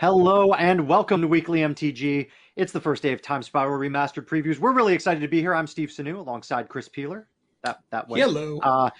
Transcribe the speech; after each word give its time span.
Hello 0.00 0.52
and 0.52 0.86
welcome 0.86 1.20
to 1.22 1.26
Weekly 1.26 1.58
MTG. 1.58 2.28
It's 2.54 2.70
the 2.70 2.80
first 2.80 3.02
day 3.02 3.12
of 3.12 3.20
Time 3.20 3.42
Spiral 3.42 3.80
Remastered 3.80 4.26
previews. 4.26 4.60
We're 4.60 4.72
really 4.72 4.94
excited 4.94 5.18
to 5.18 5.26
be 5.26 5.40
here. 5.40 5.52
I'm 5.52 5.66
Steve 5.66 5.88
Sanu 5.88 6.18
alongside 6.18 6.68
Chris 6.68 6.88
Peeler. 6.88 7.26
That 7.64 7.80
that 7.90 8.08
way. 8.08 8.20
Hello. 8.20 8.60
Uh, 8.62 8.90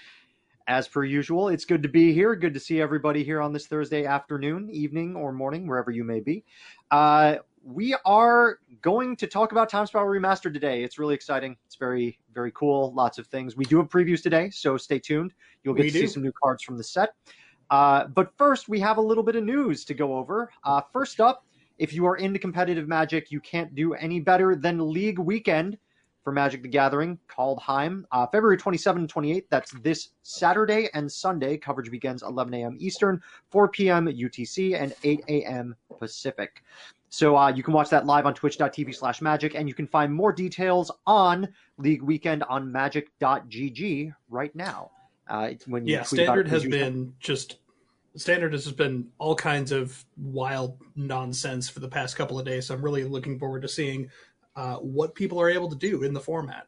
as 0.67 0.89
per 0.89 1.05
usual, 1.05 1.47
it's 1.47 1.63
good 1.63 1.81
to 1.83 1.87
be 1.87 2.11
here. 2.11 2.35
Good 2.35 2.53
to 2.53 2.59
see 2.59 2.81
everybody 2.81 3.23
here 3.23 3.39
on 3.39 3.53
this 3.53 3.65
Thursday 3.65 4.05
afternoon, 4.05 4.69
evening, 4.69 5.15
or 5.15 5.31
morning, 5.31 5.67
wherever 5.67 5.89
you 5.89 6.03
may 6.03 6.19
be. 6.19 6.43
Uh, 6.91 7.35
we 7.63 7.95
are 8.05 8.59
going 8.81 9.15
to 9.15 9.27
talk 9.27 9.53
about 9.53 9.69
Time 9.69 9.85
Spiral 9.85 10.09
Remastered 10.09 10.53
today. 10.53 10.83
It's 10.83 10.99
really 10.99 11.15
exciting. 11.15 11.55
It's 11.65 11.77
very, 11.77 12.19
very 12.33 12.51
cool. 12.51 12.93
Lots 12.93 13.17
of 13.17 13.27
things. 13.27 13.55
We 13.55 13.63
do 13.63 13.77
have 13.77 13.87
previews 13.87 14.21
today, 14.21 14.49
so 14.49 14.75
stay 14.75 14.99
tuned. 14.99 15.33
You'll 15.63 15.75
get 15.75 15.83
We 15.83 15.91
to 15.91 15.99
see 15.99 16.07
some 16.07 16.23
new 16.23 16.33
cards 16.43 16.61
from 16.61 16.75
the 16.75 16.83
set. 16.83 17.13
Uh, 17.69 18.05
but 18.07 18.31
first, 18.37 18.67
we 18.69 18.79
have 18.79 18.97
a 18.97 19.01
little 19.01 19.23
bit 19.23 19.35
of 19.35 19.43
news 19.43 19.85
to 19.85 19.93
go 19.93 20.17
over. 20.17 20.51
Uh, 20.63 20.81
first 20.91 21.19
up, 21.19 21.45
if 21.77 21.93
you 21.93 22.05
are 22.05 22.17
into 22.17 22.39
competitive 22.39 22.87
Magic, 22.87 23.31
you 23.31 23.39
can't 23.39 23.73
do 23.75 23.93
any 23.93 24.19
better 24.19 24.55
than 24.55 24.91
League 24.91 25.19
Weekend 25.19 25.77
for 26.23 26.33
Magic 26.33 26.61
the 26.61 26.67
Gathering 26.67 27.17
Kaldheim. 27.29 28.03
Uh, 28.11 28.27
February 28.27 28.57
27 28.57 29.03
and 29.03 29.09
28, 29.09 29.49
that's 29.49 29.71
this 29.81 30.09
Saturday 30.23 30.89
and 30.93 31.11
Sunday. 31.11 31.57
Coverage 31.57 31.89
begins 31.89 32.23
11 32.23 32.53
a.m. 32.55 32.77
Eastern, 32.79 33.21
4 33.49 33.69
p.m. 33.69 34.07
UTC, 34.07 34.79
and 34.79 34.93
8 35.03 35.23
a.m. 35.27 35.75
Pacific. 35.97 36.63
So 37.09 37.35
uh, 37.37 37.49
you 37.49 37.63
can 37.63 37.73
watch 37.73 37.89
that 37.89 38.05
live 38.05 38.25
on 38.25 38.33
twitch.tv 38.33 38.93
slash 38.93 39.21
magic, 39.21 39.55
and 39.55 39.67
you 39.67 39.73
can 39.73 39.87
find 39.87 40.13
more 40.13 40.31
details 40.31 40.91
on 41.07 41.47
League 41.77 42.03
Weekend 42.03 42.43
on 42.43 42.71
magic.gg 42.71 44.13
right 44.29 44.55
now. 44.55 44.91
Uh, 45.29 45.49
it's 45.51 45.67
when 45.67 45.85
you 45.85 45.93
yeah, 45.93 46.03
standard 46.03 46.47
has 46.47 46.65
been 46.65 47.13
just 47.19 47.59
standard 48.15 48.53
has 48.53 48.63
just 48.65 48.77
been 48.77 49.07
all 49.19 49.35
kinds 49.35 49.71
of 49.71 50.03
wild 50.17 50.77
nonsense 50.95 51.69
for 51.69 51.79
the 51.79 51.87
past 51.87 52.15
couple 52.15 52.39
of 52.39 52.45
days. 52.45 52.67
So 52.67 52.75
I'm 52.75 52.81
really 52.81 53.03
looking 53.03 53.37
forward 53.37 53.61
to 53.61 53.67
seeing 53.67 54.09
uh, 54.55 54.75
what 54.75 55.15
people 55.15 55.39
are 55.39 55.49
able 55.49 55.69
to 55.69 55.75
do 55.75 56.03
in 56.03 56.13
the 56.13 56.19
format. 56.19 56.67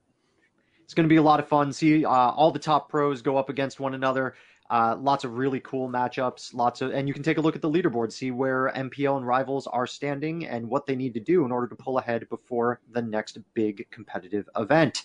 It's 0.84 0.94
going 0.94 1.08
to 1.08 1.10
be 1.10 1.18
a 1.18 1.22
lot 1.22 1.40
of 1.40 1.48
fun. 1.48 1.74
See 1.74 2.06
uh, 2.06 2.10
all 2.10 2.52
the 2.52 2.60
top 2.60 2.90
pros 2.90 3.22
go 3.22 3.38
up 3.38 3.50
against 3.50 3.80
one 3.80 3.94
another. 3.94 4.36
Uh, 4.70 4.96
lots 4.98 5.26
of 5.26 5.38
really 5.38 5.60
cool 5.60 5.90
matchups. 5.90 6.54
Lots 6.54 6.82
of, 6.82 6.94
and 6.94 7.08
you 7.08 7.14
can 7.14 7.24
take 7.24 7.38
a 7.38 7.42
look 7.42 7.58
at 7.58 7.62
the 7.62 7.70
leaderboard, 7.70 8.12
see 8.12 8.32
where 8.32 8.72
MPL 8.74 9.18
and 9.18 9.28
rivals 9.28 9.68
are 9.68 9.86
standing, 9.86 10.48
and 10.48 10.70
what 10.70 10.86
they 10.86 10.96
need 10.96 11.14
to 11.16 11.20
do 11.20 11.44
in 11.44 11.52
order 11.52 11.68
to 11.68 11.76
pull 11.76 11.98
ahead 11.98 12.28
before 12.30 12.80
the 12.92 13.02
next 13.02 13.38
big 13.54 13.86
competitive 13.92 14.48
event. 14.56 15.04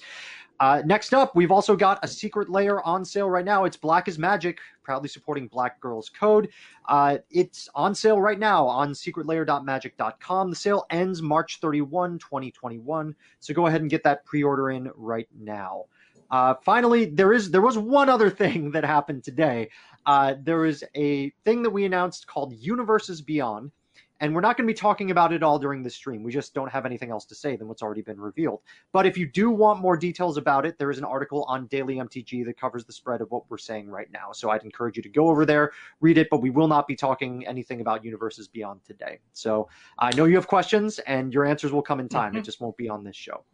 Uh, 0.58 0.82
next 0.84 1.12
up, 1.12 1.36
we've 1.36 1.50
also 1.50 1.76
got 1.76 1.98
a 2.02 2.08
secret 2.08 2.48
layer 2.48 2.82
on 2.82 3.04
sale 3.04 3.28
right 3.28 3.44
now. 3.44 3.64
It's 3.64 3.76
Black 3.76 4.08
is 4.08 4.18
Magic, 4.18 4.58
proudly 4.82 5.08
supporting 5.08 5.48
Black 5.48 5.78
Girls 5.80 6.08
Code. 6.08 6.48
Uh, 6.88 7.18
it's 7.30 7.68
on 7.74 7.94
sale 7.94 8.20
right 8.20 8.38
now 8.38 8.66
on 8.66 8.92
secretlayer.magic.com. 8.92 10.50
The 10.50 10.56
sale 10.56 10.86
ends 10.90 11.20
March 11.20 11.58
31, 11.60 12.18
2021. 12.18 13.14
So 13.40 13.54
go 13.54 13.66
ahead 13.66 13.82
and 13.82 13.90
get 13.90 14.02
that 14.04 14.24
pre-order 14.24 14.70
in 14.70 14.90
right 14.94 15.28
now. 15.38 15.84
Uh, 16.30 16.54
finally, 16.64 17.04
there 17.04 17.32
is 17.32 17.50
there 17.50 17.60
was 17.60 17.78
one 17.78 18.08
other 18.08 18.30
thing 18.30 18.70
that 18.72 18.84
happened 18.84 19.24
today. 19.24 19.68
Uh, 20.06 20.34
there 20.42 20.64
is 20.64 20.84
a 20.94 21.30
thing 21.44 21.62
that 21.62 21.70
we 21.70 21.84
announced 21.84 22.26
called 22.26 22.54
Universes 22.54 23.20
Beyond, 23.20 23.70
and 24.20 24.34
we're 24.34 24.40
not 24.40 24.56
going 24.56 24.66
to 24.66 24.72
be 24.72 24.76
talking 24.76 25.10
about 25.10 25.32
it 25.32 25.42
all 25.42 25.58
during 25.58 25.82
the 25.82 25.90
stream. 25.90 26.22
We 26.22 26.32
just 26.32 26.54
don't 26.54 26.70
have 26.70 26.86
anything 26.86 27.10
else 27.10 27.24
to 27.26 27.34
say 27.34 27.56
than 27.56 27.68
what's 27.68 27.82
already 27.82 28.00
been 28.00 28.18
revealed. 28.18 28.60
But 28.92 29.06
if 29.06 29.18
you 29.18 29.26
do 29.26 29.50
want 29.50 29.80
more 29.80 29.96
details 29.96 30.38
about 30.38 30.64
it, 30.64 30.78
there 30.78 30.90
is 30.90 30.98
an 30.98 31.04
article 31.04 31.44
on 31.44 31.66
Daily 31.66 31.96
MTG 31.96 32.44
that 32.46 32.58
covers 32.58 32.84
the 32.84 32.92
spread 32.92 33.20
of 33.20 33.30
what 33.30 33.48
we're 33.50 33.58
saying 33.58 33.90
right 33.90 34.10
now. 34.10 34.32
So 34.32 34.50
I'd 34.50 34.62
encourage 34.62 34.96
you 34.96 35.02
to 35.02 35.08
go 35.08 35.28
over 35.28 35.44
there, 35.44 35.72
read 36.00 36.16
it. 36.16 36.28
But 36.30 36.40
we 36.40 36.50
will 36.50 36.68
not 36.68 36.86
be 36.86 36.96
talking 36.96 37.46
anything 37.46 37.80
about 37.80 38.04
Universes 38.04 38.48
Beyond 38.48 38.84
today. 38.84 39.18
So 39.32 39.68
I 39.98 40.14
know 40.14 40.24
you 40.24 40.36
have 40.36 40.46
questions, 40.46 40.98
and 41.00 41.32
your 41.34 41.44
answers 41.44 41.72
will 41.72 41.82
come 41.82 42.00
in 42.00 42.08
time. 42.08 42.36
It 42.36 42.42
just 42.42 42.60
won't 42.60 42.76
be 42.76 42.88
on 42.88 43.04
this 43.04 43.16
show. 43.16 43.44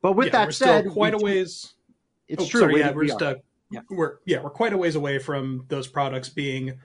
But 0.00 0.14
with 0.14 0.28
yeah, 0.28 0.46
that 0.46 0.54
said, 0.54 0.88
quite 0.90 1.14
a 1.14 1.18
ways. 1.18 1.74
It's 2.28 2.44
oh, 2.44 2.46
true. 2.46 2.60
Sorry, 2.60 2.74
we- 2.74 2.80
yeah, 2.80 2.90
we 2.90 2.96
we're 2.96 3.06
just 3.06 3.22
uh, 3.22 3.36
Yeah. 3.70 3.80
we're 3.90 4.18
yeah 4.24 4.40
we're 4.40 4.50
quite 4.50 4.72
a 4.72 4.76
ways 4.78 4.94
away 4.94 5.18
from 5.18 5.64
those 5.68 5.86
products 5.86 6.28
being 6.28 6.78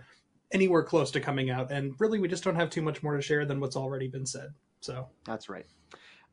anywhere 0.54 0.84
close 0.84 1.12
to 1.12 1.20
coming 1.20 1.50
out, 1.50 1.72
and 1.72 1.94
really 2.00 2.20
we 2.20 2.28
just 2.28 2.44
don't 2.44 2.56
have 2.56 2.70
too 2.70 2.82
much 2.82 3.04
more 3.04 3.16
to 3.16 3.22
share 3.22 3.46
than 3.46 3.60
what's 3.60 3.76
already 3.76 4.08
been 4.08 4.26
said. 4.26 4.50
So 4.80 5.08
That's 5.26 5.50
right. 5.50 5.66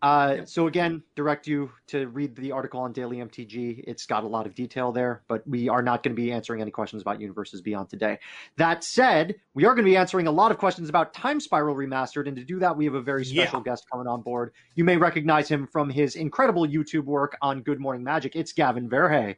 Uh, 0.03 0.35
Yep. 0.39 0.49
So 0.49 0.67
again, 0.67 1.03
direct 1.15 1.47
you 1.47 1.71
to 1.89 2.09
read 2.09 2.35
the 2.35 2.53
article 2.53 2.81
on 2.81 2.93
Daily 2.93 3.19
MTG. 3.19 3.85
It's 3.87 4.07
got 4.07 4.25
a 4.25 4.27
lot 4.27 4.47
of 4.47 4.55
detail 4.55 4.93
there, 4.93 5.23
but 5.29 5.47
we 5.47 5.69
are 5.69 5.83
not 5.83 6.03
going 6.03 6.17
to 6.17 6.21
be 6.23 6.33
answering 6.33 6.63
any 6.63 6.71
questions 6.71 7.03
about 7.03 7.21
Universes 7.21 7.61
Beyond 7.61 7.91
today. 7.91 8.19
That 8.57 8.83
said, 8.83 9.35
we 9.53 9.67
are 9.67 9.75
going 9.75 9.85
to 9.85 9.91
be 9.91 9.99
answering 9.99 10.27
a 10.27 10.31
lot 10.31 10.53
of 10.53 10.57
questions 10.59 10.89
about 10.89 11.13
Time 11.13 11.39
Spiral 11.39 11.75
Remastered, 11.77 12.29
and 12.29 12.37
to 12.39 12.45
do 12.45 12.59
that, 12.61 12.75
we 12.75 12.87
have 12.87 12.95
a 12.95 13.03
very 13.03 13.27
special 13.27 13.59
Yeah. 13.61 13.65
guest 13.73 13.85
coming 13.93 14.07
on 14.07 14.23
board. 14.23 14.53
You 14.75 14.85
may 14.85 14.97
recognize 14.97 15.49
him 15.51 15.67
from 15.67 15.91
his 15.91 16.17
incredible 16.17 16.67
YouTube 16.67 17.05
work 17.05 17.37
on 17.43 17.61
Good 17.61 17.79
Morning 17.79 18.03
Magic. 18.03 18.35
It's 18.35 18.53
Gavin 18.55 18.89
Verhey. 18.89 19.37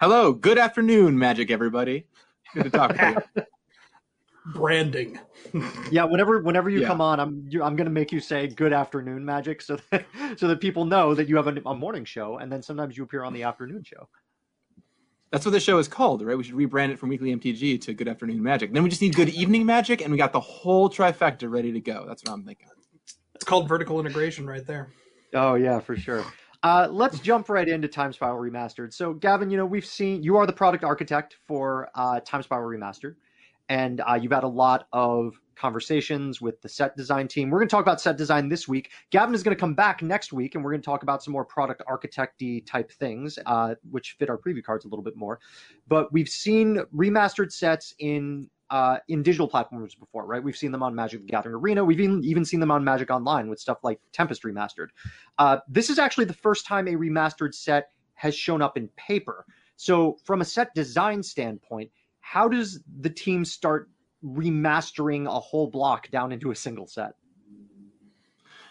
Hello, 0.00 0.32
good 0.32 0.58
afternoon, 0.58 1.18
Magic 1.18 1.50
everybody. 1.50 2.06
Good 2.54 2.64
to 2.64 2.70
talk 2.70 2.94
to 2.96 3.24
you. 3.36 3.42
branding. 4.54 5.18
Yeah, 5.90 6.04
whenever 6.04 6.40
whenever 6.40 6.70
you 6.70 6.80
Yeah. 6.80 6.88
come 6.88 7.00
on, 7.00 7.20
I'm 7.20 7.44
you, 7.48 7.62
I'm 7.62 7.76
going 7.76 7.86
to 7.86 7.92
make 7.92 8.12
you 8.12 8.20
say 8.20 8.46
Good 8.46 8.72
Afternoon 8.72 9.24
Magic, 9.24 9.60
so 9.60 9.78
that 9.90 10.06
so 10.36 10.48
that 10.48 10.60
people 10.60 10.84
know 10.84 11.14
that 11.14 11.28
you 11.28 11.36
have 11.36 11.46
a, 11.48 11.60
a 11.66 11.74
morning 11.74 12.04
show, 12.04 12.38
and 12.38 12.50
then 12.50 12.62
sometimes 12.62 12.96
you 12.96 13.04
appear 13.04 13.24
on 13.24 13.32
the 13.32 13.42
afternoon 13.42 13.82
show. 13.84 14.08
That's 15.32 15.44
what 15.44 15.50
the 15.50 15.60
show 15.60 15.78
is 15.78 15.88
called, 15.88 16.22
right? 16.22 16.38
We 16.38 16.44
should 16.44 16.54
rebrand 16.54 16.90
it 16.90 16.98
from 16.98 17.08
Weekly 17.08 17.34
MTG 17.34 17.80
to 17.82 17.94
Good 17.94 18.06
Afternoon 18.06 18.42
Magic. 18.42 18.72
Then 18.72 18.84
we 18.84 18.88
just 18.88 19.02
need 19.02 19.14
Good 19.16 19.28
Evening 19.30 19.66
Magic, 19.66 20.00
and 20.00 20.12
we 20.12 20.16
got 20.16 20.32
the 20.32 20.40
whole 20.40 20.88
trifecta 20.88 21.50
ready 21.50 21.72
to 21.72 21.80
go. 21.80 22.04
That's 22.06 22.22
what 22.24 22.32
I'm 22.32 22.44
thinking. 22.44 22.68
It's 23.34 23.44
called 23.44 23.68
vertical 23.68 23.98
integration 23.98 24.46
right 24.46 24.64
there. 24.66 24.92
Oh 25.34 25.54
yeah, 25.54 25.80
for 25.80 25.96
sure. 25.96 26.24
Uh, 26.62 26.88
let's 26.90 27.20
jump 27.20 27.48
right 27.48 27.68
into 27.68 27.88
Time 27.88 28.12
Spiral 28.12 28.38
Remastered. 28.38 28.92
So, 28.92 29.12
Gavin, 29.12 29.50
you 29.50 29.56
know 29.56 29.66
we've 29.66 29.86
seen 29.86 30.22
you 30.22 30.36
are 30.36 30.46
the 30.46 30.52
product 30.52 30.84
architect 30.84 31.36
for 31.46 31.88
uh, 31.94 32.20
Time 32.20 32.42
Spiral 32.42 32.68
Remastered, 32.68 33.16
and 33.68 34.00
uh, 34.00 34.18
you've 34.20 34.32
had 34.32 34.44
a 34.44 34.48
lot 34.48 34.86
of 34.92 35.34
conversations 35.56 36.40
with 36.40 36.60
the 36.62 36.68
set 36.68 36.96
design 36.96 37.26
team. 37.26 37.50
We're 37.50 37.58
going 37.58 37.68
to 37.68 37.74
talk 37.74 37.82
about 37.82 38.00
set 38.00 38.16
design 38.16 38.48
this 38.48 38.68
week. 38.68 38.90
Gavin 39.10 39.34
is 39.34 39.42
going 39.42 39.56
to 39.56 39.60
come 39.60 39.74
back 39.74 40.02
next 40.02 40.32
week, 40.32 40.54
and 40.54 40.62
we're 40.62 40.70
going 40.70 40.82
to 40.82 40.86
talk 40.86 41.02
about 41.02 41.22
some 41.22 41.32
more 41.32 41.44
product 41.44 41.82
architecty 41.88 42.64
type 42.66 42.92
things, 42.92 43.38
uh, 43.46 43.74
which 43.90 44.16
fit 44.18 44.28
our 44.28 44.38
preview 44.38 44.62
cards 44.62 44.84
a 44.84 44.88
little 44.88 45.02
bit 45.02 45.16
more. 45.16 45.40
But 45.88 46.12
we've 46.12 46.28
seen 46.28 46.80
remastered 46.94 47.52
sets 47.52 47.94
in 47.98 48.48
uh, 48.70 48.98
in 49.08 49.22
digital 49.22 49.48
platforms 49.48 49.94
before, 49.94 50.26
right? 50.26 50.42
We've 50.42 50.56
seen 50.56 50.72
them 50.72 50.82
on 50.82 50.94
Magic 50.94 51.20
the 51.20 51.26
Gathering 51.26 51.54
Arena. 51.54 51.84
We've 51.84 52.00
even, 52.00 52.24
even 52.24 52.44
seen 52.44 52.60
them 52.60 52.70
on 52.70 52.84
Magic 52.84 53.10
Online 53.10 53.48
with 53.48 53.60
stuff 53.60 53.78
like 53.82 54.00
Tempest 54.12 54.42
Remastered. 54.42 54.88
Uh, 55.38 55.58
this 55.68 55.90
is 55.90 55.98
actually 55.98 56.24
the 56.24 56.34
first 56.34 56.66
time 56.66 56.88
a 56.88 56.92
remastered 56.92 57.54
set 57.54 57.90
has 58.14 58.34
shown 58.34 58.62
up 58.62 58.76
in 58.76 58.88
paper. 58.96 59.44
So, 59.76 60.16
from 60.24 60.40
a 60.40 60.44
set 60.44 60.74
design 60.74 61.22
standpoint, 61.22 61.90
how 62.20 62.48
does 62.48 62.80
the 63.00 63.10
team 63.10 63.44
start 63.44 63.90
remastering 64.24 65.26
a 65.26 65.38
whole 65.38 65.68
block 65.68 66.10
down 66.10 66.32
into 66.32 66.50
a 66.50 66.56
single 66.56 66.86
set? 66.86 67.12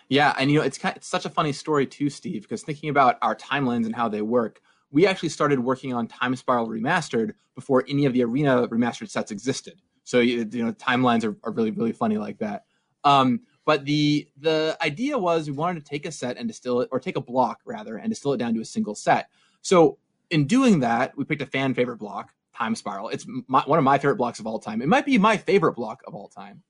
Yeah, 0.10 0.34
and 0.38 0.52
you 0.52 0.60
know 0.60 0.66
it's 0.66 0.78
kind 0.78 0.96
it's 0.96 1.08
such 1.08 1.26
a 1.26 1.30
funny 1.30 1.52
story 1.52 1.88
too, 1.88 2.10
Steve, 2.10 2.44
because 2.44 2.64
thinking 2.64 2.90
about 2.90 3.18
our 3.22 3.36
timelines 3.36 3.86
and 3.86 3.96
how 3.96 4.08
they 4.08 4.22
work, 4.22 4.62
we 4.92 5.08
actually 5.08 5.30
started 5.30 5.60
working 5.60 5.94
on 5.94 6.08
Time 6.08 6.36
Spiral 6.36 6.68
Remastered 6.68 7.34
before 7.56 7.84
any 7.88 8.06
of 8.06 8.14
the 8.14 8.24
Arena 8.24 8.68
remastered 8.68 9.10
sets 9.10 9.32
existed. 9.32 9.82
So 10.06 10.20
you 10.20 10.48
you 10.50 10.64
know 10.64 10.72
timelines 10.72 11.26
are, 11.26 11.36
are 11.44 11.52
really 11.52 11.72
really 11.72 11.92
funny 11.92 12.18
like 12.18 12.38
that. 12.38 12.64
Um, 13.04 13.42
but 13.66 13.84
the 13.84 14.30
the 14.40 14.78
idea 14.82 15.18
was 15.18 15.50
we 15.50 15.56
wanted 15.56 15.84
to 15.84 15.90
take 15.90 16.06
a 16.06 16.12
set 16.12 16.38
and 16.38 16.48
distill 16.48 16.82
it, 16.82 16.90
or 16.92 17.00
take 17.00 17.18
a 17.18 17.22
block 17.22 17.60
rather, 17.66 17.98
and 17.98 18.10
distill 18.10 18.32
it 18.32 18.38
down 18.38 18.54
to 18.54 18.62
a 18.62 18.66
single 18.66 18.96
set. 18.96 19.30
So 19.62 19.98
in 20.30 20.46
doing 20.46 20.80
that, 20.80 21.18
we 21.18 21.26
picked 21.26 21.42
a 21.42 21.48
fan 21.48 21.74
favorite 21.74 21.98
block, 21.98 22.32
Time 22.56 22.76
Spiral. 22.76 23.10
It's 23.10 23.26
my, 23.48 23.64
one 23.66 23.80
of 23.80 23.84
my 23.84 23.98
favorite 23.98 24.18
blocks 24.18 24.40
of 24.40 24.48
all 24.48 24.60
time. 24.60 24.82
It 24.82 24.88
might 24.88 25.06
be 25.06 25.18
my 25.18 25.38
favorite 25.38 25.74
block 25.74 26.02
of 26.08 26.14
all 26.14 26.30
time, 26.30 26.62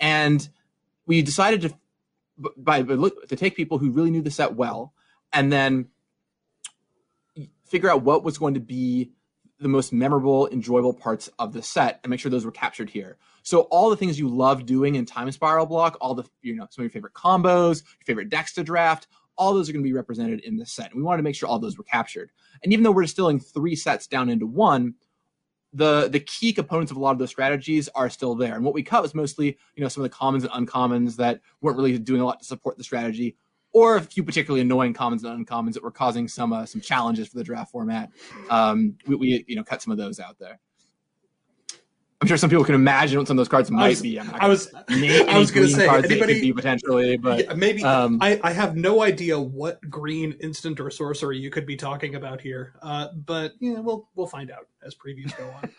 and 0.00 0.48
we 1.06 1.22
decided 1.22 1.60
to 1.62 1.74
by, 2.56 2.82
by 2.82 2.94
look 2.94 3.28
to 3.28 3.36
take 3.36 3.54
people 3.54 3.78
who 3.78 3.90
really 3.90 4.10
knew 4.10 4.22
the 4.22 4.30
set 4.30 4.54
well 4.54 4.94
and 5.32 5.52
then 5.52 5.88
figure 7.66 7.90
out 7.90 8.02
what 8.02 8.24
was 8.24 8.38
going 8.38 8.54
to 8.54 8.60
be 8.60 9.12
the 9.60 9.68
most 9.68 9.92
memorable 9.92 10.48
enjoyable 10.48 10.94
parts 10.94 11.28
of 11.38 11.52
the 11.52 11.62
set 11.62 12.00
and 12.02 12.10
make 12.10 12.18
sure 12.18 12.30
those 12.30 12.44
were 12.44 12.50
captured 12.50 12.90
here. 12.90 13.18
So 13.42 13.62
all 13.62 13.90
the 13.90 13.96
things 13.96 14.18
you 14.18 14.28
love 14.28 14.66
doing 14.66 14.94
in 14.94 15.06
time 15.06 15.30
spiral 15.30 15.66
block 15.66 15.96
all 16.00 16.14
the 16.14 16.24
you 16.42 16.56
know 16.56 16.66
some 16.70 16.82
of 16.82 16.86
your 16.86 16.90
favorite 16.90 17.14
combos 17.14 17.82
your 17.82 18.06
favorite 18.06 18.30
decks 18.30 18.52
to 18.54 18.64
draft 18.64 19.06
all 19.36 19.54
those 19.54 19.70
are 19.70 19.72
going 19.72 19.82
to 19.82 19.88
be 19.88 19.94
represented 19.94 20.40
in 20.40 20.58
this 20.58 20.70
set. 20.70 20.90
And 20.90 20.96
we 20.96 21.02
wanted 21.02 21.18
to 21.18 21.22
make 21.22 21.34
sure 21.34 21.48
all 21.48 21.58
those 21.58 21.78
were 21.78 21.84
captured. 21.84 22.30
And 22.62 22.74
even 22.74 22.82
though 22.82 22.90
we're 22.90 23.02
distilling 23.02 23.40
three 23.40 23.74
sets 23.74 24.06
down 24.06 24.28
into 24.28 24.46
one 24.46 24.94
the 25.72 26.08
the 26.08 26.20
key 26.20 26.52
components 26.52 26.90
of 26.90 26.96
a 26.96 27.00
lot 27.00 27.12
of 27.12 27.18
those 27.18 27.30
strategies 27.30 27.88
are 27.94 28.10
still 28.10 28.34
there. 28.34 28.54
And 28.54 28.64
what 28.64 28.74
we 28.74 28.82
cut 28.82 29.02
was 29.02 29.14
mostly, 29.14 29.56
you 29.76 29.82
know, 29.82 29.88
some 29.88 30.02
of 30.04 30.10
the 30.10 30.16
commons 30.16 30.44
and 30.44 30.52
uncommons 30.52 31.16
that 31.16 31.40
weren't 31.60 31.76
really 31.76 31.96
doing 31.98 32.20
a 32.20 32.24
lot 32.24 32.40
to 32.40 32.44
support 32.44 32.76
the 32.76 32.84
strategy, 32.84 33.36
or 33.72 33.96
a 33.96 34.00
few 34.00 34.24
particularly 34.24 34.62
annoying 34.62 34.92
commons 34.92 35.24
and 35.24 35.46
uncommons 35.46 35.74
that 35.74 35.82
were 35.82 35.90
causing 35.90 36.28
some 36.28 36.52
uh, 36.52 36.66
some 36.66 36.80
challenges 36.80 37.28
for 37.28 37.36
the 37.36 37.44
draft 37.44 37.70
format. 37.70 38.10
Um, 38.48 38.96
we, 39.06 39.16
we 39.16 39.44
you 39.46 39.56
know 39.56 39.64
cut 39.64 39.82
some 39.82 39.92
of 39.92 39.98
those 39.98 40.20
out 40.20 40.38
there. 40.38 40.58
I'm 42.22 42.28
sure 42.28 42.36
some 42.36 42.50
people 42.50 42.64
can 42.64 42.74
imagine 42.74 43.18
what 43.18 43.26
some 43.26 43.38
of 43.38 43.40
those 43.40 43.48
cards 43.48 43.70
might 43.70 43.88
was, 43.88 44.02
be. 44.02 44.18
i 44.18 44.46
was, 44.46 44.70
I 44.74 45.38
was 45.38 45.50
going 45.50 45.66
to 45.66 45.72
say 45.72 45.88
anybody 45.88 46.52
potentially, 46.52 47.16
but 47.16 47.44
yeah, 47.46 47.54
maybe 47.54 47.82
um, 47.82 48.18
I, 48.20 48.38
I 48.44 48.52
have 48.52 48.76
no 48.76 49.02
idea 49.02 49.40
what 49.40 49.80
green 49.88 50.36
instant 50.42 50.80
or 50.80 50.90
sorcery 50.90 51.38
you 51.38 51.50
could 51.50 51.64
be 51.64 51.76
talking 51.76 52.16
about 52.16 52.42
here. 52.42 52.74
Uh, 52.82 53.08
but 53.24 53.54
yeah, 53.58 53.80
we'll 53.80 54.06
we'll 54.16 54.26
find 54.26 54.50
out 54.50 54.68
as 54.84 54.94
previews 54.94 55.34
go 55.38 55.50
on. 55.62 55.70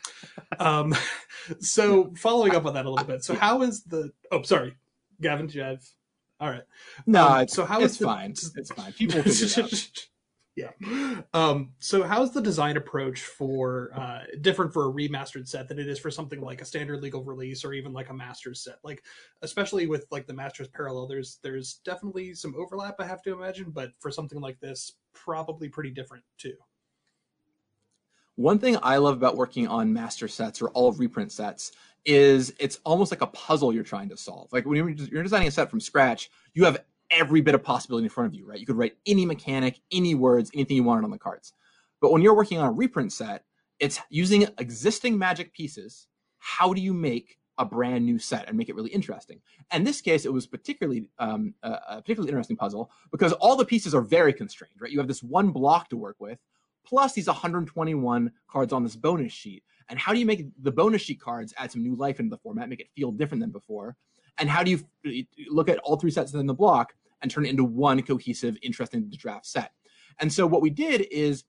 um, 0.92 0.96
so 1.60 2.12
following 2.18 2.56
up 2.56 2.66
on 2.66 2.74
that 2.74 2.88
a 2.88 2.90
little 2.90 3.06
bit. 3.06 3.24
So 3.24 3.36
how 3.36 3.62
is 3.62 3.84
the? 3.84 4.12
Oh, 4.32 4.42
sorry, 4.42 4.76
Gavin. 5.22 5.46
Do 5.46 5.60
you 5.60 5.64
have? 5.64 5.84
All 6.42 6.50
right. 6.50 6.64
No. 7.06 7.28
Um, 7.28 7.48
so 7.48 7.66
how 7.66 7.82
it's 7.82 7.98
the, 7.98 8.06
fine. 8.06 8.32
It's 8.32 8.72
fine. 8.74 8.92
People 8.94 9.22
figure 9.22 9.46
it 9.46 9.58
out. 9.58 10.08
Yeah. 10.58 10.72
Um, 11.34 11.72
so 11.80 12.04
how's 12.04 12.34
the 12.34 12.42
design 12.42 12.76
approach 12.76 13.22
for 13.22 13.90
uh, 13.96 14.24
different 14.42 14.74
for 14.74 14.90
a 14.90 14.92
remastered 14.92 15.48
set 15.48 15.70
than 15.70 15.80
it 15.80 15.88
is 15.88 15.98
for 15.98 16.12
something 16.12 16.42
like 16.42 16.62
a 16.62 16.66
standard 16.66 17.02
legal 17.02 17.24
release 17.24 17.64
or 17.64 17.72
even 17.72 17.94
like 17.94 18.10
a 18.10 18.14
master's 18.14 18.62
set? 18.62 18.76
Like, 18.84 19.02
especially 19.42 19.88
with 19.88 20.06
like 20.12 20.28
the 20.28 20.34
master's 20.34 20.68
parallel, 20.68 21.08
there's 21.08 21.40
there's 21.42 21.76
definitely 21.86 22.34
some 22.34 22.54
overlap, 22.58 22.96
I 23.00 23.06
have 23.06 23.22
to 23.24 23.34
imagine, 23.34 23.72
but 23.72 23.92
for 24.00 24.12
something 24.12 24.42
like 24.42 24.60
this, 24.60 24.92
probably 25.14 25.70
pretty 25.70 25.92
different 25.92 26.26
too. 26.38 26.56
One 28.36 28.60
thing 28.60 28.78
I 28.82 28.98
love 28.98 29.16
about 29.16 29.36
working 29.36 29.68
on 29.68 29.94
master 29.94 30.28
sets 30.28 30.62
or 30.62 30.70
all 30.70 30.94
reprint 30.94 31.32
sets 31.32 31.72
is 32.06 32.54
it's 32.60 32.80
almost 32.84 33.12
like 33.12 33.22
a 33.22 33.28
puzzle 33.28 33.74
you're 33.74 33.84
trying 33.84 34.10
to 34.10 34.18
solve. 34.18 34.52
Like 34.52 34.66
when 34.66 34.96
you're 35.12 35.24
designing 35.24 35.48
a 35.48 35.52
set 35.52 35.70
from 35.70 35.80
scratch, 35.80 36.32
you 36.54 36.66
have 36.66 36.84
every 37.12 37.42
bit 37.42 37.56
of 37.56 37.64
possibility 37.64 38.06
in 38.06 38.10
front 38.10 38.28
of 38.28 38.34
you, 38.34 38.46
right? 38.46 38.60
You 38.60 38.66
could 38.66 38.78
write 38.78 38.96
any 39.06 39.26
mechanic, 39.26 39.80
any 39.92 40.16
words, 40.16 40.50
anything 40.54 40.78
you 40.78 40.84
wanted 40.84 41.04
on 41.04 41.12
the 41.12 41.20
cards. 41.20 41.54
But 42.00 42.12
when 42.12 42.22
you're 42.22 42.36
working 42.36 42.58
on 42.58 42.68
a 42.68 42.72
reprint 42.72 43.14
set, 43.14 43.44
it's 43.80 44.00
using 44.10 44.48
existing 44.58 45.18
magic 45.18 45.54
pieces. 45.54 46.08
How 46.40 46.74
do 46.74 46.82
you 46.82 46.94
make 46.94 47.38
a 47.58 47.66
brand 47.66 48.06
new 48.06 48.18
set 48.18 48.48
and 48.48 48.58
make 48.58 48.70
it 48.70 48.76
really 48.76 48.92
interesting? 48.92 49.42
In 49.72 49.84
this 49.84 50.02
case, 50.02 50.26
it 50.26 50.34
was 50.34 50.48
particularly 50.48 51.10
um, 51.20 51.54
a 51.62 51.98
particularly 51.98 52.30
interesting 52.30 52.58
puzzle 52.58 52.90
because 53.12 53.34
all 53.34 53.56
the 53.56 53.66
pieces 53.66 53.94
are 53.94 54.02
very 54.02 54.34
constrained, 54.34 54.76
right? 54.80 54.92
You 54.92 55.00
have 55.00 55.08
this 55.08 55.22
one 55.22 55.50
block 55.50 55.90
to 55.90 55.98
work 55.98 56.16
with, 56.20 56.40
plus 56.86 57.14
these 57.14 57.28
121 57.28 58.32
cards 58.48 58.74
on 58.74 58.84
this 58.84 58.96
bonus 58.96 59.32
sheet. 59.32 59.64
And 59.90 60.00
how 60.00 60.14
do 60.14 60.20
you 60.20 60.26
make 60.26 60.48
the 60.62 60.72
bonus 60.72 61.02
sheet 61.02 61.20
cards 61.20 61.54
add 61.58 61.72
some 61.72 61.84
new 61.84 61.96
life 61.96 62.20
into 62.20 62.30
the 62.30 62.42
format, 62.42 62.70
make 62.70 62.80
it 62.80 62.90
feel 62.96 63.12
different 63.12 63.42
than 63.42 63.52
before? 63.52 63.96
And 64.38 64.50
how 64.50 64.64
do 64.64 64.72
you 64.72 64.80
uh, 65.06 65.24
look 65.50 65.70
at 65.70 65.80
all 65.80 65.98
three 65.98 66.12
sets 66.12 66.34
in 66.34 66.46
the 66.46 66.54
block 66.54 66.94
and 67.22 67.30
turn 67.30 67.46
it 67.46 67.50
into 67.50 67.64
one 67.64 68.02
cohesive, 68.02 68.58
interesting 68.62 69.10
draft 69.18 69.46
set. 69.46 69.72
And 70.20 70.32
so 70.32 70.46
what 70.46 70.62
we 70.62 70.70
did 70.70 71.08
is 71.12 71.44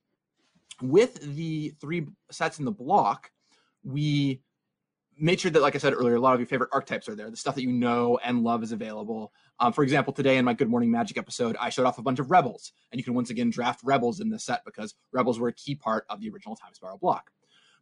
with 0.80 1.34
the 1.34 1.74
three 1.80 2.06
sets 2.30 2.58
in 2.58 2.64
the 2.64 2.72
block, 2.72 3.30
we 3.84 4.40
made 5.18 5.40
sure 5.40 5.50
that, 5.50 5.62
like 5.62 5.74
I 5.74 5.78
said 5.78 5.94
earlier, 5.94 6.16
a 6.16 6.20
lot 6.20 6.34
of 6.34 6.40
your 6.40 6.46
favorite 6.46 6.70
archetypes 6.72 7.08
are 7.08 7.14
there. 7.14 7.30
The 7.30 7.36
stuff 7.36 7.54
that 7.54 7.62
you 7.62 7.72
know 7.72 8.18
and 8.24 8.42
love 8.42 8.62
is 8.62 8.72
available. 8.72 9.32
Um, 9.60 9.72
for 9.72 9.84
example, 9.84 10.12
today 10.12 10.36
in 10.36 10.44
my 10.44 10.54
Good 10.54 10.68
Morning 10.68 10.90
Magic 10.90 11.18
episode, 11.18 11.56
I 11.60 11.70
showed 11.70 11.86
off 11.86 11.98
a 11.98 12.02
bunch 12.02 12.18
of 12.18 12.30
rebels, 12.30 12.72
and 12.90 12.98
you 12.98 13.04
can 13.04 13.14
once 13.14 13.30
again 13.30 13.50
draft 13.50 13.80
rebels 13.84 14.20
in 14.20 14.30
this 14.30 14.44
set 14.44 14.64
because 14.64 14.94
rebels 15.12 15.38
were 15.38 15.48
a 15.48 15.52
key 15.52 15.74
part 15.74 16.04
of 16.08 16.20
the 16.20 16.30
original 16.30 16.56
Time 16.56 16.74
Spiral 16.74 16.98
block. 16.98 17.30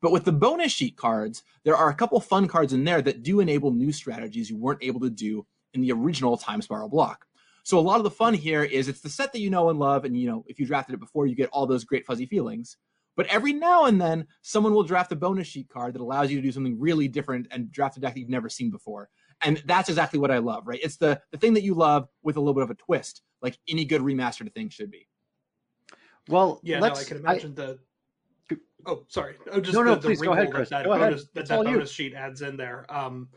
But 0.03 0.13
with 0.13 0.25
the 0.25 0.33
bonus 0.33 0.73
sheet 0.73 0.97
cards, 0.97 1.43
there 1.65 1.77
are 1.77 1.91
a 1.91 1.95
couple 1.95 2.21
fun 2.21 2.49
cards 2.49 2.73
in 2.73 2.85
there 2.85 3.03
that 3.03 3.23
do 3.23 3.41
enable 3.41 3.71
new 3.71 3.93
strategies 3.93 4.49
you 4.49 4.57
weren't 4.57 4.83
able 4.83 5.01
to 5.01 5.11
do 5.11 5.47
in 5.75 5.83
the 5.83 5.93
original 5.93 6.37
Time 6.37 6.63
Spiral 6.63 6.89
block. 6.89 7.27
So 7.63 7.79
a 7.79 7.81
lot 7.81 7.99
of 7.99 8.05
the 8.05 8.11
fun 8.11 8.35
here 8.35 8.65
is 8.65 8.89
it's 8.89 9.03
the 9.03 9.11
set 9.11 9.33
that 9.33 9.41
you 9.41 9.51
know 9.51 9.69
and 9.69 9.79
love, 9.79 10.05
and 10.05 10.17
you 10.17 10.29
know 10.29 10.45
if 10.49 10.59
you 10.59 10.67
drafted 10.67 10.95
it 10.95 11.01
before, 11.01 11.27
you 11.27 11.35
get 11.35 11.51
all 11.51 11.67
those 11.67 11.85
great 11.85 12.07
fuzzy 12.07 12.27
feelings. 12.27 12.77
But 13.21 13.27
every 13.27 13.53
now 13.53 13.85
and 13.85 14.01
then, 14.01 14.27
someone 14.41 14.73
will 14.73 14.83
draft 14.83 15.13
a 15.13 15.15
bonus 15.15 15.47
sheet 15.47 15.69
card 15.69 15.93
that 15.93 16.01
allows 16.01 16.31
you 16.31 16.39
to 16.39 16.43
do 16.43 16.51
something 16.51 16.81
really 16.81 17.07
different 17.07 17.49
and 17.51 17.71
draft 17.71 17.99
a 17.99 18.01
deck 18.01 18.15
that 18.15 18.19
you've 18.19 18.31
never 18.31 18.49
seen 18.49 18.71
before. 18.71 19.11
And 19.43 19.63
that's 19.67 19.91
exactly 19.91 20.19
what 20.19 20.31
I 20.31 20.39
love, 20.39 20.67
right? 20.67 20.81
It's 20.83 20.97
the 20.97 21.21
the 21.31 21.37
thing 21.37 21.53
that 21.53 21.63
you 21.63 21.75
love 21.75 22.09
with 22.23 22.39
a 22.39 22.41
little 22.41 22.55
bit 22.55 22.63
of 22.63 22.71
a 22.71 22.77
twist, 22.77 23.21
like 23.43 23.59
any 23.69 23.85
good 23.85 24.01
remastered 24.01 24.51
thing 24.55 24.71
should 24.71 24.91
be. 24.91 25.07
Well, 26.31 26.61
yeah, 26.63 26.79
no, 26.79 26.95
I 26.95 27.05
can 27.05 27.19
imagine 27.19 27.55
I, 27.59 27.61
the. 27.61 28.59
Oh, 28.87 29.05
sorry. 29.09 29.35
Oh, 29.53 29.61
just 29.61 29.75
no, 29.75 29.83
no, 29.83 29.97
the, 29.97 30.01
please 30.01 30.21
the 30.21 30.25
go 30.25 30.33
ahead, 30.33 30.51
Chris. 30.51 30.71
That, 30.71 30.87
go 30.87 30.97
bonus, 30.97 31.21
ahead. 31.21 31.29
that, 31.35 31.49
that 31.49 31.63
bonus 31.63 31.91
sheet 31.91 32.15
adds 32.15 32.41
in 32.41 32.57
there. 32.57 32.87
Um, 32.89 33.29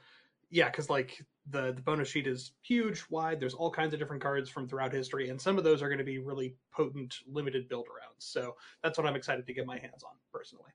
yeah, 0.50 0.70
because 0.70 0.90
like 0.90 1.22
the 1.50 1.74
the 1.74 1.82
bonus 1.82 2.08
sheet 2.08 2.28
is 2.28 2.54
huge, 2.62 3.04
wide. 3.10 3.40
There's 3.40 3.54
all 3.54 3.72
kinds 3.72 3.94
of 3.94 4.00
different 4.00 4.22
cards 4.22 4.50
from 4.50 4.68
throughout 4.68 4.94
history, 4.94 5.30
and 5.30 5.40
some 5.40 5.58
of 5.58 5.64
those 5.64 5.82
are 5.82 5.88
going 5.88 6.00
to 6.00 6.04
be 6.04 6.20
really 6.20 6.56
potent, 6.72 7.16
limited 7.28 7.68
build 7.68 7.86
arounds. 7.88 8.20
So 8.20 8.56
that's 8.82 8.98
what 8.98 9.08
I'm 9.08 9.16
excited 9.16 9.46
to 9.48 9.54
get 9.54 9.66
my 9.66 9.78
hands 9.78 10.04
on 10.04 10.14
personally. 10.32 10.72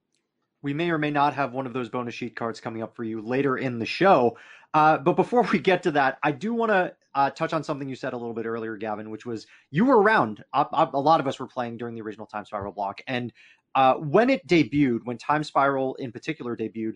We 0.60 0.74
may 0.74 0.90
or 0.90 0.98
may 0.98 1.10
not 1.10 1.34
have 1.34 1.52
one 1.52 1.66
of 1.66 1.72
those 1.72 1.88
bonus 1.88 2.14
sheet 2.14 2.34
cards 2.34 2.60
coming 2.60 2.82
up 2.82 2.96
for 2.96 3.04
you 3.04 3.22
later 3.22 3.58
in 3.58 3.78
the 3.78 3.86
show. 3.86 4.36
Uh, 4.74 4.98
but 4.98 5.14
before 5.14 5.42
we 5.52 5.58
get 5.58 5.82
to 5.84 5.92
that, 5.92 6.18
I 6.22 6.32
do 6.32 6.52
want 6.52 6.70
to 6.72 6.94
uh, 7.14 7.30
touch 7.30 7.52
on 7.52 7.64
something 7.64 7.88
you 7.88 7.96
said 7.96 8.12
a 8.12 8.16
little 8.16 8.34
bit 8.34 8.44
earlier, 8.44 8.76
Gavin, 8.76 9.10
which 9.10 9.24
was 9.24 9.46
you 9.70 9.84
were 9.84 10.00
around. 10.00 10.44
a 10.52 10.86
lot 10.92 11.20
of 11.20 11.26
us 11.26 11.38
were 11.38 11.46
playing 11.46 11.76
during 11.78 11.94
the 11.94 12.02
original 12.02 12.26
Time 12.26 12.44
Spiral 12.44 12.72
block, 12.72 13.00
and 13.06 13.32
uh, 13.74 13.94
when 13.94 14.30
it 14.30 14.46
debuted, 14.46 15.00
when 15.04 15.18
Time 15.18 15.44
Spiral 15.44 15.94
in 15.96 16.12
particular 16.12 16.56
debuted, 16.56 16.94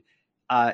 uh, 0.50 0.72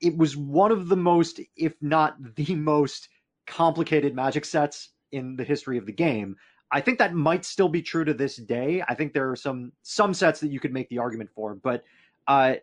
it 0.00 0.16
was 0.16 0.36
one 0.36 0.72
of 0.72 0.88
the 0.88 0.96
most, 0.96 1.40
if 1.56 1.74
not 1.80 2.16
the 2.36 2.54
most 2.54 3.08
complicated 3.46 4.14
magic 4.14 4.44
sets 4.44 4.90
in 5.12 5.36
the 5.36 5.44
history 5.44 5.78
of 5.78 5.86
the 5.86 5.92
game. 5.92 6.36
I 6.70 6.80
think 6.80 6.98
that 6.98 7.14
might 7.14 7.44
still 7.44 7.68
be 7.68 7.82
true 7.82 8.04
to 8.04 8.14
this 8.14 8.36
day. 8.36 8.82
I 8.88 8.94
think 8.94 9.12
there 9.12 9.30
are 9.30 9.36
some 9.36 9.72
some 9.82 10.12
sets 10.12 10.40
that 10.40 10.48
you 10.48 10.58
could 10.58 10.72
make 10.72 10.88
the 10.88 10.98
argument 10.98 11.30
for, 11.34 11.54
but 11.54 11.84
uh, 12.26 12.54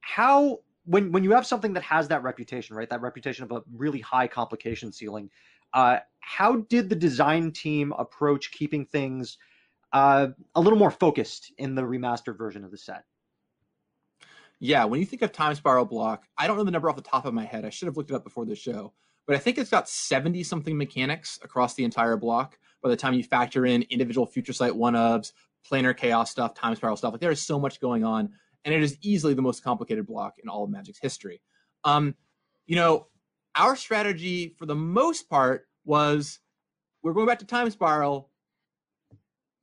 how 0.00 0.60
when 0.86 1.12
when 1.12 1.24
you 1.24 1.32
have 1.32 1.46
something 1.46 1.72
that 1.74 1.82
has 1.82 2.08
that 2.08 2.22
reputation, 2.22 2.74
right? 2.76 2.90
That 2.90 3.00
reputation 3.00 3.44
of 3.44 3.52
a 3.52 3.62
really 3.72 4.00
high 4.00 4.26
complication 4.26 4.92
ceiling. 4.92 5.30
Uh, 5.72 5.98
how 6.20 6.56
did 6.56 6.88
the 6.88 6.96
design 6.96 7.50
team 7.50 7.92
approach 7.98 8.52
keeping 8.52 8.86
things 8.86 9.38
uh, 9.92 10.28
a 10.54 10.60
little 10.60 10.78
more 10.78 10.90
focused 10.90 11.52
in 11.58 11.74
the 11.74 11.82
remastered 11.82 12.38
version 12.38 12.64
of 12.64 12.70
the 12.70 12.78
set? 12.78 13.04
Yeah, 14.64 14.86
when 14.86 14.98
you 14.98 15.04
think 15.04 15.20
of 15.20 15.30
Time 15.30 15.54
Spiral 15.54 15.84
Block, 15.84 16.24
I 16.38 16.46
don't 16.46 16.56
know 16.56 16.64
the 16.64 16.70
number 16.70 16.88
off 16.88 16.96
the 16.96 17.02
top 17.02 17.26
of 17.26 17.34
my 17.34 17.44
head. 17.44 17.66
I 17.66 17.68
should 17.68 17.84
have 17.84 17.98
looked 17.98 18.10
it 18.10 18.14
up 18.14 18.24
before 18.24 18.46
the 18.46 18.56
show, 18.56 18.94
but 19.26 19.36
I 19.36 19.38
think 19.38 19.58
it's 19.58 19.68
got 19.68 19.90
70 19.90 20.42
something 20.42 20.74
mechanics 20.74 21.38
across 21.42 21.74
the 21.74 21.84
entire 21.84 22.16
block. 22.16 22.58
By 22.82 22.88
the 22.88 22.96
time 22.96 23.12
you 23.12 23.22
factor 23.22 23.66
in 23.66 23.82
individual 23.90 24.24
Future 24.24 24.54
Sight 24.54 24.74
one 24.74 24.94
ofs, 24.94 25.32
planar 25.70 25.94
chaos 25.94 26.30
stuff, 26.30 26.54
Time 26.54 26.74
Spiral 26.76 26.96
stuff, 26.96 27.12
like 27.12 27.20
there 27.20 27.30
is 27.30 27.42
so 27.42 27.60
much 27.60 27.78
going 27.78 28.04
on, 28.04 28.30
and 28.64 28.74
it 28.74 28.82
is 28.82 28.96
easily 29.02 29.34
the 29.34 29.42
most 29.42 29.62
complicated 29.62 30.06
block 30.06 30.36
in 30.42 30.48
all 30.48 30.64
of 30.64 30.70
Magic's 30.70 30.98
history. 30.98 31.42
Um, 31.84 32.14
you 32.64 32.76
know, 32.76 33.08
our 33.56 33.76
strategy 33.76 34.54
for 34.58 34.64
the 34.64 34.74
most 34.74 35.28
part 35.28 35.68
was 35.84 36.38
we're 37.02 37.12
going 37.12 37.26
back 37.26 37.40
to 37.40 37.46
Time 37.46 37.68
Spiral 37.68 38.30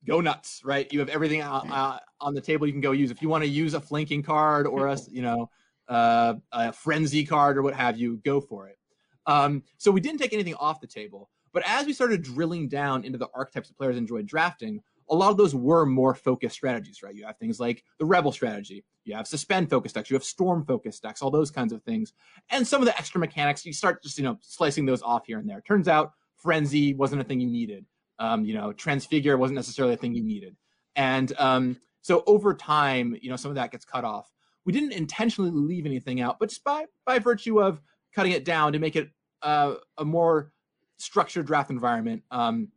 go 0.06 0.20
nuts, 0.20 0.60
right? 0.64 0.92
You 0.92 0.98
have 1.00 1.08
everything 1.08 1.42
uh, 1.42 1.98
on 2.20 2.34
the 2.34 2.40
table 2.40 2.66
you 2.66 2.72
can 2.72 2.80
go 2.80 2.92
use. 2.92 3.10
If 3.10 3.22
you 3.22 3.28
want 3.28 3.44
to 3.44 3.48
use 3.48 3.74
a 3.74 3.80
flanking 3.80 4.22
card 4.22 4.66
or 4.66 4.88
a, 4.88 4.98
you 5.10 5.22
know, 5.22 5.50
uh, 5.88 6.34
a 6.52 6.72
frenzy 6.72 7.24
card 7.24 7.58
or 7.58 7.62
what 7.62 7.74
have 7.74 7.98
you, 7.98 8.16
go 8.24 8.40
for 8.40 8.68
it. 8.68 8.78
Um, 9.26 9.62
so 9.78 9.90
we 9.90 10.00
didn't 10.00 10.18
take 10.18 10.32
anything 10.32 10.54
off 10.54 10.80
the 10.80 10.86
table. 10.86 11.28
But 11.52 11.62
as 11.66 11.86
we 11.86 11.92
started 11.92 12.22
drilling 12.22 12.68
down 12.68 13.04
into 13.04 13.18
the 13.18 13.28
archetypes 13.34 13.68
that 13.68 13.76
players 13.76 13.96
enjoyed 13.96 14.26
drafting, 14.26 14.80
a 15.10 15.14
lot 15.14 15.30
of 15.30 15.36
those 15.36 15.54
were 15.54 15.84
more 15.84 16.14
focused 16.14 16.54
strategies, 16.54 17.02
right? 17.02 17.14
You 17.14 17.26
have 17.26 17.36
things 17.36 17.60
like 17.60 17.84
the 17.98 18.06
Rebel 18.06 18.32
strategy, 18.32 18.84
you 19.04 19.14
have 19.14 19.26
Suspend 19.26 19.68
focused 19.68 19.94
decks, 19.94 20.10
you 20.10 20.16
have 20.16 20.24
Storm 20.24 20.64
focused 20.64 21.02
decks, 21.02 21.20
all 21.20 21.30
those 21.30 21.50
kinds 21.50 21.72
of 21.72 21.82
things. 21.82 22.14
And 22.50 22.66
some 22.66 22.80
of 22.80 22.86
the 22.86 22.96
extra 22.96 23.20
mechanics, 23.20 23.66
you 23.66 23.74
start 23.74 24.02
just, 24.02 24.16
you 24.16 24.24
know, 24.24 24.38
slicing 24.40 24.86
those 24.86 25.02
off 25.02 25.26
here 25.26 25.38
and 25.38 25.48
there. 25.48 25.60
Turns 25.60 25.88
out 25.88 26.12
Frenzy 26.36 26.94
wasn't 26.94 27.20
a 27.20 27.24
thing 27.24 27.40
you 27.40 27.50
needed 27.50 27.84
um, 28.22 28.44
you 28.44 28.54
know, 28.54 28.72
transfigure 28.72 29.36
wasn't 29.36 29.56
necessarily 29.56 29.94
a 29.94 29.96
thing 29.96 30.14
you 30.14 30.22
needed. 30.22 30.56
And 30.94 31.32
um, 31.38 31.76
so 32.02 32.22
over 32.28 32.54
time, 32.54 33.16
you 33.20 33.28
know, 33.28 33.36
some 33.36 33.50
of 33.50 33.56
that 33.56 33.72
gets 33.72 33.84
cut 33.84 34.04
off. 34.04 34.30
We 34.64 34.72
didn't 34.72 34.92
intentionally 34.92 35.50
leave 35.50 35.86
anything 35.86 36.20
out, 36.20 36.38
but 36.38 36.48
just 36.48 36.62
by 36.62 36.84
by 37.04 37.18
virtue 37.18 37.60
of 37.60 37.80
cutting 38.14 38.30
it 38.30 38.44
down 38.44 38.74
to 38.74 38.78
make 38.78 38.94
it 38.94 39.10
uh, 39.42 39.74
a 39.98 40.04
more 40.04 40.52
structured 40.98 41.46
draft 41.46 41.70
environment, 41.70 42.22
um, 42.30 42.68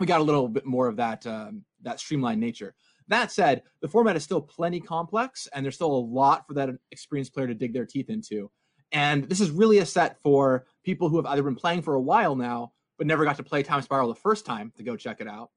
we 0.00 0.06
got 0.06 0.20
a 0.20 0.24
little 0.24 0.48
bit 0.48 0.66
more 0.66 0.88
of 0.88 0.96
that 0.96 1.24
um, 1.24 1.64
that 1.82 2.00
streamlined 2.00 2.40
nature. 2.40 2.74
That 3.06 3.30
said, 3.30 3.62
the 3.80 3.88
format 3.88 4.16
is 4.16 4.24
still 4.24 4.40
plenty 4.40 4.80
complex, 4.80 5.46
and 5.54 5.64
there's 5.64 5.76
still 5.76 5.92
a 5.92 6.06
lot 6.20 6.48
for 6.48 6.54
that 6.54 6.68
experienced 6.90 7.32
player 7.32 7.46
to 7.46 7.54
dig 7.54 7.72
their 7.72 7.86
teeth 7.86 8.10
into. 8.10 8.50
And 8.90 9.28
this 9.28 9.40
is 9.40 9.52
really 9.52 9.78
a 9.78 9.86
set 9.86 10.20
for 10.20 10.66
people 10.82 11.08
who 11.08 11.16
have 11.16 11.26
either 11.26 11.44
been 11.44 11.54
playing 11.54 11.82
for 11.82 11.94
a 11.94 12.00
while 12.00 12.34
now 12.34 12.72
but 13.00 13.06
never 13.06 13.24
got 13.24 13.38
to 13.38 13.42
play 13.42 13.62
Time 13.62 13.80
Spiral 13.80 14.08
the 14.08 14.14
first 14.14 14.44
time 14.44 14.70
to 14.76 14.82
go 14.82 14.94
check 14.94 15.22
it 15.22 15.26
out, 15.26 15.48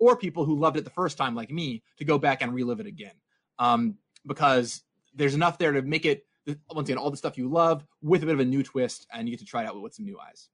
or 0.00 0.16
people 0.16 0.44
who 0.44 0.58
loved 0.58 0.76
it 0.76 0.82
the 0.82 0.90
first 0.90 1.16
time, 1.16 1.32
like 1.32 1.48
me, 1.48 1.80
to 1.96 2.04
go 2.04 2.18
back 2.18 2.42
and 2.42 2.52
relive 2.52 2.80
it 2.80 2.86
again. 2.86 3.14
Um, 3.60 3.94
because 4.26 4.82
there's 5.14 5.36
enough 5.36 5.58
there 5.58 5.70
to 5.70 5.82
make 5.82 6.04
it 6.04 6.26
once 6.74 6.88
again 6.88 6.98
all 6.98 7.12
the 7.12 7.16
stuff 7.16 7.38
you 7.38 7.48
love 7.48 7.84
with 8.02 8.24
a 8.24 8.26
bit 8.26 8.34
of 8.34 8.40
a 8.40 8.44
new 8.44 8.64
twist, 8.64 9.06
and 9.12 9.28
you 9.28 9.32
get 9.36 9.38
to 9.38 9.46
try 9.46 9.62
it 9.62 9.68
out 9.68 9.80
with 9.80 9.94
some 9.94 10.06
new 10.06 10.18
eyes. 10.18 10.48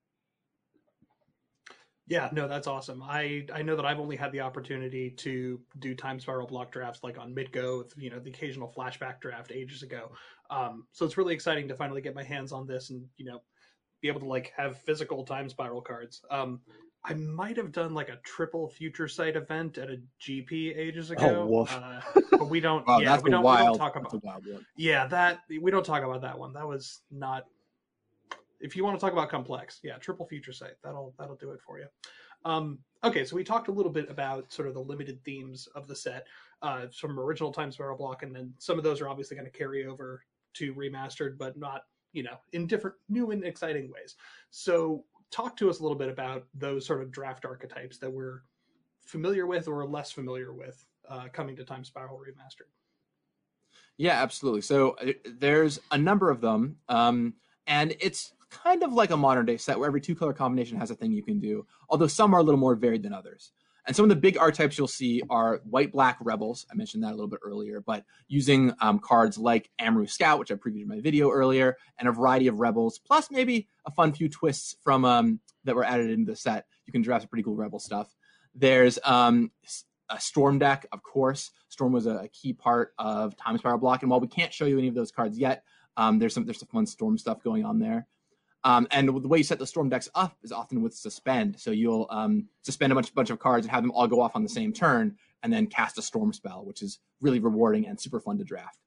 Yeah, 2.08 2.28
no, 2.30 2.46
that's 2.46 2.66
awesome. 2.66 3.02
I 3.02 3.46
I 3.50 3.62
know 3.62 3.74
that 3.74 3.86
I've 3.86 3.98
only 3.98 4.16
had 4.16 4.30
the 4.30 4.40
opportunity 4.42 5.12
to 5.12 5.58
do 5.78 5.94
time 5.94 6.20
spiral 6.20 6.46
block 6.46 6.70
drafts 6.70 7.02
like 7.02 7.16
on 7.16 7.34
MidGo, 7.34 7.78
with, 7.78 7.94
you 7.96 8.10
know, 8.10 8.18
the 8.18 8.28
occasional 8.28 8.70
flashback 8.76 9.18
draft 9.22 9.50
ages 9.50 9.82
ago. 9.82 10.12
Um, 10.50 10.86
so 10.92 11.06
it's 11.06 11.16
really 11.16 11.32
exciting 11.32 11.68
to 11.68 11.74
finally 11.74 12.02
get 12.02 12.14
my 12.14 12.22
hands 12.22 12.52
on 12.52 12.66
this 12.66 12.90
and 12.90 13.06
you 13.16 13.24
know 13.24 13.40
be 14.04 14.08
able 14.08 14.20
to 14.20 14.26
like 14.26 14.52
have 14.54 14.76
physical 14.82 15.24
time 15.24 15.48
spiral 15.48 15.80
cards. 15.80 16.20
Um, 16.30 16.60
I 17.06 17.14
might 17.14 17.56
have 17.56 17.72
done 17.72 17.94
like 17.94 18.10
a 18.10 18.16
triple 18.16 18.68
future 18.68 19.08
sight 19.08 19.34
event 19.34 19.78
at 19.78 19.88
a 19.88 19.96
GP 20.20 20.76
ages 20.76 21.10
Oh, 21.10 21.14
ago, 21.14 21.46
woof. 21.46 21.72
uh, 21.74 22.00
but 22.32 22.50
we 22.50 22.60
don't. 22.60 22.86
Wow, 22.86 22.98
yeah, 22.98 23.12
that's 23.12 23.22
we 23.22 23.30
don't, 23.30 23.42
we 23.42 23.56
don't 23.56 23.78
talk 23.78 23.96
about. 23.96 24.22
wild. 24.22 24.44
Yeah, 24.76 25.06
that 25.06 25.40
we 25.48 25.70
don't 25.70 25.86
talk 25.86 26.02
about 26.02 26.20
that 26.20 26.38
one. 26.38 26.52
That 26.52 26.68
was 26.68 27.00
not. 27.10 27.46
If 28.60 28.76
you 28.76 28.84
want 28.84 28.98
to 28.98 29.00
talk 29.00 29.14
about 29.14 29.30
complex, 29.30 29.80
yeah, 29.82 29.96
triple 29.96 30.26
future 30.26 30.52
sight. 30.52 30.72
That'll 30.82 31.14
that'll 31.18 31.36
do 31.36 31.52
it 31.52 31.60
for 31.66 31.78
you. 31.78 31.86
Um, 32.44 32.78
okay, 33.02 33.24
so 33.24 33.36
we 33.36 33.42
talked 33.42 33.68
a 33.68 33.72
little 33.72 33.92
bit 33.92 34.10
about 34.10 34.52
sort 34.52 34.68
of 34.68 34.74
the 34.74 34.80
limited 34.80 35.18
themes 35.24 35.66
of 35.74 35.88
the 35.88 35.96
set, 35.96 36.26
uh, 36.60 36.88
from 37.00 37.18
original 37.18 37.52
Time 37.52 37.72
Spiral 37.72 37.96
Block, 37.96 38.22
and 38.22 38.36
then 38.36 38.52
some 38.58 38.76
of 38.76 38.84
those 38.84 39.00
are 39.00 39.08
obviously 39.08 39.34
going 39.34 39.50
to 39.50 39.58
carry 39.58 39.86
over 39.86 40.22
to 40.56 40.74
remastered, 40.74 41.38
but 41.38 41.56
not 41.56 41.84
you 42.14 42.22
know 42.22 42.38
in 42.52 42.66
different 42.66 42.96
new 43.10 43.30
and 43.30 43.44
exciting 43.44 43.90
ways. 43.90 44.16
So 44.50 45.04
talk 45.30 45.56
to 45.58 45.68
us 45.68 45.80
a 45.80 45.82
little 45.82 45.98
bit 45.98 46.08
about 46.08 46.46
those 46.54 46.86
sort 46.86 47.02
of 47.02 47.10
draft 47.10 47.44
archetypes 47.44 47.98
that 47.98 48.10
we're 48.10 48.42
familiar 49.04 49.46
with 49.46 49.68
or 49.68 49.84
less 49.84 50.12
familiar 50.12 50.52
with 50.52 50.82
uh, 51.08 51.28
coming 51.32 51.56
to 51.56 51.64
Time 51.64 51.84
Spiral 51.84 52.16
Remastered. 52.18 52.70
Yeah, 53.96 54.22
absolutely. 54.22 54.62
So 54.62 54.92
uh, 54.92 55.12
there's 55.38 55.80
a 55.90 55.98
number 55.98 56.30
of 56.30 56.40
them, 56.40 56.76
um, 56.88 57.34
and 57.66 57.94
it's 58.00 58.32
kind 58.50 58.82
of 58.82 58.92
like 58.92 59.10
a 59.10 59.16
modern 59.16 59.46
day 59.46 59.56
set 59.56 59.78
where 59.78 59.88
every 59.88 60.00
two 60.00 60.14
color 60.14 60.32
combination 60.32 60.78
has 60.78 60.90
a 60.90 60.94
thing 60.94 61.12
you 61.12 61.22
can 61.22 61.40
do, 61.40 61.66
although 61.88 62.06
some 62.06 62.34
are 62.34 62.40
a 62.40 62.42
little 62.42 62.60
more 62.60 62.74
varied 62.74 63.02
than 63.02 63.12
others. 63.12 63.52
And 63.86 63.94
some 63.94 64.04
of 64.04 64.08
the 64.08 64.16
big 64.16 64.38
archetypes 64.38 64.78
you'll 64.78 64.88
see 64.88 65.22
are 65.28 65.60
white 65.64 65.92
black 65.92 66.16
rebels. 66.20 66.66
I 66.70 66.74
mentioned 66.74 67.04
that 67.04 67.10
a 67.10 67.16
little 67.16 67.28
bit 67.28 67.40
earlier, 67.42 67.80
but 67.80 68.04
using 68.28 68.72
um, 68.80 68.98
cards 68.98 69.36
like 69.36 69.70
Amrou 69.80 70.08
Scout, 70.08 70.38
which 70.38 70.50
I 70.50 70.54
previewed 70.54 70.82
in 70.82 70.88
my 70.88 71.00
video 71.00 71.30
earlier, 71.30 71.76
and 71.98 72.08
a 72.08 72.12
variety 72.12 72.46
of 72.46 72.60
rebels, 72.60 72.98
plus 72.98 73.30
maybe 73.30 73.68
a 73.86 73.90
fun 73.90 74.12
few 74.12 74.28
twists 74.28 74.76
from 74.82 75.04
um, 75.04 75.40
that 75.64 75.74
were 75.74 75.84
added 75.84 76.10
into 76.10 76.32
the 76.32 76.36
set. 76.36 76.66
You 76.86 76.92
can 76.92 77.02
draft 77.02 77.22
some 77.22 77.28
pretty 77.28 77.42
cool 77.42 77.56
rebel 77.56 77.78
stuff. 77.78 78.14
There's 78.54 78.98
um, 79.04 79.50
a 80.08 80.20
storm 80.20 80.58
deck, 80.58 80.86
of 80.92 81.02
course. 81.02 81.50
Storm 81.68 81.92
was 81.92 82.06
a, 82.06 82.28
key 82.32 82.52
part 82.52 82.94
of 82.98 83.36
Time 83.36 83.58
Spiral 83.58 83.78
Block, 83.78 84.02
and 84.02 84.10
while 84.10 84.20
we 84.20 84.28
can't 84.28 84.52
show 84.52 84.64
you 84.64 84.78
any 84.78 84.88
of 84.88 84.94
those 84.94 85.10
cards 85.10 85.38
yet, 85.38 85.62
um, 85.96 86.18
there's 86.18 86.34
some 86.34 86.44
there's 86.44 86.58
some 86.58 86.68
fun 86.68 86.86
storm 86.86 87.18
stuff 87.18 87.42
going 87.42 87.64
on 87.64 87.78
there. 87.78 88.06
Um, 88.64 88.88
and 88.90 89.08
the 89.08 89.28
way 89.28 89.38
you 89.38 89.44
set 89.44 89.58
the 89.58 89.66
storm 89.66 89.90
decks 89.90 90.08
up 90.14 90.38
is 90.42 90.50
often 90.50 90.82
with 90.82 90.94
suspend. 90.94 91.60
So 91.60 91.70
you'll 91.70 92.06
um, 92.10 92.48
suspend 92.62 92.92
a 92.92 92.94
bunch 92.94 93.14
bunch 93.14 93.30
of 93.30 93.38
cards 93.38 93.66
and 93.66 93.70
have 93.70 93.82
them 93.82 93.92
all 93.92 94.06
go 94.06 94.20
off 94.20 94.34
on 94.34 94.42
the 94.42 94.48
same 94.48 94.72
turn, 94.72 95.16
and 95.42 95.52
then 95.52 95.66
cast 95.66 95.98
a 95.98 96.02
storm 96.02 96.32
spell, 96.32 96.64
which 96.64 96.80
is 96.82 96.98
really 97.20 97.40
rewarding 97.40 97.86
and 97.86 98.00
super 98.00 98.20
fun 98.20 98.38
to 98.38 98.44
draft. 98.44 98.78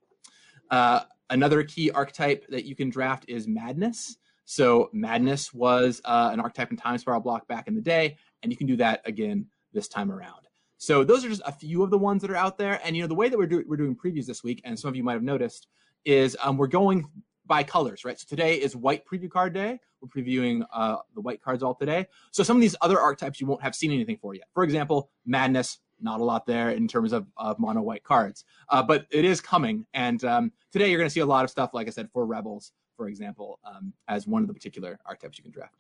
Uh, 0.72 1.02
another 1.30 1.64
key 1.64 1.92
archetype 1.92 2.46
that 2.50 2.66
you 2.66 2.76
can 2.76 2.90
draft 2.90 3.26
is 3.28 3.48
Madness. 3.48 4.18
So 4.46 4.90
Madness 4.94 5.54
was 5.54 6.02
uh, 6.06 6.30
an 6.34 6.40
archetype 6.40 6.72
in 6.72 6.78
Time 6.78 6.98
Spiral 6.98 7.22
Block 7.22 7.48
back 7.48 7.68
in 7.68 7.76
the 7.76 7.82
day, 7.82 8.18
and 8.42 8.52
you 8.52 8.58
can 8.58 8.66
do 8.66 8.78
that 8.78 9.02
again 9.06 9.46
this 9.74 9.88
time 9.88 10.12
around. 10.12 10.48
So 10.78 11.04
those 11.04 11.26
are 11.26 11.30
just 11.30 11.42
a 11.46 11.52
few 11.52 11.84
of 11.84 11.90
the 11.90 11.98
ones 11.98 12.22
that 12.22 12.32
are 12.32 12.36
out 12.36 12.58
there. 12.58 12.80
And 12.84 12.96
you 12.96 13.04
know 13.04 13.08
the 13.08 13.16
way 13.16 13.30
that 13.30 13.38
we're, 13.38 13.48
do- 13.48 13.66
we're 13.68 13.78
doing 13.78 13.96
previews 13.96 14.26
this 14.26 14.44
week, 14.44 14.62
and 14.64 14.80
some 14.80 14.90
of 14.90 14.96
you 14.96 15.04
might 15.04 15.14
have 15.14 15.24
noticed, 15.24 15.68
is 16.06 16.38
um, 16.42 16.58
we're 16.58 16.68
going 16.68 17.06
by 17.48 17.64
colors, 17.64 18.04
right? 18.06 18.20
So 18.20 18.26
today 18.28 18.56
is 18.56 18.76
white 18.76 19.06
preview 19.06 19.30
card 19.30 19.54
day. 19.54 19.80
We're 20.02 20.10
previewing 20.10 20.66
uh, 20.72 20.98
the 21.16 21.22
white 21.22 21.42
cards 21.42 21.64
all 21.64 21.74
today. 21.74 22.08
So 22.32 22.44
some 22.44 22.58
of 22.58 22.62
these 22.62 22.76
other 22.82 23.00
archetypes 23.00 23.42
you 23.42 23.48
won't 23.48 23.64
have 23.64 23.76
seen 23.76 23.92
anything 23.92 24.18
for 24.18 24.36
yet. 24.36 24.46
For 24.54 24.64
example, 24.64 25.10
Madness, 25.26 25.80
not 26.00 26.20
a 26.20 26.24
lot 26.24 26.46
there 26.46 26.70
in 26.70 26.88
terms 26.88 27.14
of, 27.14 27.26
of 27.38 27.58
mono 27.58 27.82
white 27.82 28.04
cards, 28.04 28.44
uh, 28.70 28.84
but 28.84 29.08
it 29.10 29.26
is 29.26 29.42
coming. 29.42 29.86
And 29.94 30.24
um, 30.24 30.52
today 30.72 30.90
you're 30.90 31.00
going 31.00 31.10
to 31.10 31.14
see 31.14 31.22
a 31.22 31.26
lot 31.26 31.44
of 31.44 31.50
stuff, 31.50 31.72
like 31.74 31.88
I 31.88 31.90
said, 31.90 32.10
for 32.12 32.26
Rebels, 32.26 32.72
for 32.96 33.08
example, 33.08 33.60
um, 33.66 33.94
as 34.08 34.28
one 34.28 34.44
of 34.44 34.48
the 34.48 34.54
particular 34.54 35.00
archetypes 35.06 35.38
you 35.38 35.44
can 35.44 35.52
draft. 35.52 35.74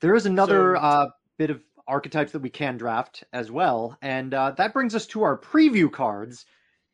There 0.00 0.14
is 0.14 0.26
another 0.26 0.74
So- 0.76 0.82
uh, 0.82 1.10
bit 1.38 1.50
of 1.50 1.62
archetypes 1.86 2.32
that 2.32 2.40
we 2.40 2.50
can 2.50 2.76
draft 2.76 3.24
as 3.32 3.50
well, 3.50 3.96
and 4.02 4.34
uh, 4.34 4.52
that 4.52 4.72
brings 4.72 4.94
us 4.94 5.06
to 5.08 5.22
our 5.22 5.36
preview 5.38 5.90
cards 5.90 6.44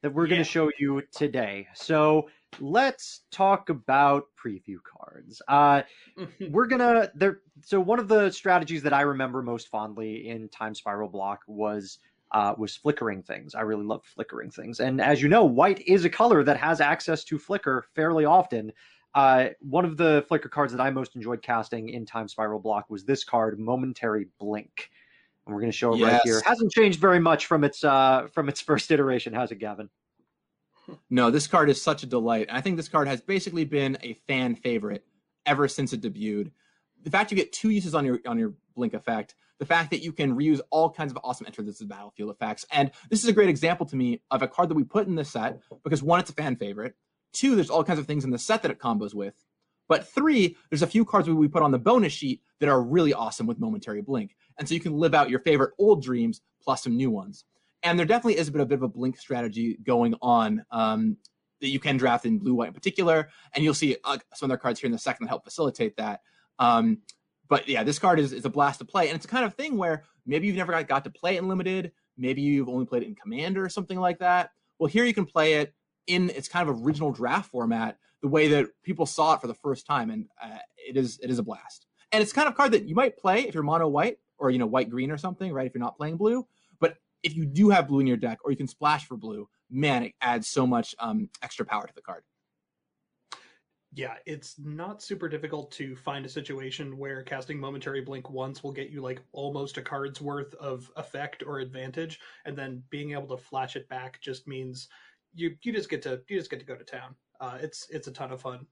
that 0.03 0.15
we're 0.15 0.27
going 0.27 0.39
to 0.41 0.45
show 0.45 0.71
you 0.79 1.03
today. 1.13 1.67
So 1.75 2.29
let's 2.61 3.23
talk 3.31 3.69
about 3.69 4.25
preview 4.43 4.77
cards. 4.83 5.41
Uh, 5.49 5.83
we're 6.51 6.67
gonna 6.67 7.11
there. 7.15 7.41
So 7.63 7.81
one 7.81 7.99
of 7.99 8.09
the 8.09 8.31
strategies 8.31 8.83
that 8.83 8.93
I 8.93 9.03
remember 9.03 9.43
most 9.43 9.69
fondly 9.69 10.29
in 10.29 10.49
Time 10.49 10.75
Spiral 10.75 11.09
Block 11.09 11.41
was 11.47 11.99
uh, 12.33 12.55
was 12.59 12.77
flickering 12.77 13.23
things. 13.23 13.55
I 13.55 13.63
really 13.63 13.85
love 13.85 14.05
flickering 14.05 14.51
things, 14.51 14.81
and 14.81 15.01
as 15.01 15.23
you 15.23 15.29
know, 15.29 15.45
white 15.45 15.81
is 15.87 16.05
a 16.05 16.11
color 16.11 16.43
that 16.45 16.57
has 16.57 16.81
access 16.81 17.25
to 17.25 17.39
flicker 17.39 17.85
fairly 17.95 18.25
often. 18.25 18.73
Uh, 19.15 19.49
one 19.61 19.87
of 19.87 19.97
the 19.97 20.25
flicker 20.29 20.49
cards 20.51 20.71
that 20.73 20.81
I 20.83 20.91
most 20.91 21.17
enjoyed 21.17 21.43
casting 21.43 21.89
in 21.89 22.05
Time 22.05 22.29
Spiral 22.29 22.61
Block 22.61 22.91
was 22.91 23.05
this 23.05 23.25
card, 23.25 23.59
Momentary 23.59 24.29
Blink, 24.39 24.91
and 25.47 25.55
we're 25.55 25.61
going 25.63 25.73
to 25.73 25.77
show 25.77 25.95
it 25.95 26.03
right 26.03 26.13
Yes. 26.13 26.23
here. 26.25 26.43
Hasn't 26.45 26.71
changed 26.73 27.01
very 27.01 27.19
much 27.19 27.47
from 27.47 27.65
its 27.65 27.83
uh, 27.83 28.29
from 28.33 28.49
its 28.49 28.61
first 28.61 28.91
iteration, 28.91 29.33
has 29.33 29.51
it, 29.51 29.57
Gavin? 29.57 29.89
No, 31.11 31.31
this 31.31 31.47
card 31.47 31.71
is 31.71 31.81
such 31.81 32.03
a 32.03 32.07
delight. 32.07 32.49
I 32.51 32.61
think 32.61 32.77
this 32.77 32.89
card 32.89 33.09
has 33.09 33.21
basically 33.21 33.65
been 33.65 33.99
a 34.03 34.15
fan 34.27 34.55
favorite 34.55 35.05
ever 35.47 35.69
since 35.69 35.93
it 35.93 36.01
debuted. 36.01 36.51
The 37.03 37.11
fact 37.11 37.31
you 37.31 37.37
get 37.37 37.53
two 37.53 37.71
uses 37.71 37.95
on 37.95 38.05
your 38.05 38.21
on 38.27 38.39
your 38.39 38.55
blink 38.75 38.95
effect, 38.95 39.35
the 39.59 39.67
fact 39.67 39.91
that 39.91 40.03
you 40.03 40.13
can 40.13 40.37
reuse 40.37 40.61
all 40.71 40.91
kinds 40.91 41.13
of 41.13 41.19
awesome 41.23 41.47
enter 41.47 41.63
this 41.63 41.81
is 41.81 41.87
battlefield 41.87 42.31
effects, 42.31 42.67
and 42.73 42.91
this 43.11 43.23
is 43.23 43.29
a 43.29 43.33
great 43.33 43.49
example 43.49 43.87
to 43.87 43.97
me 43.97 44.21
of 44.31 44.43
a 44.43 44.49
card 44.49 44.69
that 44.69 44.75
we 44.75 44.85
put 44.85 45.07
in 45.07 45.15
this 45.15 45.31
set 45.31 45.61
because 45.85 46.03
one, 46.03 46.21
it's 46.21 46.31
a 46.31 46.35
fan 46.35 46.57
favorite. 46.57 46.95
Two, 47.33 47.55
there's 47.55 47.71
all 47.71 47.85
kinds 47.85 47.99
of 47.99 48.07
things 48.07 48.25
in 48.25 48.31
the 48.31 48.39
set 48.39 48.63
that 48.63 48.71
it 48.71 48.81
combos 48.81 49.15
with. 49.15 49.35
But 49.89 50.07
three, 50.07 50.57
there's 50.71 50.83
a 50.83 50.87
few 50.87 51.05
cards 51.05 51.29
we 51.29 51.49
put 51.49 51.63
on 51.63 51.71
the 51.71 51.79
bonus 51.79 52.13
sheet 52.13 52.43
that 52.61 52.69
are 52.69 52.83
really 52.83 53.15
awesome 53.15 53.47
with 53.47 53.59
momentary 53.59 54.03
blink, 54.03 54.37
and 54.59 54.69
so 54.69 54.75
you 54.75 54.81
can 54.81 54.99
live 54.99 55.15
out 55.15 55.31
your 55.31 55.41
favorite 55.41 55.75
old 55.79 56.03
dreams 56.03 56.41
plus 56.63 56.83
some 56.83 56.97
new 56.97 57.11
ones 57.11 57.45
and 57.83 57.99
there 57.99 58.07
definitely 58.07 58.39
is 58.39 58.49
a 58.49 58.53
bit, 58.53 58.61
a 58.61 58.67
bit 58.67 58.77
of 58.77 58.83
a 58.83 58.89
blink 58.89 59.19
strategy 59.19 59.79
going 59.83 60.15
on 60.21 60.65
um, 60.71 61.17
that 61.61 61.69
you 61.69 61.79
can 61.79 61.97
draft 61.97 62.27
in 62.27 62.39
blue 62.39 62.55
white 62.55 62.69
in 62.69 62.75
particular 62.75 63.29
and 63.55 63.65
you'll 63.65 63.75
see 63.75 63.97
uh, 64.05 64.19
some 64.35 64.51
other 64.51 64.59
cards 64.59 64.81
here 64.81 64.87
in 64.87 64.93
the 64.93 64.99
second 64.99 65.27
that 65.27 65.31
help 65.31 65.45
facilitate 65.45 65.97
that. 65.97 66.21
Um, 66.59 66.99
but 67.49 67.69
yeah 67.69 67.83
this 67.83 67.99
card 67.99 68.21
is, 68.21 68.33
is 68.33 68.45
a 68.45 68.51
blast 68.51 68.79
to 68.81 68.85
play 68.85 69.09
and 69.09 69.17
it's 69.17 69.25
a 69.25 69.29
kind 69.29 69.45
of 69.45 69.55
thing 69.55 69.77
where 69.77 70.05
maybe 70.27 70.47
you've 70.47 70.57
never 70.57 70.73
got, 70.73 70.87
got 70.89 71.05
to 71.05 71.11
play 71.11 71.37
it 71.37 71.39
in 71.39 71.49
limited 71.49 71.93
maybe 72.17 72.43
you've 72.43 72.69
only 72.69 72.85
played 72.85 73.03
it 73.03 73.09
in 73.09 73.15
commander 73.15 73.65
or 73.65 73.69
something 73.69 73.99
like 73.99 74.19
that. 74.19 74.51
Well 74.79 74.89
here 74.89 75.05
you 75.05 75.15
can 75.15 75.25
play 75.25 75.55
it 75.55 75.75
in 76.07 76.31
its 76.31 76.49
kind 76.49 76.69
of 76.69 76.85
original 76.85 77.13
draft 77.13 77.51
format 77.51 77.97
the 78.23 78.29
way 78.29 78.49
that 78.49 78.67
people 78.83 79.07
saw 79.07 79.35
it 79.35 79.41
for 79.41 79.47
the 79.47 79.55
first 79.55 79.87
time 79.87 80.11
and 80.11 80.27
uh, 80.43 80.59
it 80.77 80.97
is 80.97 81.19
it 81.23 81.31
is 81.31 81.39
a 81.39 81.43
blast. 81.43 81.87
And 82.11 82.23
it's 82.23 82.33
kind 82.33 82.49
of 82.49 82.55
card 82.55 82.73
that 82.73 82.89
you 82.89 82.95
might 82.95 83.17
play 83.17 83.47
if 83.47 83.55
you're 83.55 83.63
mono 83.63 83.89
white 83.89 84.19
or 84.39 84.51
you 84.51 84.59
know 84.59 84.67
white 84.67 84.91
green 84.91 85.11
or 85.11 85.19
something 85.19 85.53
right 85.53 85.67
if 85.67 85.75
you're 85.75 85.81
not 85.81 85.97
playing 85.97 86.17
blue 86.17 86.47
but 86.81 86.97
if 87.23 87.37
you 87.37 87.47
do 87.47 87.71
have 87.71 87.89
blue 87.89 88.01
in 88.01 88.07
your 88.07 88.17
deck 88.17 88.39
or 88.45 88.51
you 88.51 88.57
can 88.57 88.69
splash 88.69 89.07
for 89.07 89.17
blue, 89.17 89.49
man, 89.71 90.05
it 90.05 90.13
adds 90.21 90.49
so 90.49 90.67
much 90.67 90.95
um, 90.99 91.29
extra 91.43 91.65
power 91.65 91.87
to 91.87 91.95
the 91.95 92.03
card. 92.03 92.23
Yeah, 93.95 94.15
it's 94.27 94.57
not 94.59 95.03
super 95.03 95.29
difficult 95.29 95.71
to 95.73 95.97
find 95.97 96.27
a 96.27 96.29
situation 96.29 96.99
where 96.99 97.23
casting 97.23 97.59
momentary 97.59 98.03
blink 98.03 98.29
once 98.29 98.63
will 98.63 98.73
get 98.73 98.91
you 98.91 99.01
like 99.01 99.21
almost 99.33 99.79
a 99.79 99.83
card's 99.83 100.21
worth 100.21 100.55
of 100.57 100.91
effect 100.97 101.43
or 101.47 101.61
advantage, 101.61 102.21
and 102.45 102.57
then 102.57 102.83
being 102.91 103.13
able 103.13 103.29
to 103.29 103.43
flash 103.43 103.77
it 103.77 103.89
back 103.89 104.21
just 104.21 104.47
means 104.47 104.89
you 105.35 105.57
you 105.63 105.73
just 105.73 105.89
get 105.89 106.03
to 106.03 106.21
you 106.29 106.39
just 106.39 106.51
get 106.51 106.61
to 106.61 106.67
go 106.67 106.77
to 106.77 106.85
town. 106.85 107.15
Uh, 107.41 107.57
it's 107.63 107.89
it's 107.91 108.09
a 108.09 108.13
ton 108.13 108.31
of 108.31 108.43
fun. 108.43 108.67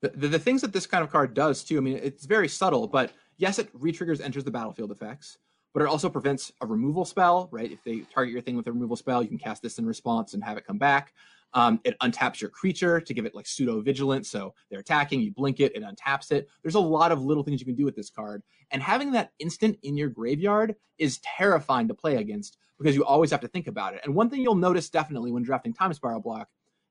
The, 0.00 0.08
the, 0.08 0.28
the 0.28 0.38
things 0.38 0.62
that 0.62 0.72
this 0.72 0.86
kind 0.86 1.04
of 1.04 1.10
card 1.10 1.34
does 1.34 1.62
too, 1.62 1.76
I 1.76 1.80
mean, 1.80 2.00
it's 2.02 2.26
very 2.26 2.48
subtle, 2.48 2.86
but 2.86 3.12
yes, 3.36 3.58
it 3.58 3.72
retriggers 3.78 4.20
enters 4.20 4.44
the 4.44 4.50
battlefield 4.50 4.92
effects, 4.92 5.38
but 5.76 5.82
it 5.82 5.90
also 5.90 6.08
prevents 6.08 6.50
a 6.62 6.66
removal 6.66 7.04
spell, 7.04 7.50
right? 7.52 7.70
If 7.70 7.84
they 7.84 7.98
target 7.98 8.32
your 8.32 8.40
thing 8.40 8.56
with 8.56 8.66
a 8.66 8.72
removal 8.72 8.96
spell, 8.96 9.22
you 9.22 9.28
can 9.28 9.36
cast 9.36 9.60
this 9.60 9.78
in 9.78 9.84
response 9.84 10.32
and 10.32 10.42
have 10.42 10.56
it 10.56 10.66
come 10.66 10.78
back. 10.78 11.12
Um, 11.52 11.82
it 11.84 11.98
untaps 11.98 12.40
your 12.40 12.48
creature 12.48 12.98
to 12.98 13.12
give 13.12 13.26
it 13.26 13.34
like 13.34 13.46
pseudo 13.46 13.82
vigilance. 13.82 14.30
So 14.30 14.54
they're 14.70 14.80
attacking, 14.80 15.20
you 15.20 15.32
blink 15.32 15.60
it, 15.60 15.76
it 15.76 15.82
untaps 15.82 16.32
it. 16.32 16.48
There's 16.62 16.76
a 16.76 16.80
lot 16.80 17.12
of 17.12 17.22
little 17.22 17.42
things 17.42 17.60
you 17.60 17.66
can 17.66 17.74
do 17.74 17.84
with 17.84 17.94
this 17.94 18.08
card. 18.08 18.42
And 18.70 18.82
having 18.82 19.12
that 19.12 19.32
instant 19.38 19.78
in 19.82 19.98
your 19.98 20.08
graveyard 20.08 20.76
is 20.96 21.18
terrifying 21.18 21.88
to 21.88 21.94
play 21.94 22.16
against 22.16 22.56
because 22.78 22.94
you 22.94 23.04
always 23.04 23.30
have 23.30 23.40
to 23.42 23.48
think 23.48 23.66
about 23.66 23.92
it. 23.92 24.00
And 24.02 24.14
one 24.14 24.30
thing 24.30 24.40
you'll 24.40 24.54
notice 24.54 24.88
definitely 24.88 25.30
when 25.30 25.42
drafting 25.42 25.74
Time 25.74 25.92
Spiral 25.92 26.22
Block 26.22 26.48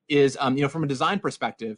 is, 0.08 0.38
um, 0.38 0.56
you 0.56 0.62
know, 0.62 0.68
from 0.68 0.84
a 0.84 0.86
design 0.86 1.18
perspective, 1.18 1.76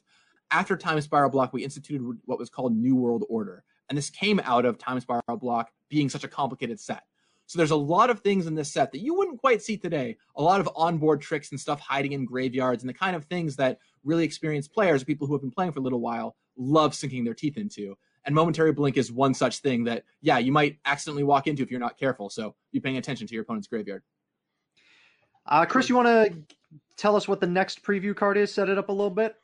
after 0.51 0.77
Time 0.77 1.01
Spiral 1.01 1.31
Block, 1.31 1.55
we 1.55 1.65
instituted 1.65 2.19
what 2.27 2.39
was 2.39 2.51
called 2.51 2.77
New 2.77 2.97
World 2.97 3.25
Order. 3.31 3.65
And 3.89 3.97
this 3.97 4.11
came 4.11 4.41
out 4.45 4.65
of 4.65 4.79
Time 4.79 5.01
Spiral 5.01 5.37
Block 5.39 5.71
being 5.89 6.09
such 6.09 6.25
a 6.25 6.29
complicated 6.29 6.79
set. 6.79 7.03
So 7.47 7.57
there's 7.57 7.71
a 7.71 7.77
lot 7.77 8.11
of 8.11 8.21
things 8.21 8.47
in 8.47 8.55
this 8.55 8.71
set 8.71 8.93
that 8.93 9.01
you 9.01 9.15
wouldn't 9.15 9.41
quite 9.41 9.63
see 9.63 9.79
today. 9.79 10.19
A 10.37 10.43
lot 10.43 10.61
of 10.61 10.69
onboard 10.77 11.23
tricks 11.23 11.51
and 11.51 11.59
stuff 11.59 11.81
hiding 11.81 12.13
in 12.13 12.27
graveyards 12.27 12.83
and 12.83 12.91
the 12.91 12.95
kind 12.95 13.17
of 13.17 13.25
things 13.25 13.57
that 13.57 13.79
really 14.05 14.25
experienced 14.25 14.73
players, 14.73 15.03
people 15.03 15.27
who 15.27 15.33
have 15.33 15.41
been 15.41 15.51
playing 15.51 15.73
for 15.73 15.81
a 15.81 15.83
little 15.83 16.01
while, 16.01 16.37
love 16.59 16.95
sinking 16.95 17.25
their 17.25 17.33
teeth 17.33 17.57
into. 17.57 17.97
And 18.27 18.35
momentary 18.35 18.73
blink 18.73 18.99
is 18.99 19.11
one 19.11 19.33
such 19.33 19.61
thing 19.61 19.85
that, 19.85 20.05
yeah, 20.21 20.37
you 20.37 20.53
might 20.53 20.79
accidentally 20.85 21.25
walk 21.25 21.47
into 21.47 21.63
if 21.63 21.71
you're 21.71 21.81
not 21.81 21.99
careful. 21.99 22.29
So 22.29 22.55
be 22.71 22.81
paying 22.81 22.99
attention 22.99 23.27
to 23.27 23.33
your 23.35 23.45
opponent's 23.45 23.69
graveyard. 23.69 24.03
Uh, 25.47 25.65
Chris, 25.65 25.89
you 25.89 25.97
want 25.97 26.09
to 26.09 26.55
tell 26.99 27.17
us 27.17 27.27
what 27.27 27.41
the 27.41 27.47
next 27.47 27.83
preview 27.83 28.15
card 28.15 28.37
is? 28.37 28.53
Set 28.53 28.69
it 28.69 28.77
up 28.77 28.91
a 28.91 28.93
little 28.93 29.09
bit. 29.09 29.37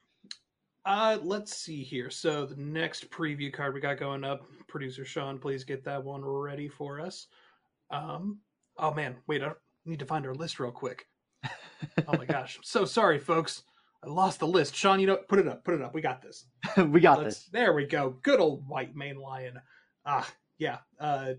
Uh, 0.87 1.19
let's 1.23 1.57
see 1.57 1.83
here. 1.83 2.11
So 2.11 2.45
the 2.45 2.57
next 2.57 3.11
preview 3.11 3.53
card 3.53 3.73
we 3.73 3.81
got 3.81 3.99
going 3.99 4.23
up, 4.23 4.47
producer 4.67 5.05
Sean, 5.05 5.38
please 5.38 5.64
get 5.64 5.83
that 5.85 6.03
one 6.03 6.23
ready 6.25 6.69
for 6.69 7.00
us. 7.00 7.29
Um, 7.91 8.38
oh 8.76 8.93
man, 8.93 9.17
wait, 9.26 9.43
I 9.43 9.53
need 9.87 9.99
to 10.00 10.07
find 10.07 10.26
our 10.26 10.35
list 10.35 10.61
real 10.61 10.71
quick. 10.71 11.07
oh 11.45 12.17
my 12.19 12.25
gosh, 12.29 12.59
so 12.62 12.85
sorry, 12.85 13.19
folks. 13.19 13.62
I 14.03 14.09
lost 14.09 14.41
the 14.41 14.47
list. 14.47 14.75
Sean, 14.76 15.00
you 15.00 15.07
know, 15.07 15.17
put 15.17 15.38
it 15.38 15.49
up, 15.49 15.64
put 15.64 15.73
it 15.73 15.81
up. 15.81 15.95
We 15.95 16.03
got 16.03 16.21
this. 16.21 16.45
we 16.76 17.00
got 17.00 17.23
Let's- 17.23 17.37
this. 17.45 17.49
There 17.50 17.73
we 17.73 17.87
go. 17.87 18.17
Good 18.23 18.41
old 18.41 18.69
White 18.69 18.95
Mane 18.95 19.17
Lion. 19.19 19.59
Ah, 20.05 20.31
yeah. 20.59 20.79
Uh, 21.00 21.33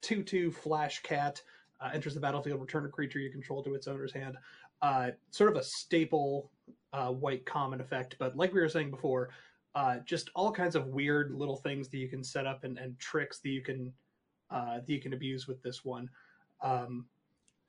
two 0.00 0.22
two 0.22 0.52
flash 0.52 1.02
cat 1.02 1.42
uh, 1.80 1.90
enters 1.92 2.14
the 2.14 2.20
battlefield. 2.20 2.60
Return 2.60 2.84
a 2.86 2.88
creature 2.88 3.18
you 3.18 3.30
control 3.32 3.64
to 3.64 3.74
its 3.74 3.88
owner's 3.88 4.12
hand. 4.12 4.36
Uh, 4.80 5.10
sort 5.30 5.50
of 5.50 5.56
a 5.56 5.64
staple 5.64 6.52
uh, 6.92 7.10
white 7.10 7.44
common 7.46 7.80
effect, 7.80 8.16
but 8.18 8.36
like 8.36 8.52
we 8.52 8.60
were 8.60 8.68
saying 8.68 8.90
before, 8.90 9.30
uh, 9.74 9.96
just 10.04 10.30
all 10.34 10.52
kinds 10.52 10.76
of 10.76 10.88
weird 10.88 11.32
little 11.32 11.56
things 11.56 11.88
that 11.88 11.98
you 11.98 12.08
can 12.08 12.22
set 12.22 12.46
up 12.46 12.64
and, 12.64 12.78
and 12.78 12.98
tricks 12.98 13.38
that 13.38 13.48
you 13.48 13.62
can 13.62 13.92
uh, 14.50 14.76
that 14.76 14.88
you 14.88 15.00
can 15.00 15.14
abuse 15.14 15.48
with 15.48 15.62
this 15.62 15.84
one. 15.84 16.08
Um, 16.60 17.06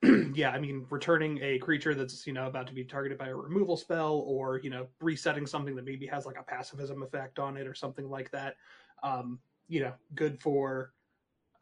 yeah, 0.34 0.50
I 0.50 0.58
mean, 0.58 0.86
returning 0.90 1.38
a 1.42 1.58
creature 1.58 1.94
that's 1.94 2.26
you 2.26 2.34
know 2.34 2.46
about 2.46 2.66
to 2.66 2.74
be 2.74 2.84
targeted 2.84 3.16
by 3.16 3.28
a 3.28 3.34
removal 3.34 3.76
spell, 3.76 4.24
or 4.26 4.60
you 4.62 4.68
know, 4.68 4.86
resetting 5.00 5.46
something 5.46 5.74
that 5.76 5.84
maybe 5.86 6.06
has 6.06 6.26
like 6.26 6.38
a 6.38 6.42
pacifism 6.42 7.02
effect 7.02 7.38
on 7.38 7.56
it, 7.56 7.66
or 7.66 7.74
something 7.74 8.10
like 8.10 8.30
that. 8.32 8.56
Um, 9.02 9.38
you 9.68 9.80
know, 9.80 9.94
good 10.14 10.40
for 10.42 10.92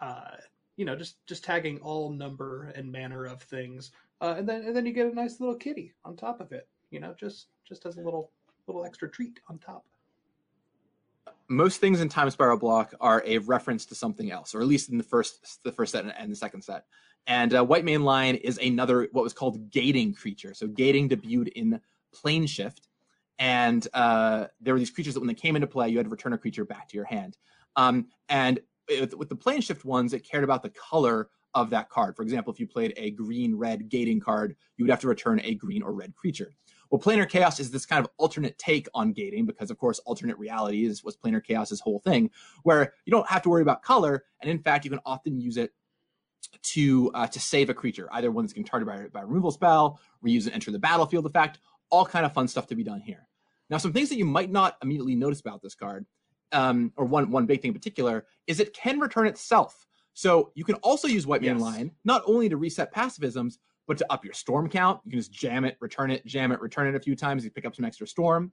uh, 0.01 0.37
you 0.77 0.85
know 0.85 0.97
just 0.97 1.25
just 1.27 1.45
tagging 1.45 1.79
all 1.83 2.11
number 2.11 2.73
and 2.75 2.91
manner 2.91 3.27
of 3.27 3.43
things, 3.43 3.93
uh, 4.21 4.35
and 4.37 4.49
then 4.49 4.65
and 4.65 4.75
then 4.75 4.87
you 4.87 4.93
get 4.93 5.07
a 5.07 5.15
nice 5.15 5.39
little 5.39 5.55
kitty 5.55 5.93
on 6.05 6.17
top 6.17 6.41
of 6.41 6.51
it. 6.51 6.67
You 6.93 7.01
know, 7.01 7.15
just 7.19 7.49
just 7.67 7.87
as 7.87 7.97
a 7.97 8.01
little 8.01 8.31
little 8.67 8.85
extra 8.85 9.11
treat 9.11 9.41
on 9.49 9.59
top. 9.59 9.85
most 11.49 11.81
things 11.81 12.01
in 12.01 12.09
time 12.09 12.31
spiral 12.31 12.57
block 12.57 12.95
are 13.01 13.23
a 13.27 13.39
reference 13.39 13.85
to 13.87 13.95
something 13.95 14.31
else 14.31 14.55
or 14.55 14.61
at 14.61 14.67
least 14.67 14.91
in 14.91 14.99
the 14.99 15.05
first 15.05 15.63
the 15.65 15.73
first 15.73 15.93
set 15.93 16.05
and 16.19 16.31
the 16.31 16.37
second 16.37 16.63
set. 16.63 16.85
And 17.27 17.55
uh, 17.55 17.65
White 17.65 17.85
Mane 17.85 18.03
Lion 18.03 18.37
is 18.37 18.59
another 18.59 19.09
what 19.13 19.23
was 19.23 19.33
called 19.33 19.71
gating 19.71 20.15
creature. 20.15 20.55
So 20.55 20.67
gating 20.67 21.09
debuted 21.09 21.49
in 21.49 21.81
Planeshift 22.15 22.89
and 23.39 23.87
uh, 23.95 24.47
there 24.61 24.75
were 24.75 24.79
these 24.79 24.91
creatures 24.91 25.15
that 25.15 25.21
when 25.21 25.29
they 25.29 25.35
came 25.35 25.57
into 25.57 25.67
play 25.67 25.89
you 25.89 25.97
had 25.99 26.07
to 26.07 26.11
return 26.11 26.33
a 26.33 26.39
creature 26.39 26.65
back 26.65 26.89
to 26.89 26.97
your 26.97 27.07
hand. 27.07 27.37
Um, 27.77 28.09
and 28.29 28.61
with, 28.89 29.15
with 29.15 29.29
the 29.29 29.37
Planeshift 29.37 29.85
ones 29.85 30.13
it 30.13 30.29
cared 30.29 30.45
about 30.45 30.63
the 30.63 30.71
color 30.71 31.29
of 31.55 31.71
that 31.71 31.91
card. 31.91 32.17
For 32.17 32.23
example 32.23 32.53
if 32.53 32.61
you 32.61 32.67
played 32.67 32.95
a 32.97 33.11
green 33.11 33.55
red 33.57 33.89
gating 33.89 34.21
card 34.21 34.57
you 34.77 34.85
would 34.85 34.91
have 34.91 35.01
to 35.01 35.09
return 35.09 35.41
a 35.45 35.55
green 35.55 35.83
or 35.83 35.93
red 35.93 36.15
creature 36.15 36.55
well, 36.93 37.01
planar 37.01 37.27
chaos 37.27 37.59
is 37.59 37.71
this 37.71 37.87
kind 37.87 38.05
of 38.05 38.11
alternate 38.19 38.59
take 38.59 38.87
on 38.93 39.15
gating 39.15 39.47
because, 39.47 39.71
of 39.71 39.79
course, 39.79 39.99
alternate 40.01 40.37
reality 40.39 40.85
is 40.85 41.03
was 41.03 41.17
planar 41.17 41.43
chaos's 41.43 41.81
whole 41.81 42.01
thing, 42.01 42.31
where 42.65 42.93
you 43.07 43.11
don't 43.11 43.27
have 43.29 43.41
to 43.43 43.49
worry 43.49 43.63
about 43.63 43.83
color, 43.83 44.25
and 44.43 44.51
in 44.51 44.59
fact, 44.59 44.85
you 44.85 44.91
can 44.91 45.01
often 45.07 45.41
use 45.41 45.57
it 45.57 45.73
to 46.61 47.11
uh, 47.15 47.27
to 47.27 47.41
save 47.41 47.71
a 47.71 47.75
creature, 47.75 48.11
either 48.13 48.31
one 48.31 48.45
that's 48.45 48.53
getting 48.53 48.67
targeted 48.67 49.11
by, 49.13 49.21
by 49.21 49.25
a 49.25 49.27
removal 49.27 49.51
spell, 49.51 50.01
reuse 50.23 50.45
and 50.45 50.53
enter 50.53 50.71
the 50.71 50.79
battlefield 50.79 51.25
effect, 51.25 51.61
all 51.89 52.05
kind 52.05 52.27
of 52.27 52.35
fun 52.35 52.47
stuff 52.47 52.67
to 52.67 52.75
be 52.75 52.85
done 52.85 53.01
here. 53.01 53.27
Now, 53.71 53.79
some 53.79 53.95
things 53.95 54.11
that 54.11 54.19
you 54.19 54.27
might 54.27 54.51
not 54.51 54.77
immediately 54.83 55.15
notice 55.15 55.41
about 55.41 55.63
this 55.63 55.75
card, 55.75 56.05
um, 56.53 56.93
or 56.97 57.07
one 57.07 57.31
one 57.31 57.47
big 57.47 57.63
thing 57.63 57.71
in 57.71 57.75
particular, 57.75 58.27
is 58.47 58.61
it 58.61 58.75
can 58.75 59.01
return 59.01 59.27
itself. 59.27 59.87
So 60.13 60.53
you 60.55 60.65
can 60.65 60.75
also 60.77 61.09
use 61.09 61.27
White 61.27 61.41
Mane 61.41 61.53
Yes. 61.53 61.63
Line 61.63 61.93
not 62.05 62.21
only 62.27 62.51
to 62.51 62.59
reset 62.59 62.93
pacifisms, 62.93 63.57
but 63.87 63.99
to 63.99 64.07
up 64.13 64.25
your 64.25 64.35
storm 64.35 64.69
count. 64.69 65.01
You 65.05 65.11
can 65.11 65.21
just 65.21 65.33
jam 65.33 65.65
it, 65.65 65.77
return 65.81 66.11
it, 66.11 66.25
jam 66.27 66.53
it, 66.53 66.61
return 66.61 66.87
it 66.87 66.95
a 66.95 67.01
few 67.01 67.17
times. 67.17 67.45
You 67.45 67.51
pick 67.51 67.65
up 67.65 67.75
some 67.75 67.85
extra 67.85 68.07
storm. 68.07 68.53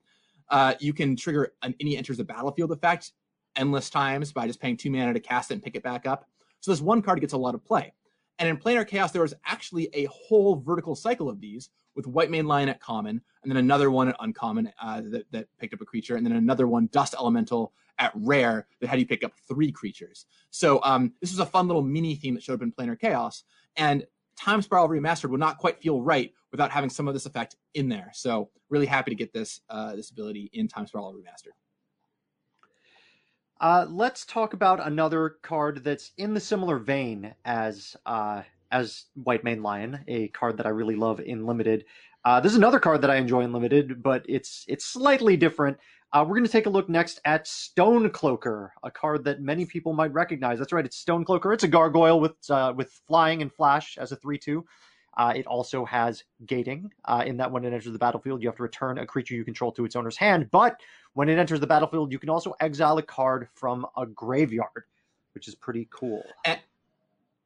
Uh, 0.49 0.73
you 0.79 0.93
can 0.93 1.15
trigger 1.15 1.53
an 1.61 1.75
any 1.79 1.95
enters 1.95 2.17
the 2.17 2.23
battlefield 2.23 2.71
effect 2.71 3.11
endless 3.55 3.89
times 3.89 4.31
by 4.31 4.47
just 4.47 4.59
paying 4.59 4.77
two 4.77 4.89
mana 4.89 5.13
to 5.13 5.19
cast 5.19 5.51
it 5.51 5.55
and 5.55 5.63
pick 5.63 5.75
it 5.75 5.83
back 5.83 6.05
up. 6.05 6.25
So 6.59 6.71
this 6.71 6.81
one 6.81 7.01
card 7.01 7.21
gets 7.21 7.33
a 7.33 7.37
lot 7.37 7.55
of 7.55 7.63
play. 7.63 7.93
And 8.39 8.47
in 8.47 8.57
Planar 8.57 8.87
Chaos, 8.87 9.11
there 9.11 9.21
was 9.21 9.33
actually 9.45 9.89
a 9.93 10.05
whole 10.05 10.55
vertical 10.55 10.95
cycle 10.95 11.29
of 11.29 11.41
these 11.41 11.69
with 11.95 12.07
White 12.07 12.31
Mane 12.31 12.45
Lion 12.45 12.69
at 12.69 12.79
common, 12.79 13.21
and 13.43 13.51
then 13.51 13.57
another 13.57 13.91
one 13.91 14.07
at 14.07 14.15
uncommon 14.21 14.71
uh, 14.81 15.01
that, 15.05 15.25
that 15.31 15.47
picked 15.59 15.73
up 15.73 15.81
a 15.81 15.85
creature, 15.85 16.15
and 16.15 16.25
then 16.25 16.33
another 16.33 16.67
one, 16.67 16.87
Dust 16.93 17.15
Elemental, 17.19 17.73
at 17.97 18.13
rare 18.15 18.65
that 18.79 18.87
had 18.87 18.97
you 18.97 19.05
pick 19.05 19.25
up 19.25 19.33
three 19.45 19.71
creatures. 19.71 20.25
So 20.51 20.79
um, 20.83 21.11
this 21.19 21.31
was 21.31 21.39
a 21.39 21.45
fun 21.45 21.67
little 21.67 21.81
mini 21.81 22.15
theme 22.15 22.33
that 22.35 22.43
showed 22.43 22.53
up 22.53 22.61
in 22.61 22.71
Planar 22.71 22.97
Chaos. 22.97 23.43
And 23.75 24.05
Time 24.39 24.61
Spiral 24.61 24.87
Remastered 24.87 25.29
would 25.31 25.39
not 25.39 25.57
quite 25.57 25.81
feel 25.81 26.01
right 26.01 26.31
without 26.51 26.71
having 26.71 26.89
some 26.89 27.07
of 27.07 27.13
this 27.13 27.25
effect 27.25 27.55
in 27.73 27.89
there. 27.89 28.09
So 28.13 28.49
really 28.69 28.85
happy 28.85 29.11
to 29.11 29.15
get 29.15 29.33
this 29.33 29.61
uh, 29.69 29.95
this 29.95 30.11
ability 30.11 30.49
in 30.53 30.67
Time 30.67 30.87
Spiral 30.87 31.13
Remastered. 31.13 31.53
Uh, 33.59 33.85
let's 33.89 34.25
talk 34.25 34.53
about 34.53 34.85
another 34.85 35.37
card 35.41 35.83
that's 35.83 36.13
in 36.17 36.33
the 36.33 36.39
similar 36.39 36.77
vein 36.77 37.35
as 37.43 37.97
uh, 38.05 38.41
as 38.71 39.05
White 39.15 39.43
Mane 39.43 39.61
Lion, 39.61 39.99
a 40.07 40.29
card 40.29 40.57
that 40.57 40.65
I 40.65 40.69
really 40.69 40.95
love 40.95 41.19
in 41.19 41.45
limited. 41.45 41.83
Uh, 42.23 42.39
this 42.39 42.51
is 42.51 42.57
another 42.57 42.79
card 42.79 43.01
that 43.01 43.09
I 43.09 43.15
enjoy 43.15 43.41
in 43.41 43.51
limited, 43.51 44.01
but 44.01 44.25
it's 44.29 44.63
it's 44.69 44.85
slightly 44.85 45.35
different. 45.35 45.77
Uh, 46.11 46.25
we're 46.27 46.35
going 46.35 46.45
to 46.45 46.51
take 46.51 46.65
a 46.65 46.69
look 46.69 46.89
next 46.89 47.19
at 47.23 47.47
Stone 47.47 48.09
Cloaker, 48.09 48.73
a 48.83 48.89
card 48.89 49.23
that 49.25 49.41
many 49.41 49.65
people 49.65 49.93
might 49.93 50.11
recognize. 50.11 50.57
That's 50.57 50.73
right, 50.73 50.85
it's 50.85 50.97
Stone 50.97 51.23
Cloaker. 51.23 51.53
It's 51.53 51.63
a 51.63 51.67
gargoyle 51.67 52.19
with 52.19 52.33
uh, 52.49 52.73
with 52.75 52.99
flying 53.07 53.43
and 53.43 53.53
flash 53.53 53.97
as 53.97 54.11
a 54.11 54.15
three-two. 54.15 54.65
Uh, 55.17 55.33
it 55.35 55.45
also 55.45 55.85
has 55.85 56.23
gating. 56.45 56.91
Uh, 57.05 57.23
in 57.25 57.37
that 57.37 57.51
when 57.51 57.63
it 57.63 57.73
enters 57.73 57.91
the 57.91 57.99
battlefield, 57.99 58.41
you 58.41 58.47
have 58.47 58.55
to 58.55 58.63
return 58.63 58.97
a 58.97 59.05
creature 59.05 59.35
you 59.35 59.43
control 59.43 59.71
to 59.73 59.85
its 59.85 59.95
owner's 59.95 60.17
hand. 60.17 60.49
But 60.49 60.79
when 61.13 61.29
it 61.29 61.37
enters 61.37 61.59
the 61.59 61.67
battlefield, 61.67 62.11
you 62.11 62.19
can 62.19 62.29
also 62.29 62.55
exile 62.59 62.97
a 62.97 63.03
card 63.03 63.49
from 63.53 63.85
a 63.97 64.05
graveyard, 64.05 64.85
which 65.33 65.47
is 65.47 65.55
pretty 65.55 65.87
cool. 65.91 66.23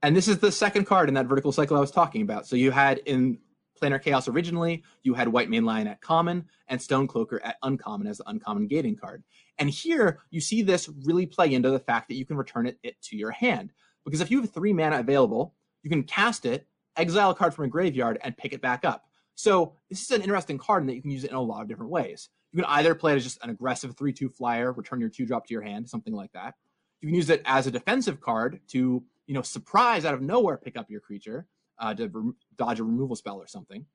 And 0.02 0.16
this 0.16 0.28
is 0.28 0.40
the 0.40 0.52
second 0.52 0.86
card 0.86 1.10
in 1.10 1.16
that 1.16 1.26
vertical 1.26 1.52
cycle 1.52 1.76
I 1.76 1.80
was 1.80 1.92
talking 1.92 2.22
about. 2.22 2.46
So 2.46 2.56
you 2.56 2.72
had 2.72 3.00
in 3.00 3.40
Planar 3.84 4.02
Chaos 4.02 4.28
originally, 4.28 4.84
you 5.04 5.14
had 5.14 5.28
White 5.28 5.50
Mane 5.50 5.66
Lion 5.66 5.88
at 5.88 6.02
common 6.02 6.46
and 6.68 6.82
Stone 6.82 7.08
Cloaker 7.08 7.42
at 7.44 7.58
uncommon 7.64 8.08
as 8.08 8.20
the 8.20 8.30
uncommon 8.30 8.68
gating 8.68 8.96
card. 8.96 9.24
And 9.58 9.70
here 9.70 10.20
you 10.32 10.40
see 10.40 10.62
this 10.62 10.90
really 11.06 11.26
play 11.26 11.54
into 11.54 11.70
the 11.70 11.80
fact 11.80 12.08
that 12.08 12.16
you 12.16 12.26
can 12.26 12.38
return 12.38 12.68
it, 12.68 12.80
it 12.84 13.02
to 13.04 13.18
your 13.18 13.32
hand. 13.32 13.72
Because 14.06 14.22
if 14.22 14.32
you 14.32 14.42
have 14.42 14.52
three 14.52 14.74
mana 14.74 15.00
available, 15.00 15.54
you 15.84 15.90
can 15.90 16.04
cast 16.04 16.46
it, 16.46 16.68
exile 16.96 17.32
a 17.32 17.36
card 17.36 17.54
from 17.54 17.66
a 17.66 17.70
graveyard, 17.70 18.20
and 18.24 18.38
pick 18.38 18.54
it 18.54 18.62
back 18.62 18.86
up. 18.86 19.04
So 19.36 19.74
this 19.90 20.02
is 20.02 20.12
an 20.12 20.22
interesting 20.22 20.58
card 20.58 20.84
in 20.84 20.88
that 20.88 20.96
you 20.96 21.02
can 21.02 21.12
use 21.12 21.24
it 21.24 21.32
in 21.32 21.36
a 21.36 21.42
lot 21.42 21.62
of 21.62 21.68
different 21.68 21.92
ways. 21.92 22.30
You 22.52 22.62
can 22.62 22.70
either 22.70 22.96
play 22.96 23.14
it 23.14 23.18
as 23.18 23.24
just 23.24 23.44
an 23.44 23.50
aggressive 23.50 23.98
3 23.98 24.14
2 24.14 24.30
flyer, 24.30 24.72
return 24.72 25.00
your 25.00 25.10
2 25.10 25.26
drop 25.26 25.48
to 25.48 25.54
your 25.54 25.64
hand, 25.64 25.90
something 25.90 26.14
like 26.14 26.32
that. 26.34 26.54
You 27.02 27.10
can 27.10 27.16
use 27.16 27.30
it 27.30 27.42
as 27.46 27.68
a 27.68 27.72
defensive 27.72 28.22
card 28.22 28.62
to, 28.70 29.04
you 29.26 29.34
know, 29.34 29.42
surprise 29.42 30.06
out 30.06 30.14
of 30.14 30.22
nowhere 30.22 30.58
pick 30.58 30.78
up 30.78 30.90
your 30.90 31.02
creature 31.02 31.48
uh, 31.80 31.94
to 31.94 32.36
dodge 32.58 32.80
a 32.80 32.84
removal 32.84 33.16
spell 33.16 33.38
or 33.38 33.48
something. 33.48 33.86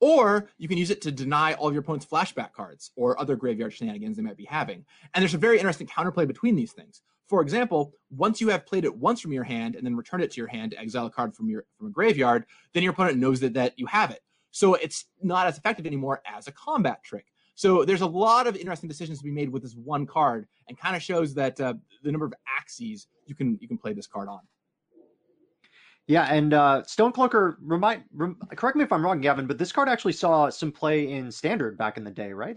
Or 0.00 0.48
you 0.56 0.66
can 0.66 0.78
use 0.78 0.90
it 0.90 1.02
to 1.02 1.12
deny 1.12 1.52
all 1.54 1.68
of 1.68 1.74
your 1.74 1.82
opponent's 1.82 2.06
flashback 2.06 2.52
cards 2.52 2.90
or 2.96 3.20
other 3.20 3.36
graveyard 3.36 3.72
shenanigans 3.72 4.16
they 4.16 4.22
might 4.22 4.36
be 4.36 4.46
having. 4.46 4.84
And 5.14 5.22
there's 5.22 5.34
a 5.34 5.38
very 5.38 5.58
interesting 5.58 5.86
counterplay 5.86 6.26
between 6.26 6.56
these 6.56 6.72
things. 6.72 7.02
For 7.28 7.42
example, 7.42 7.92
once 8.10 8.40
you 8.40 8.48
have 8.48 8.66
played 8.66 8.84
it 8.84 8.96
once 8.96 9.20
from 9.20 9.32
your 9.32 9.44
hand 9.44 9.76
and 9.76 9.84
then 9.84 9.94
returned 9.94 10.24
it 10.24 10.32
to 10.32 10.40
your 10.40 10.48
hand 10.48 10.72
to 10.72 10.80
exile 10.80 11.06
a 11.06 11.10
card 11.10 11.36
from 11.36 11.48
your 11.48 11.64
from 11.76 11.88
a 11.88 11.90
graveyard, 11.90 12.44
then 12.72 12.82
your 12.82 12.92
opponent 12.92 13.18
knows 13.18 13.40
that, 13.40 13.54
that 13.54 13.78
you 13.78 13.86
have 13.86 14.10
it. 14.10 14.20
So 14.50 14.74
it's 14.74 15.04
not 15.22 15.46
as 15.46 15.58
effective 15.58 15.86
anymore 15.86 16.22
as 16.26 16.48
a 16.48 16.52
combat 16.52 17.04
trick. 17.04 17.26
So 17.54 17.84
there's 17.84 18.00
a 18.00 18.06
lot 18.06 18.46
of 18.46 18.56
interesting 18.56 18.88
decisions 18.88 19.18
to 19.18 19.24
be 19.24 19.30
made 19.30 19.50
with 19.50 19.62
this 19.62 19.74
one 19.74 20.06
card, 20.06 20.48
and 20.66 20.78
kind 20.78 20.96
of 20.96 21.02
shows 21.02 21.34
that 21.34 21.60
uh, 21.60 21.74
the 22.02 22.10
number 22.10 22.24
of 22.24 22.32
axes 22.58 23.06
you 23.26 23.34
can 23.34 23.58
you 23.60 23.68
can 23.68 23.76
play 23.76 23.92
this 23.92 24.06
card 24.06 24.28
on. 24.28 24.40
Yeah, 26.10 26.24
and 26.24 26.52
uh, 26.52 26.82
Stone 26.82 27.12
Cloaker, 27.12 27.56
remind, 27.62 28.02
rem, 28.12 28.36
correct 28.56 28.76
me 28.76 28.82
if 28.82 28.92
I'm 28.92 29.04
wrong, 29.04 29.20
Gavin, 29.20 29.46
but 29.46 29.58
this 29.58 29.70
card 29.70 29.88
actually 29.88 30.14
saw 30.14 30.50
some 30.50 30.72
play 30.72 31.08
in 31.12 31.30
Standard 31.30 31.78
back 31.78 31.98
in 31.98 32.02
the 32.02 32.10
day, 32.10 32.32
right? 32.32 32.56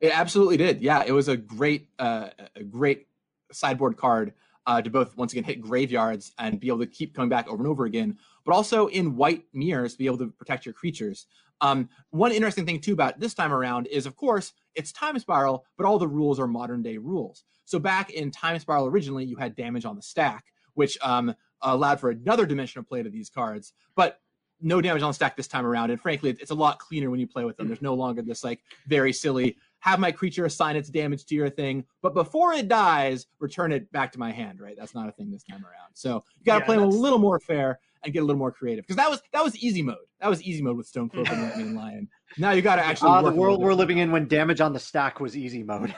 It 0.00 0.10
absolutely 0.12 0.56
did. 0.56 0.80
Yeah, 0.80 1.04
it 1.06 1.12
was 1.12 1.28
a 1.28 1.36
great, 1.36 1.86
uh, 2.00 2.30
a 2.56 2.64
great 2.64 3.06
sideboard 3.52 3.96
card 3.96 4.32
uh, 4.66 4.82
to 4.82 4.90
both 4.90 5.16
once 5.16 5.32
again 5.32 5.44
hit 5.44 5.60
graveyards 5.60 6.32
and 6.36 6.58
be 6.58 6.66
able 6.66 6.80
to 6.80 6.86
keep 6.88 7.14
coming 7.14 7.28
back 7.28 7.46
over 7.46 7.62
and 7.62 7.68
over 7.68 7.84
again, 7.84 8.18
but 8.44 8.56
also 8.56 8.88
in 8.88 9.14
white 9.14 9.44
mirrors 9.52 9.92
to 9.92 9.98
be 9.98 10.06
able 10.06 10.18
to 10.18 10.32
protect 10.32 10.66
your 10.66 10.72
creatures. 10.72 11.26
Um, 11.60 11.88
one 12.10 12.32
interesting 12.32 12.66
thing 12.66 12.80
too 12.80 12.94
about 12.94 13.20
this 13.20 13.34
time 13.34 13.52
around 13.52 13.86
is, 13.86 14.04
of 14.04 14.16
course, 14.16 14.52
it's 14.74 14.90
Time 14.90 15.16
Spiral, 15.20 15.64
but 15.76 15.86
all 15.86 16.00
the 16.00 16.08
rules 16.08 16.40
are 16.40 16.48
modern 16.48 16.82
day 16.82 16.96
rules. 16.96 17.44
So 17.66 17.78
back 17.78 18.10
in 18.10 18.32
Time 18.32 18.58
Spiral 18.58 18.88
originally, 18.88 19.24
you 19.26 19.36
had 19.36 19.54
damage 19.54 19.84
on 19.84 19.94
the 19.94 20.02
stack, 20.02 20.46
which 20.74 20.98
um, 21.02 21.36
allowed 21.62 22.00
for 22.00 22.10
another 22.10 22.46
dimension 22.46 22.78
of 22.80 22.88
play 22.88 23.02
to 23.02 23.10
these 23.10 23.30
cards, 23.30 23.72
but 23.94 24.20
no 24.60 24.80
damage 24.80 25.02
on 25.02 25.10
the 25.10 25.14
stack 25.14 25.36
this 25.36 25.48
time 25.48 25.66
around. 25.66 25.90
And 25.90 26.00
frankly, 26.00 26.30
it's 26.30 26.50
a 26.50 26.54
lot 26.54 26.78
cleaner 26.78 27.10
when 27.10 27.18
you 27.18 27.26
play 27.26 27.44
with 27.44 27.56
them. 27.56 27.66
There's 27.66 27.82
no 27.82 27.94
longer 27.94 28.22
this 28.22 28.44
like 28.44 28.60
very 28.86 29.12
silly 29.12 29.56
have 29.80 29.98
my 29.98 30.12
creature 30.12 30.44
assign 30.44 30.76
its 30.76 30.88
damage 30.88 31.24
to 31.26 31.34
your 31.34 31.50
thing, 31.50 31.84
but 32.02 32.14
before 32.14 32.52
it 32.52 32.68
dies, 32.68 33.26
return 33.40 33.72
it 33.72 33.90
back 33.90 34.12
to 34.12 34.18
my 34.20 34.30
hand, 34.30 34.60
right? 34.60 34.76
That's 34.78 34.94
not 34.94 35.08
a 35.08 35.12
thing 35.12 35.32
this 35.32 35.42
time 35.42 35.64
around. 35.64 35.90
So 35.94 36.22
you 36.38 36.44
got 36.44 36.54
to 36.54 36.60
Yeah, 36.60 36.66
play 36.66 36.76
them 36.76 36.84
a 36.84 36.88
little 36.88 37.18
more 37.18 37.40
fair 37.40 37.80
and 38.04 38.12
get 38.12 38.20
a 38.20 38.24
little 38.24 38.38
more 38.38 38.52
creative 38.52 38.84
because 38.84 38.94
that 38.94 39.10
was 39.10 39.20
that 39.32 39.42
was 39.42 39.56
easy 39.56 39.82
mode. 39.82 39.96
That 40.20 40.28
was 40.28 40.40
easy 40.40 40.62
mode 40.62 40.76
with 40.76 40.90
Stonecloak 40.90 41.32
and 41.32 41.42
White 41.42 41.56
Mane 41.56 41.74
Lion. 41.74 42.08
Now 42.38 42.52
you 42.52 42.62
got 42.62 42.76
to 42.76 42.84
actually. 42.84 43.10
Uh, 43.10 43.18
the 43.18 43.24
work 43.24 43.34
a 43.34 43.36
world 43.38 43.60
we're 43.60 43.74
living 43.74 43.98
in 43.98 44.12
when 44.12 44.28
damage 44.28 44.60
on 44.60 44.72
the 44.72 44.78
stack 44.78 45.18
was 45.18 45.36
easy 45.36 45.64
mode. 45.64 45.92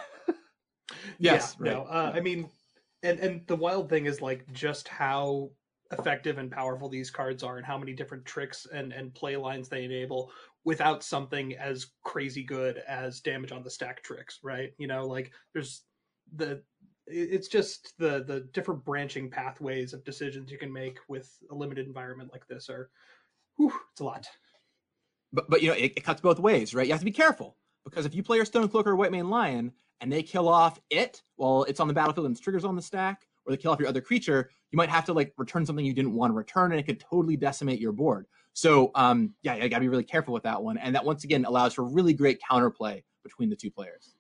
Yes, 1.18 1.57
yeah, 1.61 1.66
right. 1.66 1.77
no, 1.77 1.83
uh, 1.85 2.12
I 2.14 2.20
mean, 2.20 2.48
and 3.04 3.20
and 3.20 3.46
the 3.46 3.56
wild 3.56 3.88
thing 3.88 4.06
is 4.06 4.20
like 4.20 4.50
just 4.52 4.88
how 4.88 5.50
effective 5.92 6.38
and 6.38 6.50
powerful 6.50 6.88
these 6.88 7.10
cards 7.10 7.42
are, 7.42 7.58
and 7.58 7.66
how 7.66 7.78
many 7.78 7.92
different 7.92 8.24
tricks 8.24 8.66
and 8.72 8.92
and 8.92 9.14
play 9.14 9.36
lines 9.36 9.68
they 9.68 9.84
enable 9.84 10.32
without 10.64 11.04
something 11.04 11.54
as 11.56 11.88
crazy 12.02 12.42
good 12.42 12.78
as 12.88 13.20
damage 13.20 13.52
on 13.52 13.62
the 13.62 13.70
stack 13.70 14.02
tricks, 14.02 14.40
right? 14.42 14.72
You 14.78 14.86
know, 14.88 15.06
like 15.06 15.30
there's 15.52 15.82
the 16.34 16.62
it's 17.06 17.48
just 17.48 17.92
the 17.98 18.24
the 18.24 18.48
different 18.52 18.84
branching 18.84 19.30
pathways 19.30 19.92
of 19.92 20.04
decisions 20.04 20.50
you 20.50 20.58
can 20.58 20.72
make 20.72 20.98
with 21.06 21.30
a 21.50 21.54
limited 21.54 21.86
environment 21.86 22.30
like 22.32 22.46
this 22.48 22.70
are, 22.70 22.90
whew, 23.56 23.72
it's 23.92 24.00
a 24.00 24.04
lot. 24.04 24.26
but 25.32 25.50
but 25.50 25.62
you 25.62 25.68
know 25.68 25.74
it, 25.74 25.92
it 25.96 26.04
cuts 26.04 26.22
both 26.22 26.38
ways, 26.38 26.74
right? 26.74 26.86
You 26.86 26.92
have 26.94 27.02
to 27.02 27.04
be 27.04 27.12
careful 27.12 27.56
because 27.84 28.06
if 28.06 28.14
you 28.14 28.22
play 28.22 28.38
your 28.38 28.46
Stonecloak 28.46 28.86
or 28.86 28.96
White 28.96 29.12
Mane 29.12 29.28
Lion 29.28 29.72
and 30.00 30.12
they 30.12 30.22
kill 30.22 30.48
off 30.48 30.78
it 30.90 31.22
while 31.37 31.64
it's 31.64 31.80
on 31.80 31.88
the 31.88 31.94
battlefield 31.94 32.26
and 32.26 32.35
its 32.35 32.40
triggers 32.40 32.64
on 32.64 32.76
the 32.76 32.83
stack, 32.83 33.26
or 33.46 33.52
they 33.52 33.57
kill 33.57 33.72
off 33.72 33.78
your 33.78 33.88
other 33.88 34.00
creature, 34.00 34.50
you 34.70 34.76
might 34.76 34.88
have 34.88 35.04
to 35.04 35.12
like 35.12 35.33
return 35.37 35.64
something 35.64 35.85
you 35.85 35.94
didn't 35.94 36.14
want 36.14 36.30
to 36.30 36.35
return, 36.35 36.72
and 36.72 36.80
it 36.80 36.85
could 36.85 37.00
totally 37.00 37.37
decimate 37.37 37.80
your 37.80 37.92
board. 37.92 38.26
So 38.52 38.90
um, 38.94 39.35
yeah, 39.42 39.54
you 39.54 39.68
got 39.68 39.78
to 39.78 39.80
be 39.80 39.88
really 39.88 40.04
careful 40.04 40.35
with 40.35 40.44
that 40.44 40.62
one, 40.62 40.78
and 40.78 40.94
that 40.94 41.04
once 41.04 41.24
again 41.24 41.44
allows 41.44 41.74
for 41.74 41.85
really 41.85 42.14
great 42.14 42.40
counterplay 42.50 43.02
between 43.22 43.50
the 43.50 43.57
two 43.57 43.70
players. 43.70 44.16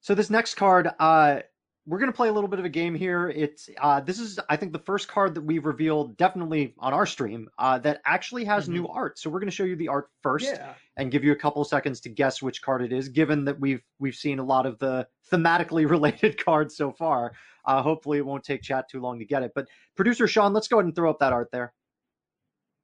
So 0.00 0.14
this 0.14 0.30
next 0.30 0.54
card, 0.54 0.90
uh, 0.98 1.40
we're 1.86 1.98
gonna 1.98 2.12
play 2.12 2.28
a 2.28 2.32
little 2.32 2.48
bit 2.48 2.58
of 2.58 2.64
a 2.64 2.68
game 2.68 2.94
here. 2.96 3.28
It's 3.28 3.70
uh, 3.80 4.00
this 4.00 4.18
is 4.18 4.40
I 4.48 4.56
think 4.56 4.72
the 4.72 4.78
first 4.80 5.06
card 5.06 5.34
that 5.36 5.42
we've 5.42 5.64
revealed 5.64 6.16
definitely 6.16 6.74
on 6.78 6.92
our 6.92 7.06
stream 7.06 7.48
uh, 7.58 7.78
that 7.78 8.02
actually 8.04 8.44
has 8.44 8.68
Mhm. 8.68 8.72
new 8.72 8.88
art. 8.88 9.18
So 9.18 9.30
we're 9.30 9.38
gonna 9.38 9.52
show 9.52 9.62
you 9.64 9.76
the 9.76 9.88
art 9.88 10.10
first 10.22 10.46
Yeah, 10.46 10.74
and 10.96 11.12
give 11.12 11.22
you 11.22 11.30
a 11.32 11.36
couple 11.36 11.62
seconds 11.64 12.00
to 12.00 12.08
guess 12.08 12.42
which 12.42 12.60
card 12.60 12.82
it 12.82 12.92
is. 12.92 13.08
Given 13.08 13.44
that 13.44 13.60
we've 13.60 13.82
we've 14.00 14.16
seen 14.16 14.40
a 14.40 14.44
lot 14.44 14.66
of 14.66 14.78
the 14.80 15.06
thematically 15.30 15.88
related 15.90 16.44
cards 16.44 16.76
so 16.76 16.90
far, 16.92 17.32
uh, 17.64 17.82
hopefully 17.82 18.18
it 18.18 18.26
won't 18.26 18.42
take 18.42 18.62
chat 18.62 18.88
too 18.88 19.00
long 19.00 19.18
to 19.20 19.24
get 19.24 19.44
it. 19.44 19.52
But 19.54 19.68
producer 19.94 20.26
Sean, 20.26 20.52
let's 20.52 20.66
go 20.68 20.78
ahead 20.78 20.86
and 20.86 20.94
throw 20.94 21.08
up 21.08 21.20
that 21.20 21.32
art 21.32 21.50
there. 21.52 21.72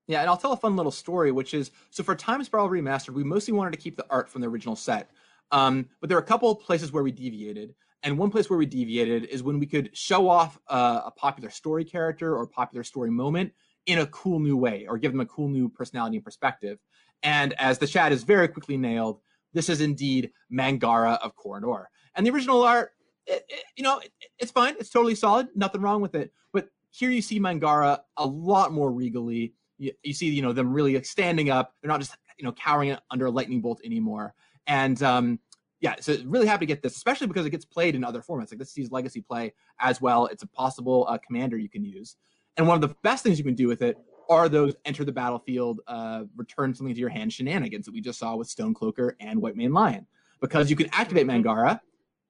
Yeah, 0.06 0.20
and 0.20 0.28
I'll 0.30 0.36
tell 0.36 0.52
a 0.52 0.56
fun 0.56 0.76
little 0.76 0.92
story, 0.92 1.32
which 1.32 1.54
is 1.54 1.70
so 1.90 2.02
for 2.02 2.14
Time 2.14 2.42
Spiral 2.44 2.68
Remastered, 2.68 3.14
we 3.14 3.24
mostly 3.24 3.52
wanted 3.54 3.72
to 3.72 3.78
keep 3.78 3.96
the 3.96 4.06
art 4.10 4.28
from 4.28 4.42
the 4.42 4.48
original 4.48 4.76
set. 4.76 5.10
Um, 5.50 5.88
but 6.00 6.08
there 6.08 6.18
are 6.18 6.22
a 6.22 6.24
couple 6.24 6.50
of 6.50 6.60
places 6.60 6.92
where 6.92 7.02
we 7.02 7.12
deviated. 7.12 7.74
And 8.02 8.18
one 8.18 8.30
place 8.30 8.50
where 8.50 8.58
we 8.58 8.66
deviated 8.66 9.24
is 9.26 9.42
when 9.42 9.58
we 9.58 9.66
could 9.66 9.96
show 9.96 10.28
off 10.28 10.58
uh, 10.68 11.02
a 11.06 11.10
popular 11.12 11.50
story 11.50 11.84
character 11.84 12.36
or 12.36 12.46
popular 12.46 12.82
story 12.84 13.10
moment 13.10 13.52
in 13.86 13.98
a 13.98 14.06
cool 14.06 14.38
new 14.40 14.56
way 14.56 14.86
or 14.88 14.98
give 14.98 15.12
them 15.12 15.20
a 15.20 15.26
cool 15.26 15.48
new 15.48 15.68
personality 15.68 16.16
and 16.16 16.24
perspective. 16.24 16.78
And 17.22 17.52
as 17.54 17.78
the 17.78 17.86
chat 17.86 18.12
is 18.12 18.24
very 18.24 18.48
quickly 18.48 18.76
nailed, 18.76 19.20
this 19.52 19.68
is 19.68 19.80
indeed 19.80 20.32
Mangara 20.50 21.18
of 21.22 21.36
Corondor. 21.36 21.86
And 22.14 22.26
the 22.26 22.30
original 22.30 22.62
art, 22.62 22.90
it, 23.26 23.44
it- 23.48 23.64
you 23.76 23.84
know, 23.84 23.98
it, 23.98 24.10
it's 24.38 24.50
fine. 24.52 24.74
It's 24.80 24.90
totally 24.90 25.14
solid. 25.14 25.48
Nothing 25.54 25.80
wrong 25.80 26.00
with 26.00 26.14
it. 26.14 26.32
But 26.52 26.68
here 26.90 27.10
you 27.10 27.22
see 27.22 27.38
Mangara 27.38 28.00
a 28.16 28.26
lot 28.26 28.72
more 28.72 28.90
regally. 28.90 29.54
You, 29.78 29.92
you 30.02 30.12
see, 30.12 30.28
you 30.28 30.42
know, 30.42 30.52
them 30.52 30.72
really 30.72 31.00
standing 31.04 31.50
up. 31.50 31.74
They're 31.80 31.90
not 31.90 32.00
just, 32.00 32.16
you 32.38 32.44
know, 32.44 32.52
cowering 32.52 32.96
under 33.10 33.26
a 33.26 33.30
lightning 33.30 33.60
bolt 33.60 33.80
anymore. 33.84 34.34
And 34.66 35.00
um, 35.02 35.38
yeah, 35.82 35.96
so 35.98 36.16
really 36.26 36.46
happy 36.46 36.64
to 36.64 36.68
get 36.68 36.80
this, 36.80 36.96
especially 36.96 37.26
because 37.26 37.44
it 37.44 37.50
gets 37.50 37.64
played 37.64 37.96
in 37.96 38.04
other 38.04 38.22
formats. 38.22 38.52
Like 38.52 38.58
this 38.58 38.70
sees 38.70 38.92
Legacy 38.92 39.20
play 39.20 39.52
as 39.80 40.00
well. 40.00 40.26
It's 40.26 40.44
a 40.44 40.46
possible 40.46 41.04
uh, 41.08 41.18
commander 41.18 41.58
you 41.58 41.68
can 41.68 41.84
use. 41.84 42.16
And 42.56 42.68
one 42.68 42.76
of 42.76 42.88
the 42.88 42.94
best 43.02 43.24
things 43.24 43.36
you 43.36 43.44
can 43.44 43.56
do 43.56 43.66
with 43.66 43.82
it 43.82 43.98
are 44.30 44.48
those 44.48 44.76
enter 44.84 45.04
the 45.04 45.12
battlefield, 45.12 45.80
uh, 45.88 46.22
return 46.36 46.72
something 46.72 46.94
to 46.94 47.00
your 47.00 47.08
hand 47.08 47.32
shenanigans 47.32 47.84
that 47.86 47.92
we 47.92 48.00
just 48.00 48.20
saw 48.20 48.36
with 48.36 48.48
Stonecloaker 48.48 49.14
and 49.18 49.42
White 49.42 49.56
Mane 49.56 49.72
Lion. 49.72 50.06
Because 50.40 50.70
you 50.70 50.76
can 50.76 50.88
activate 50.92 51.26
Mangara, 51.26 51.80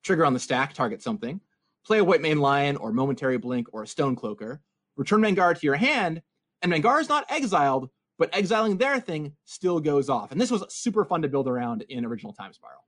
trigger 0.02 0.24
on 0.24 0.32
the 0.32 0.40
stack, 0.40 0.72
target 0.72 1.02
something, 1.02 1.38
play 1.84 1.98
a 1.98 2.04
White 2.04 2.22
Mane 2.22 2.40
Lion 2.40 2.78
or 2.78 2.90
Momentary 2.90 3.36
Blink 3.36 3.68
or 3.72 3.82
a 3.82 3.86
Stonecloaker, 3.86 4.60
return 4.96 5.20
Mangara 5.20 5.54
to 5.54 5.66
your 5.66 5.76
hand, 5.76 6.22
and 6.62 6.70
Mangara 6.70 7.00
is 7.00 7.08
not 7.10 7.26
exiled, 7.28 7.90
but 8.18 8.34
exiling 8.34 8.78
their 8.78 8.98
thing 8.98 9.34
still 9.44 9.78
goes 9.78 10.08
off. 10.08 10.32
And 10.32 10.40
this 10.40 10.50
was 10.50 10.64
super 10.70 11.04
fun 11.04 11.20
to 11.20 11.28
build 11.28 11.48
around 11.48 11.82
in 11.90 12.06
original 12.06 12.32
Time 12.32 12.54
Spiral. 12.54 12.82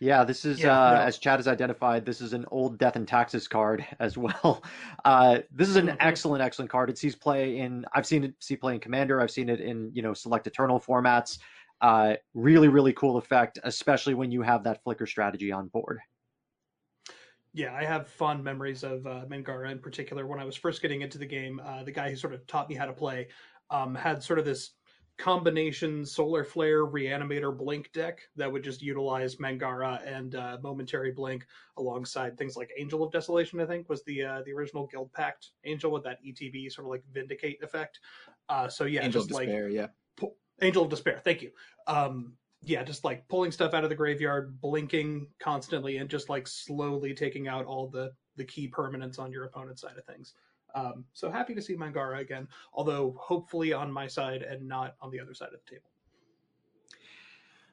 Yeah, 0.00 0.22
this 0.22 0.44
is 0.44 0.64
Yeah, 0.64 0.64
uh, 0.64 1.00
no. 1.00 1.04
as 1.04 1.18
Chad 1.18 1.40
has 1.40 1.48
identified. 1.48 2.06
This 2.06 2.20
is 2.20 2.32
an 2.32 2.44
old 2.52 2.78
Death 2.78 2.94
and 2.94 3.06
Taxes 3.06 3.48
card 3.48 3.84
as 4.00 4.16
well. 4.16 4.62
Uh, 5.04 5.40
this 5.50 5.68
is 5.68 5.76
an 5.76 5.88
Mhm. 5.88 5.96
excellent, 6.00 6.40
excellent 6.42 6.70
card. 6.70 6.88
It 6.90 6.98
sees 6.98 7.16
play 7.16 7.58
in. 7.58 7.84
I've 7.94 8.06
seen 8.06 8.24
it 8.24 8.34
see 8.40 8.56
play 8.56 8.74
in 8.74 8.80
Commander. 8.80 9.20
I've 9.20 9.30
seen 9.30 9.48
it 9.48 9.60
in 9.60 9.90
you 9.94 10.02
know 10.02 10.14
Select 10.14 10.46
Eternal 10.46 10.78
formats. 10.80 11.38
Uh, 11.80 12.14
really, 12.34 12.68
really 12.68 12.92
cool 12.92 13.16
effect, 13.16 13.58
especially 13.64 14.14
when 14.14 14.30
you 14.30 14.42
have 14.42 14.64
that 14.64 14.82
flicker 14.82 15.06
strategy 15.06 15.50
on 15.52 15.68
board. 15.68 16.00
yeah, 17.52 17.74
I 17.74 17.84
have 17.84 18.08
fond 18.08 18.44
memories 18.44 18.82
of 18.84 19.06
uh, 19.06 19.24
Mangara 19.26 19.70
in 19.70 19.78
particular. 19.78 20.26
When 20.26 20.38
I 20.38 20.44
was 20.44 20.56
first 20.56 20.82
getting 20.82 21.00
into 21.00 21.18
the 21.18 21.26
game, 21.26 21.60
uh, 21.64 21.82
the 21.82 21.92
guy 21.92 22.10
who 22.10 22.16
sort 22.16 22.34
of 22.34 22.46
taught 22.46 22.68
me 22.68 22.74
how 22.74 22.86
to 22.86 22.92
play 22.92 23.28
um, 23.70 23.94
had 23.94 24.22
sort 24.22 24.38
of 24.38 24.44
this 24.44 24.72
combination 25.18 26.06
Solar 26.06 26.44
Flare 26.44 26.86
Reanimator 26.86 27.56
Blink 27.56 27.92
deck 27.92 28.20
that 28.36 28.50
would 28.50 28.62
just 28.62 28.80
utilize 28.80 29.40
Mangara 29.40 30.00
and 30.06 30.36
uh, 30.36 30.58
Momentary 30.62 31.10
Blink 31.10 31.44
alongside 31.76 32.38
things 32.38 32.56
like 32.56 32.70
Angel 32.78 33.02
of 33.02 33.12
Desolation. 33.12 33.60
I 33.60 33.66
think 33.66 33.88
was 33.88 34.04
the 34.04 34.22
uh, 34.22 34.42
the 34.46 34.52
original 34.52 34.86
Guild 34.86 35.12
Pact 35.12 35.50
Angel 35.64 35.90
with 35.90 36.04
that 36.04 36.18
ETB 36.24 36.70
sort 36.72 36.86
of 36.86 36.90
like 36.90 37.02
Vindicate 37.12 37.62
effect. 37.62 37.98
Uh, 38.48 38.68
so 38.68 38.84
yeah, 38.84 39.04
Angel 39.04 39.20
of 39.20 39.28
just 39.28 39.34
like 39.34 39.48
Despair, 39.48 39.68
yeah. 39.68 39.86
Angel 40.62 40.84
of 40.84 40.90
Despair. 40.90 41.20
Thank 41.22 41.42
you. 41.42 41.50
Um, 41.86 42.34
yeah, 42.62 42.82
just 42.82 43.04
like 43.04 43.28
pulling 43.28 43.52
stuff 43.52 43.74
out 43.74 43.84
of 43.84 43.90
the 43.90 43.96
graveyard, 43.96 44.60
blinking 44.60 45.28
constantly, 45.40 45.98
and 45.98 46.08
just 46.08 46.28
like 46.28 46.46
slowly 46.46 47.14
taking 47.14 47.48
out 47.48 47.66
all 47.66 47.88
the 47.88 48.12
the 48.36 48.44
key 48.44 48.68
permanents 48.68 49.18
on 49.18 49.32
your 49.32 49.44
opponent's 49.44 49.82
side 49.82 49.96
of 49.98 50.04
things. 50.04 50.34
Um, 50.74 51.04
so 51.12 51.30
happy 51.30 51.54
to 51.54 51.62
see 51.62 51.74
Mangara 51.74 52.18
again, 52.18 52.48
although 52.72 53.16
hopefully 53.18 53.72
on 53.72 53.90
my 53.90 54.06
side 54.06 54.42
and 54.42 54.66
not 54.66 54.96
on 55.00 55.10
the 55.10 55.20
other 55.20 55.34
side 55.34 55.48
of 55.52 55.60
the 55.64 55.70
table. 55.70 55.90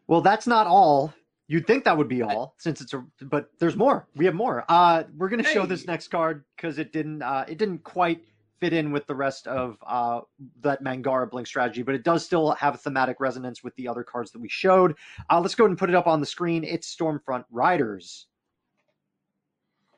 Well, 0.07 0.21
that's 0.21 0.47
not 0.47 0.67
all. 0.67 1.13
You'd 1.47 1.67
think 1.67 1.83
that 1.83 1.97
would 1.97 2.07
be 2.07 2.23
all, 2.23 2.55
since 2.57 2.81
it's 2.81 2.93
a. 2.93 3.05
But 3.21 3.49
there's 3.59 3.75
more. 3.75 4.07
We 4.15 4.25
have 4.25 4.33
more. 4.33 4.65
Uh, 4.67 5.03
we're 5.15 5.29
gonna 5.29 5.43
show 5.43 5.65
this 5.65 5.85
next 5.85 6.07
card 6.07 6.43
because 6.55 6.79
it 6.79 6.91
didn't. 6.91 7.21
Uh, 7.21 7.45
it 7.47 7.59
didn't 7.59 7.83
quite 7.83 8.23
fit 8.59 8.73
in 8.73 8.91
with 8.91 9.05
the 9.05 9.13
rest 9.13 9.47
of 9.47 9.77
uh, 9.85 10.21
that 10.61 10.81
Mangara 10.81 11.27
Blink 11.27 11.45
strategy, 11.45 11.83
but 11.83 11.93
it 11.93 12.03
does 12.03 12.25
still 12.25 12.51
have 12.53 12.75
a 12.75 12.77
thematic 12.77 13.19
resonance 13.19 13.63
with 13.63 13.75
the 13.75 13.87
other 13.87 14.03
cards 14.03 14.31
that 14.31 14.39
we 14.39 14.49
showed. 14.49 14.95
Uh, 15.29 15.39
let's 15.39 15.55
go 15.55 15.65
ahead 15.65 15.71
and 15.71 15.77
put 15.77 15.89
it 15.89 15.95
up 15.95 16.07
on 16.07 16.19
the 16.19 16.25
screen. 16.25 16.63
It's 16.63 16.95
Stormfront 16.95 17.45
Riders. 17.51 18.27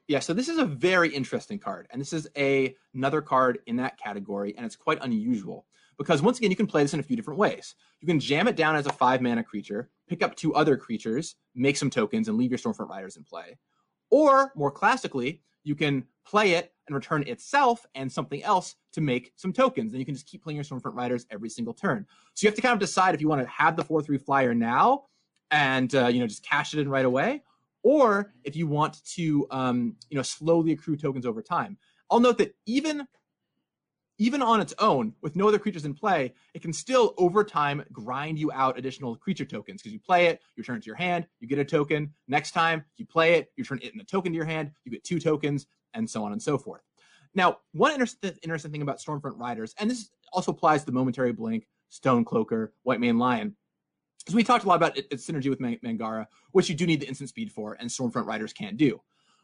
Yeah, 0.07 0.19
so 0.19 0.33
this 0.33 0.47
is 0.47 0.57
a 0.57 0.65
very 0.65 1.13
interesting 1.13 1.59
card, 1.59 1.87
and 1.91 1.99
this 1.99 2.13
is 2.13 2.27
a 2.37 2.75
another 2.93 3.21
card 3.21 3.59
in 3.67 3.75
that 3.77 3.99
category, 3.99 4.55
and 4.55 4.65
it's 4.65 4.75
quite 4.75 4.99
unusual 5.01 5.65
because 5.97 6.21
once 6.21 6.37
again, 6.37 6.51
you 6.51 6.55
can 6.55 6.67
play 6.67 6.83
this 6.83 6.93
in 6.93 6.99
a 6.99 7.03
few 7.03 7.15
different 7.15 7.39
ways. 7.39 7.75
You 7.99 8.07
can 8.07 8.19
jam 8.19 8.47
it 8.47 8.55
down 8.55 8.75
as 8.75 8.85
a 8.85 8.93
five 8.93 9.21
mana 9.21 9.43
creature, 9.43 9.89
pick 10.07 10.23
up 10.23 10.35
two 10.35 10.53
other 10.53 10.77
creatures, 10.77 11.35
make 11.55 11.75
some 11.75 11.89
tokens, 11.89 12.27
and 12.27 12.37
leave 12.37 12.51
your 12.51 12.59
Stormfront 12.59 12.89
Riders 12.89 13.17
in 13.17 13.23
play. 13.23 13.57
Or 14.09 14.53
more 14.55 14.71
classically, 14.71 15.41
you 15.63 15.75
can 15.75 16.05
play 16.25 16.53
it 16.53 16.73
and 16.87 16.95
return 16.95 17.23
itself 17.27 17.85
and 17.93 18.09
something 18.09 18.41
else 18.43 18.75
to 18.93 19.01
make 19.01 19.33
some 19.35 19.51
tokens. 19.51 19.91
And 19.91 19.99
you 19.99 20.05
can 20.05 20.15
just 20.15 20.27
keep 20.27 20.43
playing 20.43 20.55
your 20.55 20.63
Stormfront 20.63 20.95
Riders 20.95 21.25
every 21.29 21.49
single 21.49 21.73
turn. 21.73 22.05
So 22.33 22.45
you 22.45 22.49
have 22.49 22.55
to 22.55 22.61
kind 22.61 22.73
of 22.73 22.79
decide 22.79 23.15
if 23.15 23.21
you 23.21 23.27
want 23.27 23.41
to 23.41 23.49
have 23.49 23.75
the 23.75 23.83
four 23.83 24.01
three 24.01 24.17
flyer 24.17 24.53
now 24.53 25.05
and 25.51 25.93
uh, 25.95 26.07
you 26.07 26.19
know 26.19 26.27
just 26.27 26.43
cash 26.43 26.73
it 26.73 26.79
in 26.79 26.89
right 26.89 27.05
away, 27.05 27.41
or 27.87 28.33
if 28.43 28.53
you 28.53 28.67
want 28.67 29.01
to 29.05 29.47
um, 29.49 29.95
you 30.09 30.17
know 30.17 30.21
slowly 30.21 30.73
accrue 30.73 30.97
tokens 30.97 31.25
over 31.25 31.41
time. 31.41 31.77
I'll 32.11 32.19
note 32.19 32.37
that 32.39 32.53
even 32.65 33.07
even 34.17 34.41
on 34.41 34.59
its 34.59 34.73
own, 34.79 35.13
with 35.21 35.37
no 35.37 35.47
other 35.47 35.59
creatures 35.59 35.85
in 35.85 35.93
play, 35.93 36.33
it 36.53 36.61
can 36.61 36.73
still 36.73 37.13
over 37.17 37.45
time 37.45 37.83
grind 37.93 38.39
you 38.39 38.51
out 38.51 38.77
additional 38.77 39.15
creature 39.15 39.45
tokens 39.45 39.81
because 39.81 39.93
you 39.93 39.99
play 39.99 40.25
it, 40.25 40.41
you 40.55 40.61
return 40.61 40.75
it 40.75 40.81
to 40.81 40.87
your 40.87 40.95
hand, 40.95 41.27
you 41.39 41.47
get 41.47 41.59
a 41.59 41.63
token. 41.63 42.11
Next 42.27 42.51
time 42.51 42.83
you 42.97 43.05
play 43.05 43.35
it, 43.35 43.51
you 43.55 43.63
turn 43.63 43.79
it 43.81 43.93
in 43.93 44.01
a 44.01 44.03
token 44.03 44.33
to 44.33 44.35
your 44.35 44.45
hand, 44.45 44.71
you 44.83 44.91
get 44.91 45.05
two 45.05 45.19
tokens, 45.19 45.65
and 45.93 46.09
so 46.09 46.25
on 46.25 46.33
and 46.33 46.41
so 46.41 46.57
forth. 46.57 46.81
Now, 47.35 47.59
one 47.71 47.91
interesting, 47.91 48.33
interesting 48.43 48.71
thing 48.71 48.81
about 48.81 48.99
Stormfront 48.99 49.37
Riders, 49.39 49.73
and 49.79 49.89
this 49.89 50.09
also 50.33 50.51
applies 50.51 50.83
to 50.83 50.91
Momentary 50.91 51.31
Blink, 51.31 51.67
Stonecloaker, 51.89 52.69
White 52.83 52.99
Mane 52.99 53.17
Lion, 53.17 53.55
is 54.27 54.35
we 54.35 54.43
talked 54.43 54.65
a 54.65 54.67
lot 54.67 54.75
about 54.75 54.97
it- 54.97 55.07
its 55.11 55.25
synergy 55.25 55.49
with 55.49 55.59
Mangara, 55.59 56.27
which 56.51 56.69
you 56.69 56.75
do 56.75 56.85
need 56.85 57.01
the 57.01 57.07
instant 57.07 57.29
speed 57.29 57.51
for, 57.51 57.75
and 57.79 57.89
Stormfront 57.89 58.25
Riders 58.25 58.53
can't 58.53 58.77
do. 58.77 59.01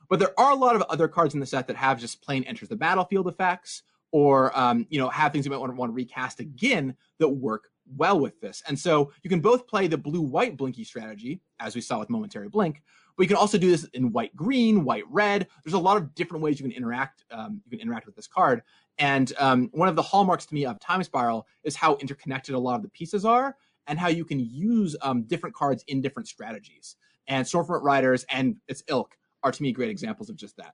But 0.10 0.20
there 0.20 0.38
are 0.40 0.52
a 0.52 0.56
lot 0.56 0.76
of 0.76 0.82
other 0.84 1.08
cards 1.08 1.34
in 1.34 1.40
the 1.40 1.46
set 1.46 1.68
that 1.68 1.76
have 1.76 2.00
just 2.00 2.22
plain 2.22 2.44
enters 2.44 2.70
the 2.70 2.76
battlefield 2.76 3.28
effects, 3.28 3.84
or 4.12 4.58
um, 4.58 4.86
you 4.90 5.00
know 5.00 5.10
have 5.10 5.32
things 5.32 5.46
you 5.46 5.52
might 5.52 5.58
want 5.58 5.72
to, 5.72 5.76
want 5.76 5.90
to 5.90 5.96
recast 5.96 6.40
again 6.40 6.96
that 7.20 7.30
work 7.30 7.70
well 7.98 8.20
with 8.20 8.40
this. 8.40 8.62
And 8.68 8.78
so 8.78 9.12
you 9.24 9.30
can 9.30 9.42
both 9.42 9.68
play 9.68 9.88
the 9.88 9.98
blue 9.98 10.22
white 10.22 10.56
blinky 10.56 10.84
strategy, 10.84 11.42
as 11.60 11.76
we 11.76 11.82
saw 11.82 12.00
with 12.00 12.10
Momentary 12.10 12.48
Blink, 12.50 12.82
but 13.16 13.24
you 13.24 13.28
can 13.28 13.38
also 13.38 13.58
do 13.58 13.70
this 13.70 13.84
in 13.94 14.12
white 14.12 14.36
green, 14.36 14.84
white 14.84 15.04
red. 15.10 15.48
There's 15.64 15.74
a 15.74 15.80
lot 15.80 15.98
of 15.98 16.16
different 16.16 16.44
ways 16.44 16.60
you 16.60 16.68
can 16.68 16.76
interact. 16.76 17.24
Um, 17.32 17.62
you 17.66 17.72
can 17.72 17.80
interact 17.80 18.06
with 18.06 18.16
this 18.16 18.28
card. 18.28 18.64
And 18.98 19.34
um, 19.38 19.70
one 19.74 19.90
of 19.90 19.96
the 19.96 20.02
hallmarks 20.02 20.46
to 20.48 20.54
me 20.54 20.66
of 20.66 20.80
Time 20.80 21.04
Spiral 21.04 21.48
is 21.64 21.76
how 21.76 21.96
interconnected 21.98 22.56
a 22.56 22.60
lot 22.60 22.76
of 22.76 22.84
the 22.84 22.90
pieces 22.90 23.26
are, 23.26 23.56
and 23.88 24.00
how 24.00 24.08
you 24.08 24.26
can 24.26 24.40
use 24.40 24.96
um, 25.02 25.24
different 25.24 25.56
cards 25.56 25.84
in 25.88 26.02
different 26.02 26.28
strategies. 26.28 26.96
And 27.28 27.46
Stormfront 27.46 27.84
Riders 27.84 28.26
and 28.30 28.58
its 28.68 28.84
ilk 28.88 29.16
are 29.44 29.52
to 29.52 29.64
me 29.64 29.72
great 29.72 29.90
examples 29.90 30.30
of 30.30 30.36
just 30.36 30.58
that. 30.58 30.74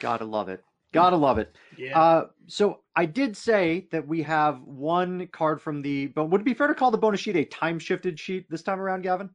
Gotta 0.00 0.24
love 0.24 0.48
it. 0.48 0.64
Gotta 0.92 1.16
love 1.16 1.38
it. 1.38 1.54
Yeah. 1.76 1.98
Uh, 1.98 2.26
so 2.46 2.80
I 2.96 3.04
did 3.04 3.36
say 3.36 3.88
that 3.92 4.06
we 4.06 4.22
have 4.22 4.62
one 4.62 5.26
card 5.28 5.60
from 5.60 5.82
the, 5.82 6.06
but 6.06 6.26
would 6.26 6.40
it 6.42 6.44
be 6.44 6.54
fair 6.54 6.66
to 6.68 6.74
call 6.74 6.90
the 6.90 6.98
bonus 6.98 7.20
sheet 7.20 7.36
a 7.36 7.44
time 7.44 7.78
shifted 7.78 8.18
sheet 8.18 8.48
this 8.48 8.62
time 8.62 8.80
around, 8.80 9.02
Gavin? 9.02 9.28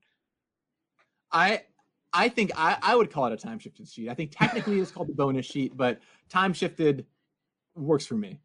I 1.32 1.64
I 2.14 2.30
think 2.30 2.52
I, 2.56 2.78
I 2.82 2.96
would 2.96 3.12
call 3.12 3.26
it 3.26 3.34
a 3.34 3.38
time 3.38 3.60
shifted 3.60 3.88
sheet. 3.88 4.10
I 4.10 4.14
think 4.14 4.32
technically 4.32 4.80
it's 4.80 4.92
called 4.92 5.10
the 5.10 5.14
bonus 5.14 5.46
sheet, 5.46 5.76
but 5.76 6.00
time 6.30 6.54
shifted 6.54 7.06
works 7.76 8.06
for 8.06 8.16
me. 8.16 8.40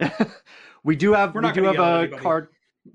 we 0.84 0.96
do 0.96 1.12
have 1.12 1.34
We're 1.34 1.42
we 1.42 1.52
do 1.52 1.64
have 1.64 1.78
a 1.78 1.98
anybody. 2.02 2.22
card. 2.22 2.48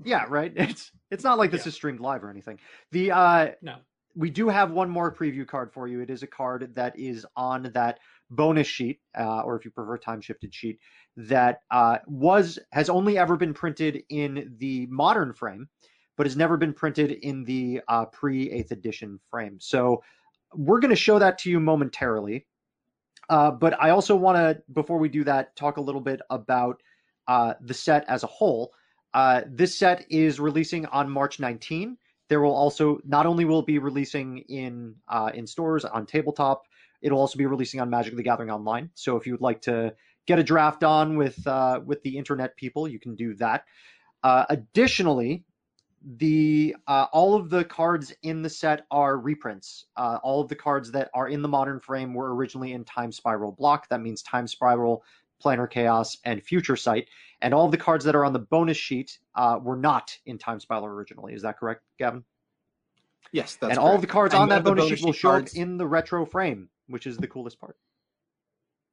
Yeah, 0.03 0.25
right. 0.29 0.53
It's 0.55 0.91
it's 1.11 1.23
not 1.23 1.37
like 1.37 1.51
this 1.51 1.65
Yeah. 1.65 1.69
is 1.69 1.75
streamed 1.75 1.99
live 1.99 2.23
or 2.23 2.29
anything. 2.29 2.59
The 2.91 3.11
uh, 3.11 3.47
no. 3.61 3.75
we 4.15 4.29
do 4.29 4.47
have 4.49 4.71
one 4.71 4.89
more 4.89 5.13
preview 5.13 5.47
card 5.47 5.73
for 5.73 5.87
you. 5.87 6.01
It 6.01 6.09
is 6.09 6.23
a 6.23 6.27
card 6.27 6.73
that 6.75 6.97
is 6.97 7.25
on 7.35 7.71
that 7.73 7.99
bonus 8.29 8.67
sheet, 8.67 8.99
uh, 9.17 9.41
or 9.41 9.55
if 9.57 9.65
you 9.65 9.71
prefer, 9.71 9.97
time 9.97 10.21
shifted 10.21 10.53
sheet 10.53 10.79
that 11.17 11.61
uh, 11.71 11.97
was 12.07 12.59
has 12.71 12.89
only 12.89 13.17
ever 13.17 13.35
been 13.35 13.53
printed 13.53 14.03
in 14.09 14.55
the 14.59 14.85
modern 14.91 15.33
frame, 15.33 15.67
but 16.15 16.27
has 16.27 16.37
never 16.37 16.55
been 16.57 16.73
printed 16.73 17.11
in 17.11 17.43
the 17.43 17.81
uh, 17.87 18.05
pre 18.05 18.51
eighth 18.51 18.71
edition 18.71 19.19
frame. 19.31 19.57
So 19.59 20.03
we're 20.53 20.79
going 20.79 20.89
to 20.91 20.95
show 20.95 21.17
that 21.19 21.37
to 21.39 21.49
you 21.49 21.59
momentarily. 21.59 22.45
Uh, 23.29 23.51
but 23.51 23.79
I 23.79 23.91
also 23.91 24.15
want 24.15 24.37
to, 24.37 24.59
before 24.73 24.97
we 24.97 25.07
do 25.09 25.23
that, 25.23 25.55
talk 25.55 25.77
a 25.77 25.81
little 25.81 26.01
bit 26.01 26.19
about 26.31 26.81
uh, 27.29 27.53
the 27.61 27.73
set 27.73 28.03
as 28.09 28.23
a 28.23 28.27
whole. 28.27 28.73
Uh, 29.13 29.41
this 29.47 29.77
set 29.77 30.05
is 30.09 30.39
releasing 30.39 30.85
on 30.87 31.09
March 31.09 31.39
19. 31.39 31.95
There 32.27 32.41
will 32.41 32.55
also 32.55 32.99
not 33.05 33.25
only 33.25 33.45
will 33.45 33.61
be 33.61 33.77
releasing 33.77 34.39
in 34.49 34.95
uh, 35.07 35.31
in 35.33 35.47
stores 35.47 35.85
on 35.85 36.05
tabletop, 36.05 36.63
it'll 37.01 37.19
also 37.19 37.37
be 37.37 37.45
releasing 37.45 37.79
on 37.79 37.89
Magic 37.89 38.15
the 38.15 38.23
Gathering 38.23 38.49
Online. 38.49 38.89
So 38.95 39.15
if 39.15 39.25
you 39.25 39.33
would 39.33 39.41
like 39.41 39.61
to 39.61 39.93
get 40.25 40.39
a 40.39 40.43
draft 40.43 40.83
on 40.83 41.17
with 41.17 41.45
uh, 41.47 41.81
with 41.85 42.01
the 42.01 42.17
internet 42.17 42.55
people, 42.57 42.87
you 42.87 42.99
can 42.99 43.15
do 43.15 43.35
that. 43.35 43.63
Uh, 44.23 44.45
additionally, 44.49 45.43
the 46.17 46.75
uh, 46.87 47.07
all 47.11 47.35
of 47.35 47.49
the 47.49 47.63
cards 47.63 48.13
in 48.23 48.41
the 48.41 48.49
set 48.49 48.85
are 48.89 49.17
reprints. 49.17 49.85
Uh, 49.95 50.17
all 50.23 50.41
of 50.41 50.49
the 50.49 50.55
cards 50.55 50.91
that 50.91 51.09
are 51.13 51.27
in 51.27 51.41
the 51.41 51.47
modern 51.47 51.79
frame 51.79 52.13
were 52.13 52.35
originally 52.35 52.73
in 52.73 52.85
Time 52.85 53.11
Spiral 53.11 53.51
block. 53.51 53.87
That 53.89 54.01
means 54.01 54.21
Time 54.23 54.47
Spiral, 54.47 55.03
Planar 55.43 55.69
Chaos, 55.69 56.17
and 56.25 56.43
Future 56.43 56.75
Sight. 56.75 57.07
And 57.41 57.53
all 57.53 57.65
of 57.65 57.71
the 57.71 57.77
cards 57.77 58.03
that 58.05 58.15
are 58.15 58.25
on 58.25 58.33
the 58.33 58.39
bonus 58.39 58.77
sheet 58.77 59.17
uh, 59.35 59.59
were 59.61 59.77
not 59.77 60.17
in 60.25 60.37
Time 60.37 60.59
Spiral 60.59 60.85
originally. 60.85 61.33
Is 61.33 61.41
that 61.43 61.57
correct, 61.57 61.83
Gavin? 61.97 62.23
Yes, 63.31 63.55
that's 63.55 63.71
and 63.71 63.79
all 63.79 63.95
of 63.95 64.01
the 64.01 64.07
cards 64.07 64.33
And 64.33 64.43
on 64.43 64.49
that 64.49 64.63
the 64.63 64.73
bonus 64.73 64.99
sheet 64.99 65.05
will 65.05 65.13
show 65.13 65.29
cards- 65.29 65.53
up 65.53 65.57
in 65.57 65.77
the 65.77 65.87
retro 65.87 66.25
frame, 66.25 66.69
which 66.87 67.07
is 67.07 67.17
the 67.17 67.27
coolest 67.27 67.59
part. 67.59 67.77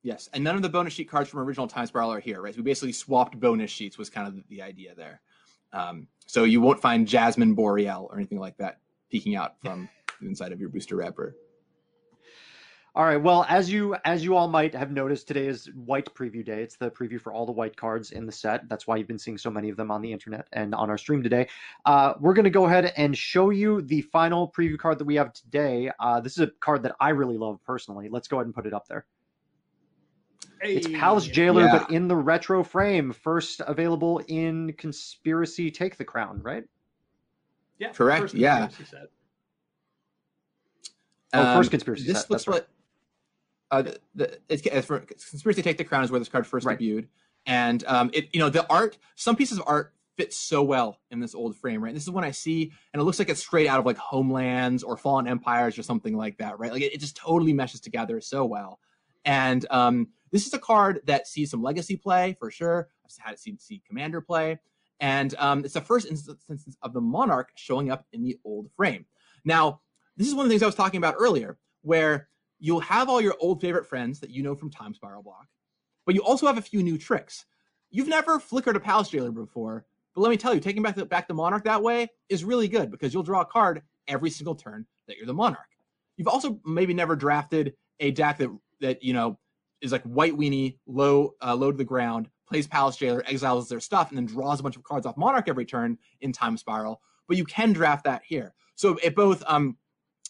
Yes, 0.02 0.28
and 0.32 0.44
none 0.44 0.54
of 0.54 0.62
the 0.62 0.68
bonus 0.68 0.92
sheet 0.92 1.11
cards 1.11 1.28
from 1.28 1.40
original 1.40 1.66
Time 1.66 1.87
Spiral 1.87 2.12
are 2.12 2.20
here, 2.20 2.40
right? 2.40 2.54
So 2.54 2.59
we 2.59 2.62
basically 2.62 2.92
swapped 2.92 3.40
bonus 3.40 3.70
sheets 3.70 3.98
was 3.98 4.09
kind 4.09 4.28
of 4.28 4.37
the, 4.37 4.44
the 4.48 4.62
idea 4.62 4.94
there. 4.94 5.20
Um, 5.72 6.06
so 6.26 6.44
you 6.44 6.61
won't 6.61 6.80
find 6.80 7.09
Jasmine 7.09 7.54
Boreal 7.54 8.06
or 8.09 8.16
anything 8.16 8.38
like 8.38 8.56
that 8.59 8.78
peeking 9.11 9.35
out 9.35 9.61
from 9.61 9.88
the 10.20 10.28
inside 10.28 10.52
of 10.52 10.61
your 10.61 10.68
booster 10.68 10.96
wrapper. 10.96 11.35
All 12.96 13.04
right. 13.04 13.18
Well, 13.18 13.44
as 13.50 13.70
you 13.70 13.94
as 14.06 14.24
you 14.24 14.35
all 14.37 14.48
might 14.48 14.74
have 14.74 14.90
noticed, 14.90 15.28
today 15.28 15.46
is 15.48 15.66
White 15.74 16.06
Preview 16.14 16.42
Day. 16.42 16.62
It's 16.62 16.76
the 16.76 16.90
preview 16.90 17.20
for 17.20 17.30
all 17.30 17.44
the 17.44 17.52
white 17.52 17.76
cards 17.76 18.11
in 18.11 18.24
the 18.24 18.32
set. 18.32 18.70
That's 18.70 18.87
why 18.87 18.96
you've 18.96 19.06
been 19.06 19.18
seeing 19.18 19.37
so 19.37 19.50
many 19.50 19.68
of 19.68 19.76
them 19.76 19.90
on 19.90 20.00
the 20.00 20.11
internet 20.11 20.46
and 20.54 20.74
on 20.74 20.88
our 20.88 20.96
stream 20.96 21.22
today. 21.22 21.46
Uh, 21.85 22.14
we're 22.20 22.32
going 22.32 22.44
to 22.44 22.50
go 22.50 22.64
ahead 22.64 22.94
and 22.96 23.14
show 23.14 23.50
you 23.50 23.82
the 23.82 24.00
final 24.00 24.50
preview 24.50 24.78
card 24.78 24.98
that 24.98 25.04
we 25.04 25.14
have 25.16 25.35
today. 25.35 25.90
Uh, 26.00 26.20
this 26.20 26.32
is 26.32 26.38
a 26.38 26.50
card 26.61 26.85
that 26.85 26.96
I 26.98 27.11
really 27.11 27.37
love 27.37 27.61
personally. 27.66 28.09
Let's 28.09 28.28
go 28.28 28.38
ahead 28.38 28.46
and 28.46 28.54
put 28.54 28.66
it 28.66 28.72
up 28.72 28.88
there. 28.88 29.04
It's 30.62 30.88
Palace 30.88 31.26
Jailer, 31.26 31.64
Yeah. 31.64 31.78
but 31.80 31.90
in 31.90 32.09
the 32.09 32.16
retro 32.16 32.64
frame. 32.64 33.12
First 33.12 33.61
available 33.66 34.22
in 34.26 34.72
Conspiracy 34.78 35.70
Take 35.70 35.98
the 35.98 36.04
Crown, 36.06 36.40
right? 36.42 36.64
Yeah, 37.78 37.92
Correct, 37.92 38.32
yeah. 38.32 38.70
Oh, 41.35 41.42
Um, 41.46 41.59
first 41.59 41.70
Conspiracy 41.70 42.04
This 42.06 42.22
set. 42.22 42.30
looks 42.30 42.46
That's 42.46 42.48
right. 42.48 42.54
like 42.62 42.68
uh, 43.70 43.83
the, 43.83 44.00
the, 44.14 44.38
it's, 44.48 44.62
it's 44.66 44.87
for 44.87 45.00
Conspiracy 45.00 45.62
Take 45.62 45.79
the 45.79 45.85
Crown 45.85 46.05
is 46.05 46.11
where 46.11 46.20
this 46.20 46.29
card 46.29 46.46
first 46.46 46.66
Right. 46.66 46.79
debuted, 46.79 47.09
and 47.46 47.85
um, 47.87 48.11
it 48.12 48.29
you 48.33 48.40
know 48.40 48.50
the 48.50 48.66
art. 48.70 48.98
Some 49.16 49.37
pieces 49.37 49.59
of 49.59 49.64
art 49.66 49.92
fit 50.16 50.33
so 50.33 50.62
well 50.62 50.98
in 51.11 51.20
this 51.20 51.35
old 51.35 51.57
frame, 51.57 51.83
right? 51.83 51.92
This 51.92 52.05
is 52.05 52.11
one 52.11 52.24
I 52.24 52.31
see, 52.31 52.72
and 52.92 53.00
it 53.00 53.05
looks 53.05 53.18
like 53.18 53.29
it's 53.29 53.40
straight 53.40 53.68
out 53.68 53.79
of 53.79 53.87
like 53.87 53.98
Homelands 53.98 54.83
or 54.83 54.96
Fallen 54.96 55.26
Empires 55.26 55.79
or 55.79 55.83
something 55.83 56.16
like 56.16 56.38
that, 56.38 56.59
right? 56.59 56.72
Like 56.72 56.83
it, 56.83 56.94
it 56.94 57.00
just 57.00 57.16
totally 57.16 57.52
meshes 57.52 57.81
together 57.81 58.20
so 58.20 58.44
well. 58.44 58.79
And 59.24 59.66
um, 59.70 60.09
this 60.31 60.46
is 60.46 60.55
a 60.55 60.59
card 60.59 61.00
that 61.07 61.26
sees 61.26 61.50
some 61.50 61.62
legacy 61.62 61.96
play 61.96 62.37
for 62.38 62.50
sure. 62.50 62.88
I've 63.05 63.24
had 63.24 63.35
it 63.35 63.40
see, 63.40 63.57
see 63.59 63.83
commander 63.87 64.20
play, 64.20 64.59
and 65.00 65.35
um, 65.38 65.64
it's 65.64 65.74
the 65.74 65.81
first 65.81 66.07
instance 66.07 66.76
of 66.83 66.92
the 66.92 67.00
Monarch 67.00 67.50
showing 67.57 67.90
up 67.90 68.07
in 68.12 68.22
the 68.22 68.38
old 68.44 68.70
frame. 68.76 69.07
Now, 69.44 69.81
this 70.16 70.29
is 70.29 70.35
one 70.35 70.46
of 70.46 70.48
the 70.48 70.55
things 70.55 70.62
I 70.62 70.66
was 70.66 70.74
talking 70.74 70.98
about 70.98 71.16
earlier, 71.18 71.59
where 71.83 72.29
you'll 72.59 72.81
have 72.81 73.09
all 73.09 73.21
your 73.21 73.37
old 73.40 73.61
favorite 73.61 73.87
friends 73.87 74.21
that 74.21 74.31
you 74.31 74.42
know 74.42 74.55
from 74.55 74.71
Time 74.71 74.95
Spiral 74.95 75.23
Block, 75.23 75.47
but 76.05 76.14
you 76.14 76.23
also 76.23 76.47
have 76.47 76.59
a 76.59 76.62
few 76.62 76.83
new 76.83 76.99
tricks. 76.99 77.45
You've 77.90 78.09
never 78.09 78.40
flickered 78.40 78.77
a 78.77 78.81
Palace 78.81 79.09
Jailer 79.09 79.31
before, 79.31 79.85
but 80.14 80.23
let 80.23 80.31
me 80.31 80.37
tell 80.37 80.55
you, 80.55 80.61
taking 80.61 80.83
back 80.83 80.97
the, 80.97 81.05
back 81.05 81.29
the 81.29 81.35
Monarch 81.35 81.64
that 81.64 81.83
way 81.83 82.09
is 82.29 82.45
really 82.45 82.69
good 82.69 82.90
because 82.90 83.12
you'll 83.12 83.23
draw 83.23 83.42
a 83.42 83.47
card 83.47 83.83
every 84.09 84.31
single 84.31 84.55
turn 84.55 84.87
that 85.07 85.16
you're 85.16 85.27
the 85.27 85.35
Monarch. 85.35 85.69
You've 86.16 86.29
also 86.29 86.59
maybe 86.64 86.95
never 86.95 87.14
drafted 87.16 87.75
a 88.01 88.11
deck 88.11 88.38
that 88.38 88.51
that 88.81 89.03
you 89.03 89.12
know 89.12 89.38
is 89.81 89.92
like 89.92 90.03
white 90.05 90.33
weenie, 90.33 90.79
low 90.87 91.35
uh, 91.42 91.55
low 91.55 91.71
to 91.71 91.77
the 91.77 91.85
ground, 91.85 92.29
plays 92.49 92.66
Palace 92.66 92.97
Jailer, 92.97 93.23
exiles 93.27 93.69
their 93.69 93.81
stuff, 93.81 94.09
and 94.09 94.16
then 94.16 94.27
draws 94.27 94.61
a 94.61 94.62
bunch 94.62 94.77
of 94.77 94.85
cards 94.85 95.07
off 95.07 95.16
Monarch 95.16 95.49
every 95.49 95.66
turn 95.66 95.99
in 96.21 96.33
Time 96.33 96.57
Spiral. 96.57 97.01
But 97.29 97.37
you 97.37 97.45
can 97.45 97.73
draft 97.73 98.05
that 98.05 98.23
here, 98.25 98.55
so 98.75 98.99
it 99.03 99.14
both 99.14 99.42
um 99.47 99.77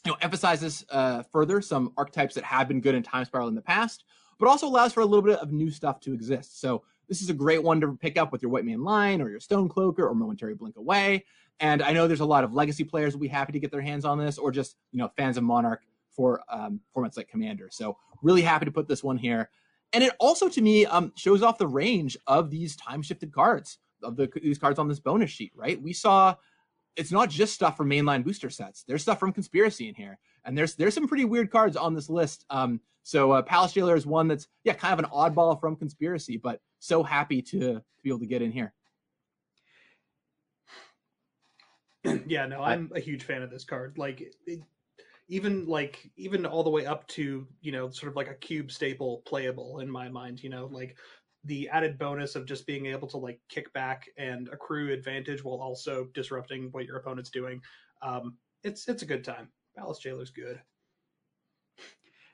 you 0.06 0.12
know 0.12 0.18
emphasizes 0.22 0.86
uh, 0.90 1.24
further 1.32 1.60
some 1.60 1.92
archetypes 1.96 2.34
that 2.36 2.44
have 2.44 2.68
been 2.68 2.80
good 2.80 2.94
in 2.94 3.02
Time 3.02 3.24
Spiral 3.24 3.48
in 3.48 3.54
the 3.54 3.60
past, 3.60 4.04
but 4.38 4.48
also 4.48 4.66
allows 4.66 4.92
for 4.92 5.00
a 5.00 5.04
little 5.04 5.22
bit 5.22 5.38
of 5.40 5.52
new 5.52 5.70
stuff 5.70 6.00
to 6.00 6.14
exist. 6.14 6.60
So 6.60 6.84
this 7.08 7.20
is 7.22 7.28
a 7.28 7.34
great 7.34 7.62
one 7.62 7.80
to 7.80 7.96
pick 7.96 8.16
up 8.16 8.30
with 8.30 8.40
your 8.40 8.50
White 8.50 8.64
Mane 8.64 8.84
Lion 8.84 9.20
or 9.20 9.28
your 9.28 9.40
Stonecloaker 9.40 10.00
or 10.00 10.14
Momentary 10.14 10.54
Blink 10.54 10.76
Away. 10.76 11.24
And 11.58 11.82
I 11.82 11.92
know 11.92 12.06
there's 12.06 12.20
a 12.20 12.26
lot 12.26 12.44
of 12.44 12.54
legacy 12.54 12.84
players 12.84 13.14
will 13.14 13.20
be 13.20 13.28
happy 13.28 13.52
to 13.52 13.58
get 13.58 13.70
their 13.70 13.80
hands 13.80 14.04
on 14.04 14.18
this, 14.18 14.38
or 14.38 14.52
just 14.52 14.76
you 14.92 14.98
know 14.98 15.10
fans 15.16 15.36
of 15.36 15.42
Monarch 15.42 15.82
for 16.10 16.40
um, 16.48 16.80
formats 16.94 17.16
like 17.16 17.28
Commander. 17.28 17.68
So 17.70 17.96
really 18.22 18.42
happy 18.42 18.64
to 18.64 18.70
put 18.70 18.88
this 18.88 19.02
one 19.02 19.18
here. 19.18 19.50
And 19.92 20.04
it 20.04 20.12
also 20.20 20.48
to 20.48 20.60
me 20.60 20.86
um, 20.86 21.12
shows 21.16 21.42
off 21.42 21.58
the 21.58 21.66
range 21.66 22.16
of 22.26 22.50
these 22.50 22.76
time 22.76 23.02
shifted 23.02 23.32
cards 23.32 23.78
of 24.02 24.16
the 24.16 24.30
these 24.40 24.58
cards 24.58 24.78
on 24.78 24.86
this 24.86 25.00
bonus 25.00 25.30
sheet. 25.30 25.52
Right, 25.56 25.80
we 25.82 25.92
saw 25.92 26.36
it's 26.96 27.12
not 27.12 27.30
just 27.30 27.54
stuff 27.54 27.76
from 27.76 27.90
mainline 27.90 28.24
booster 28.24 28.50
sets. 28.50 28.84
There's 28.86 29.02
stuff 29.02 29.20
from 29.20 29.32
Conspiracy 29.32 29.88
in 29.88 29.94
here, 29.94 30.18
and 30.44 30.56
there's 30.56 30.74
there's 30.74 30.94
some 30.94 31.08
pretty 31.08 31.24
weird 31.24 31.50
cards 31.50 31.76
on 31.76 31.94
this 31.94 32.08
list. 32.10 32.44
Um, 32.50 32.80
so 33.02 33.32
uh, 33.32 33.42
Palace 33.42 33.72
Jailer 33.72 33.96
is 33.96 34.06
one 34.06 34.28
that's 34.28 34.48
yeah 34.64 34.74
kind 34.74 34.92
of 34.92 34.98
an 34.98 35.10
oddball 35.10 35.60
from 35.60 35.76
Conspiracy, 35.76 36.36
but 36.36 36.60
so 36.78 37.02
happy 37.02 37.42
to, 37.42 37.58
to 37.58 37.82
be 38.02 38.10
able 38.10 38.20
to 38.20 38.26
get 38.26 38.42
in 38.42 38.50
here. 38.50 38.72
yeah, 42.26 42.46
no, 42.46 42.62
I'm 42.62 42.90
a 42.94 43.00
huge 43.00 43.24
fan 43.24 43.42
of 43.42 43.50
this 43.50 43.64
card. 43.64 43.98
Like, 43.98 44.22
it, 44.46 44.62
even 45.28 45.66
like 45.66 46.10
even 46.16 46.46
all 46.46 46.62
the 46.62 46.70
way 46.70 46.86
up 46.86 47.06
to 47.08 47.46
you 47.60 47.72
know 47.72 47.90
sort 47.90 48.10
of 48.10 48.16
like 48.16 48.28
a 48.28 48.34
cube 48.34 48.70
staple 48.70 49.22
playable 49.26 49.80
in 49.80 49.90
my 49.90 50.08
mind. 50.08 50.42
You 50.42 50.50
know, 50.50 50.68
like 50.70 50.96
the 51.46 51.68
added 51.68 51.98
bonus 51.98 52.34
of 52.36 52.46
just 52.46 52.66
being 52.66 52.86
able 52.86 53.08
to 53.08 53.16
like 53.16 53.40
kick 53.48 53.72
back 53.72 54.08
and 54.18 54.48
accrue 54.48 54.92
advantage 54.92 55.42
while 55.42 55.60
also 55.60 56.08
disrupting 56.14 56.68
what 56.72 56.84
your 56.84 56.96
opponent's 56.96 57.30
doing. 57.30 57.60
Um, 58.02 58.36
it's 58.62 58.88
it's 58.88 59.02
a 59.02 59.06
good 59.06 59.24
time. 59.24 59.48
Palace 59.76 59.98
Jailer's 59.98 60.30
good. 60.30 60.60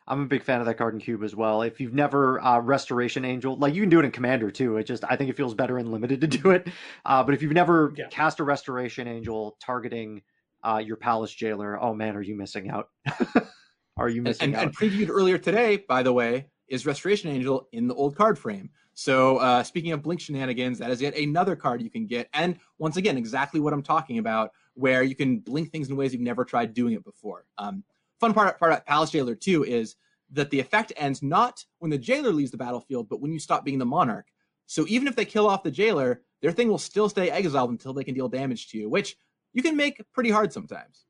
I'm 0.09 0.22
a 0.22 0.27
big 0.27 0.42
fan 0.42 0.61
of 0.61 0.66
that 0.66 0.79
card 0.79 0.94
in 0.94 1.01
Cube 1.01 1.22
as 1.22 1.37
well. 1.37 1.62
If 1.62 1.81
you've 1.81 1.94
never 1.94 2.40
uh, 2.40 2.59
Restoration 2.59 3.25
Angel, 3.25 3.57
like 3.57 3.75
you 3.75 3.83
can 3.83 3.88
do 3.90 4.01
it 4.01 4.05
in 4.05 4.11
Commander 4.11 4.51
too. 4.51 4.77
It 4.77 4.85
just 4.85 5.05
I 5.09 5.16
think 5.16 5.31
it 5.31 5.37
feels 5.37 5.55
better 5.55 5.79
in 5.79 5.92
Limited 5.92 6.20
to 6.22 6.27
do 6.27 6.51
it. 6.51 6.68
Uh, 7.05 7.22
but 7.22 7.35
if 7.35 7.42
you've 7.42 7.53
never 7.53 7.92
Yeah. 7.96 8.09
cast 8.11 8.40
a 8.40 8.44
Restoration 8.44 9.07
Angel 9.07 9.57
targeting 9.61 10.22
uh, 10.64 10.83
your 10.85 10.96
Palace 10.96 11.33
Jailer, 11.33 11.81
oh 11.81 11.94
man, 11.94 12.16
are 12.16 12.22
you 12.22 12.37
missing 12.37 12.68
out? 12.70 12.88
are 13.96 14.09
you 14.09 14.22
missing 14.22 14.55
and, 14.55 14.57
out? 14.57 14.62
and 14.64 14.77
previewed 14.77 15.09
earlier 15.09 15.38
today, 15.38 15.85
by 15.88 16.03
the 16.03 16.12
way, 16.12 16.46
is 16.68 16.85
Restoration 16.85 17.31
Angel 17.31 17.68
in 17.72 17.87
the 17.87 17.94
old 17.94 18.16
card 18.16 18.38
frame. 18.38 18.70
So 18.95 19.39
uh, 19.39 19.63
speaking 19.63 19.93
of 19.93 20.03
Blink 20.03 20.21
shenanigans, 20.21 20.79
that 20.79 20.91
is 20.91 21.01
yet 21.01 21.17
another 21.17 21.57
card 21.57 21.83
you 21.83 21.91
can 21.91 22.07
get, 22.07 22.29
and 22.35 22.59
once 22.79 22.97
again, 22.97 23.17
exactly 23.17 23.61
what 23.61 23.73
I'm 23.73 23.83
talking 23.83 24.19
about, 24.19 24.51
where 24.75 25.03
you 25.03 25.15
can 25.15 25.39
blink 25.39 25.71
things 25.71 25.89
in 25.89 25.97
ways 25.97 26.13
you've 26.13 26.23
never 26.23 26.45
tried 26.45 26.75
doing 26.75 26.95
it 26.95 27.05
before. 27.05 27.47
Um, 27.59 27.85
fun 28.21 28.35
part, 28.35 28.59
part 28.59 28.73
about 28.73 28.87
Palace 28.87 29.11
Jailer 29.11 29.35
too 29.35 29.65
is 29.65 29.97
that 30.31 30.51
the 30.51 30.61
effect 30.61 30.93
ends 30.97 31.23
not 31.23 31.65
when 31.79 31.91
the 31.91 31.99
jailer 31.99 32.33
leaves 32.33 32.51
the 32.51 32.57
battlefield, 32.57 33.09
but 33.09 33.21
when 33.21 33.33
you 33.33 33.39
stop 33.39 33.65
being 33.65 33.79
the 33.79 33.85
monarch. 33.85 34.27
So 34.67 34.87
even 34.89 35.09
if 35.09 35.17
they 35.17 35.25
kill 35.25 35.49
off 35.49 35.63
the 35.63 35.71
jailer, 35.71 36.23
their 36.41 36.53
thing 36.53 36.69
will 36.69 36.79
still 36.79 37.09
stay 37.09 37.31
exiled 37.31 37.71
until 37.71 37.93
they 37.93 38.05
can 38.05 38.15
deal 38.15 38.29
damage 38.29 38.69
to 38.69 38.79
you, 38.79 38.89
which 38.89 39.17
you 39.53 39.63
can 39.63 39.77
make 39.77 40.03
pretty 40.13 40.31
hard 40.31 40.53
sometimes. 40.53 41.05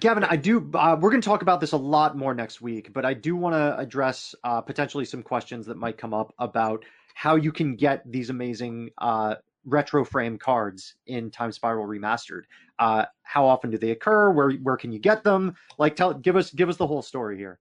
Gavin, 0.00 0.24
I 0.24 0.36
do. 0.36 0.70
Uh, 0.74 0.96
we're 0.98 1.10
going 1.10 1.20
to 1.20 1.28
talk 1.28 1.42
about 1.42 1.60
this 1.60 1.72
a 1.72 1.76
lot 1.76 2.16
more 2.16 2.34
next 2.34 2.60
week, 2.60 2.92
but 2.92 3.04
I 3.04 3.14
do 3.14 3.36
want 3.36 3.54
to 3.54 3.78
address 3.78 4.34
uh, 4.44 4.60
potentially 4.62 5.04
some 5.04 5.22
questions 5.22 5.66
that 5.66 5.76
might 5.76 5.98
come 5.98 6.14
up 6.14 6.34
about 6.38 6.84
how 7.14 7.36
you 7.36 7.52
can 7.52 7.76
get 7.76 8.10
these 8.10 8.30
amazing 8.30 8.90
uh, 8.98 9.34
retro 9.66 10.04
frame 10.04 10.38
cards 10.38 10.94
in 11.06 11.30
Time 11.30 11.52
Spiral 11.52 11.86
Remastered. 11.86 12.42
Uh, 12.78 13.04
how 13.22 13.46
often 13.46 13.70
do 13.70 13.76
they 13.76 13.90
occur? 13.90 14.30
Where 14.30 14.52
where 14.52 14.78
can 14.78 14.90
you 14.90 14.98
get 14.98 15.22
them? 15.22 15.54
Like, 15.78 15.96
tell 15.96 16.14
give 16.14 16.36
us 16.36 16.50
give 16.50 16.70
us 16.70 16.78
the 16.78 16.86
whole 16.86 17.02
story 17.02 17.36
here. 17.36 17.58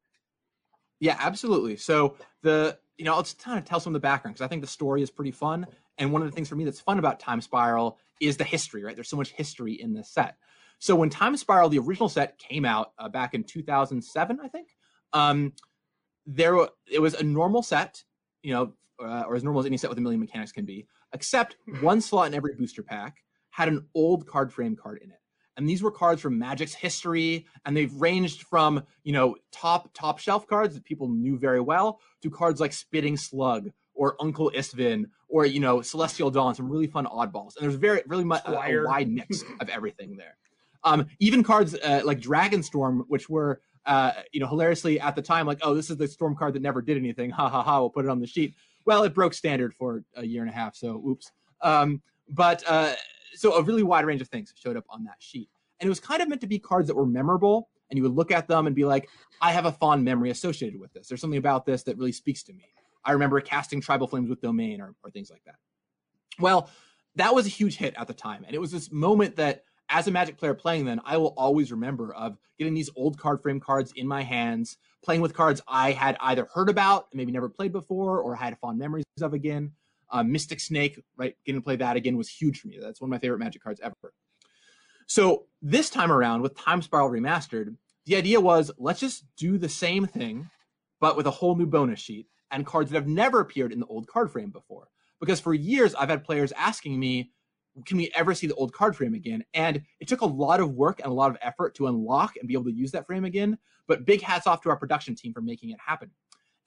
Yeah, 1.01 1.17
absolutely. 1.19 1.75
So 1.75 2.15
the 2.41 2.79
you 2.97 3.05
know, 3.05 3.21
just 3.21 3.41
kind 3.43 3.57
of 3.57 3.65
tell 3.65 3.79
some 3.79 3.91
of 3.91 4.01
the 4.01 4.05
background 4.05 4.35
because 4.35 4.45
I 4.45 4.49
think 4.49 4.61
the 4.61 4.67
story 4.67 5.01
is 5.01 5.09
pretty 5.09 5.31
fun. 5.31 5.67
And 5.97 6.11
one 6.13 6.21
of 6.21 6.29
the 6.29 6.35
things 6.35 6.47
for 6.47 6.55
me 6.55 6.63
that's 6.65 6.79
fun 6.79 6.99
about 6.99 7.19
Time 7.19 7.41
Spiral 7.41 7.97
is 8.21 8.37
the 8.37 8.43
history, 8.43 8.83
right? 8.83 8.95
There's 8.95 9.09
so 9.09 9.17
much 9.17 9.31
history 9.31 9.73
in 9.73 9.93
this 9.93 10.09
set. 10.09 10.35
So 10.79 10.95
when 10.95 11.09
Time 11.09 11.35
Spiral, 11.37 11.69
the 11.69 11.79
original 11.79 12.09
set, 12.09 12.37
came 12.37 12.65
out 12.65 12.93
uh, 12.97 13.09
back 13.09 13.33
in 13.33 13.43
2007, 13.43 14.39
I 14.41 14.47
think, 14.47 14.69
um, 15.13 15.53
there 16.25 16.55
it 16.91 16.99
was 16.99 17.13
a 17.15 17.23
normal 17.23 17.63
set, 17.63 18.03
you 18.43 18.53
know, 18.53 18.73
uh, 19.03 19.23
or 19.27 19.35
as 19.35 19.43
normal 19.43 19.61
as 19.61 19.65
any 19.65 19.77
set 19.77 19.89
with 19.89 19.97
a 19.97 20.01
million 20.01 20.19
mechanics 20.19 20.51
can 20.51 20.65
be, 20.65 20.87
except 21.13 21.55
one 21.81 22.01
slot 22.01 22.27
in 22.27 22.33
every 22.33 22.53
booster 22.55 22.83
pack 22.83 23.17
had 23.51 23.67
an 23.67 23.85
old 23.95 24.27
card 24.27 24.53
frame 24.53 24.75
card 24.75 24.99
in 25.03 25.09
it 25.09 25.19
and 25.59 25.67
these 25.67 25.83
were 25.83 25.91
cards 25.91 26.21
from 26.21 26.39
Magic's 26.39 26.73
history, 26.73 27.45
and 27.65 27.75
they've 27.75 27.93
ranged 27.93 28.43
from 28.43 28.81
you 29.03 29.11
know 29.11 29.35
top 29.51 29.93
top 29.93 30.17
shelf 30.17 30.47
cards 30.47 30.73
that 30.73 30.85
people 30.85 31.09
knew 31.09 31.37
very 31.37 31.59
well 31.59 31.99
to 32.21 32.31
cards 32.31 32.61
like 32.61 32.71
Spitting 32.71 33.17
Slug 33.17 33.69
or 33.93 34.15
Uncle 34.21 34.51
Istvan 34.55 35.07
or 35.27 35.45
you 35.45 35.59
know 35.59 35.81
Celestial 35.81 36.31
Dawn, 36.31 36.55
some 36.55 36.69
really 36.69 36.87
fun 36.87 37.05
oddballs. 37.05 37.57
And 37.57 37.63
there's 37.63 37.75
very 37.75 38.01
really 38.07 38.23
much 38.23 38.41
a, 38.45 38.57
a, 38.57 38.85
wide 38.85 39.09
mix 39.09 39.43
of 39.59 39.67
everything 39.67 40.15
there. 40.15 40.37
Um, 40.83 41.07
even 41.19 41.43
cards 41.43 41.75
uh, 41.75 42.01
like 42.05 42.19
Dragonstorm, 42.19 43.03
which 43.07 43.29
were 43.29 43.61
uh, 43.85 44.13
you 44.31 44.39
know 44.39 44.47
hilariously 44.47 44.99
at 44.99 45.15
the 45.15 45.21
time 45.21 45.45
like, 45.45 45.59
oh, 45.61 45.73
this 45.73 45.89
is 45.89 45.97
the 45.97 46.07
storm 46.07 46.35
card 46.35 46.53
that 46.53 46.61
never 46.61 46.81
did 46.81 46.97
anything. 46.97 47.29
Ha 47.31 47.49
ha 47.49 47.63
ha! 47.63 47.79
We'll 47.79 47.89
put 47.89 48.05
it 48.05 48.11
on 48.11 48.19
the 48.19 48.27
sheet. 48.27 48.55
Well, 48.85 49.03
it 49.03 49.13
broke 49.13 49.33
standard 49.33 49.73
for 49.73 50.03
a 50.15 50.25
year 50.25 50.41
and 50.41 50.49
a 50.49 50.53
half, 50.53 50.75
so 50.75 51.03
oops. 51.07 51.31
Um, 51.61 52.01
but 52.29 52.63
uh, 52.67 52.93
so 53.33 53.55
a 53.55 53.63
really 53.63 53.83
wide 53.83 54.05
range 54.05 54.21
of 54.21 54.27
things 54.27 54.53
showed 54.55 54.77
up 54.77 54.85
on 54.89 55.03
that 55.05 55.15
sheet. 55.19 55.49
And 55.79 55.87
it 55.87 55.89
was 55.89 55.99
kind 55.99 56.21
of 56.21 56.27
meant 56.27 56.41
to 56.41 56.47
be 56.47 56.59
cards 56.59 56.87
that 56.87 56.95
were 56.95 57.05
memorable. 57.05 57.69
And 57.89 57.97
you 57.97 58.03
would 58.03 58.13
look 58.13 58.31
at 58.31 58.47
them 58.47 58.67
and 58.67 58.75
be 58.75 58.85
like, 58.85 59.09
I 59.41 59.51
have 59.51 59.65
a 59.65 59.71
fond 59.71 60.03
memory 60.03 60.29
associated 60.29 60.79
with 60.79 60.93
this. 60.93 61.07
There's 61.07 61.21
something 61.21 61.39
about 61.39 61.65
this 61.65 61.83
that 61.83 61.97
really 61.97 62.11
speaks 62.11 62.43
to 62.43 62.53
me. 62.53 62.65
I 63.03 63.13
remember 63.13 63.39
casting 63.41 63.81
Tribal 63.81 64.07
Flames 64.07 64.29
with 64.29 64.41
Domain 64.41 64.81
or, 64.81 64.93
or 65.03 65.09
things 65.09 65.31
like 65.31 65.43
that. 65.45 65.55
Well, 66.37 66.69
that 67.15 67.33
was 67.33 67.45
a 67.45 67.49
huge 67.49 67.77
hit 67.77 67.95
at 67.97 68.07
the 68.07 68.13
time. 68.13 68.43
And 68.45 68.53
it 68.53 68.59
was 68.59 68.71
this 68.71 68.91
moment 68.91 69.37
that, 69.37 69.63
as 69.89 70.07
a 70.07 70.11
Magic 70.11 70.37
player 70.37 70.53
playing 70.53 70.85
then, 70.85 71.01
I 71.03 71.17
will 71.17 71.33
always 71.35 71.71
remember 71.71 72.13
of 72.13 72.37
getting 72.57 72.73
these 72.73 72.89
old 72.95 73.17
card 73.17 73.41
frame 73.41 73.59
cards 73.59 73.91
in 73.95 74.07
my 74.07 74.21
hands, 74.21 74.77
playing 75.03 75.21
with 75.21 75.33
cards 75.33 75.61
I 75.67 75.91
had 75.91 76.15
either 76.21 76.47
heard 76.53 76.69
about, 76.69 77.07
maybe 77.13 77.31
never 77.31 77.49
played 77.49 77.71
before, 77.71 78.19
or 78.19 78.35
had 78.35 78.57
fond 78.59 78.77
memories 78.77 79.05
of 79.21 79.33
again. 79.33 79.71
Um, 80.11 80.31
Mystic 80.31 80.59
Snake, 80.59 80.99
right? 81.17 81.35
Getting 81.45 81.61
to 81.61 81.63
play 81.63 81.75
that 81.75 81.95
again 81.95 82.17
was 82.17 82.29
huge 82.29 82.61
for 82.61 82.67
me. 82.67 82.79
That's 82.81 82.99
one 83.01 83.09
of 83.09 83.11
my 83.11 83.19
favorite 83.19 83.39
Magic 83.39 83.63
cards 83.63 83.79
ever. 83.83 84.13
So 85.05 85.45
this 85.61 85.89
time 85.89 86.11
around 86.11 86.41
with 86.41 86.55
Time 86.55 86.81
Spiral 86.81 87.09
Remastered, 87.09 87.75
the 88.05 88.15
idea 88.15 88.39
was 88.39 88.71
let's 88.77 88.99
just 88.99 89.25
do 89.35 89.57
the 89.57 89.69
same 89.69 90.05
thing, 90.05 90.49
but 90.99 91.15
with 91.17 91.27
a 91.27 91.31
whole 91.31 91.55
new 91.55 91.65
bonus 91.65 91.99
sheet 91.99 92.27
and 92.51 92.65
cards 92.65 92.91
that 92.91 92.97
have 92.97 93.07
never 93.07 93.39
appeared 93.39 93.71
in 93.71 93.79
the 93.79 93.85
old 93.87 94.07
card 94.07 94.31
frame 94.31 94.49
before. 94.49 94.87
Because 95.19 95.39
for 95.39 95.53
years 95.53 95.93
I've 95.95 96.09
had 96.09 96.23
players 96.23 96.51
asking 96.53 96.99
me, 96.99 97.31
can 97.85 97.97
we 97.97 98.11
ever 98.15 98.33
see 98.33 98.47
the 98.47 98.55
old 98.55 98.73
card 98.73 98.95
frame 98.95 99.13
again? 99.13 99.43
And 99.53 99.81
it 99.99 100.07
took 100.07 100.21
a 100.21 100.25
lot 100.25 100.59
of 100.59 100.73
work 100.73 100.99
and 100.99 101.11
a 101.11 101.13
lot 101.13 101.31
of 101.31 101.37
effort 101.41 101.75
to 101.75 101.87
unlock 101.87 102.35
and 102.37 102.47
be 102.47 102.53
able 102.53 102.65
to 102.65 102.73
use 102.73 102.91
that 102.91 103.05
frame 103.05 103.25
again. 103.25 103.57
But 103.87 104.05
big 104.05 104.21
hats 104.21 104.47
off 104.47 104.61
to 104.61 104.69
our 104.69 104.77
production 104.77 105.15
team 105.15 105.33
for 105.33 105.41
making 105.41 105.71
it 105.71 105.79
happen. 105.83 106.11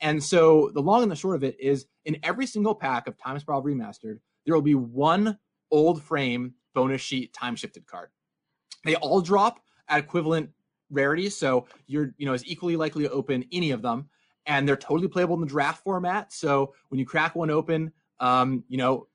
And 0.01 0.23
so 0.23 0.71
the 0.75 0.83
long 0.83 1.03
and 1.03 1.11
the 1.11 1.17
short 1.17 1.37
of 1.37 1.45
it 1.45 1.59
is 1.61 1.87
in 2.05 2.19
every 2.25 2.47
single 2.47 2.75
pack 2.75 3.07
of 3.07 3.17
Time 3.17 3.39
Spiral 3.39 3.63
Remastered, 3.63 4.19
there 4.45 4.55
will 4.55 4.63
be 4.63 4.75
one 4.75 5.39
old 5.71 6.03
frame 6.03 6.55
bonus 6.75 7.01
sheet 7.01 7.33
time 7.33 7.55
shifted 7.55 7.87
card. 7.87 8.09
They 8.85 8.97
all 8.97 9.21
drop 9.21 9.61
at 9.89 10.01
equivalent 10.01 10.51
rarities, 10.91 11.37
so 11.37 11.67
you're 11.87 12.15
you 12.19 12.27
know 12.27 12.33
as 12.33 12.45
equally 12.45 12.77
likely 12.77 13.05
to 13.05 13.11
open 13.11 13.45
any 13.53 13.71
of 13.71 13.81
them, 13.81 14.09
and 14.47 14.67
they're 14.67 14.77
totally 14.77 15.09
playable 15.09 15.35
in 15.37 15.41
the 15.41 15.47
draft 15.47 15.85
format. 15.85 16.33
So 16.33 16.75
when 16.89 16.99
you 16.99 17.07
crack 17.07 17.37
one 17.37 17.51
open, 17.51 17.93
um, 18.19 18.65
you 18.69 18.79
know 18.79 19.07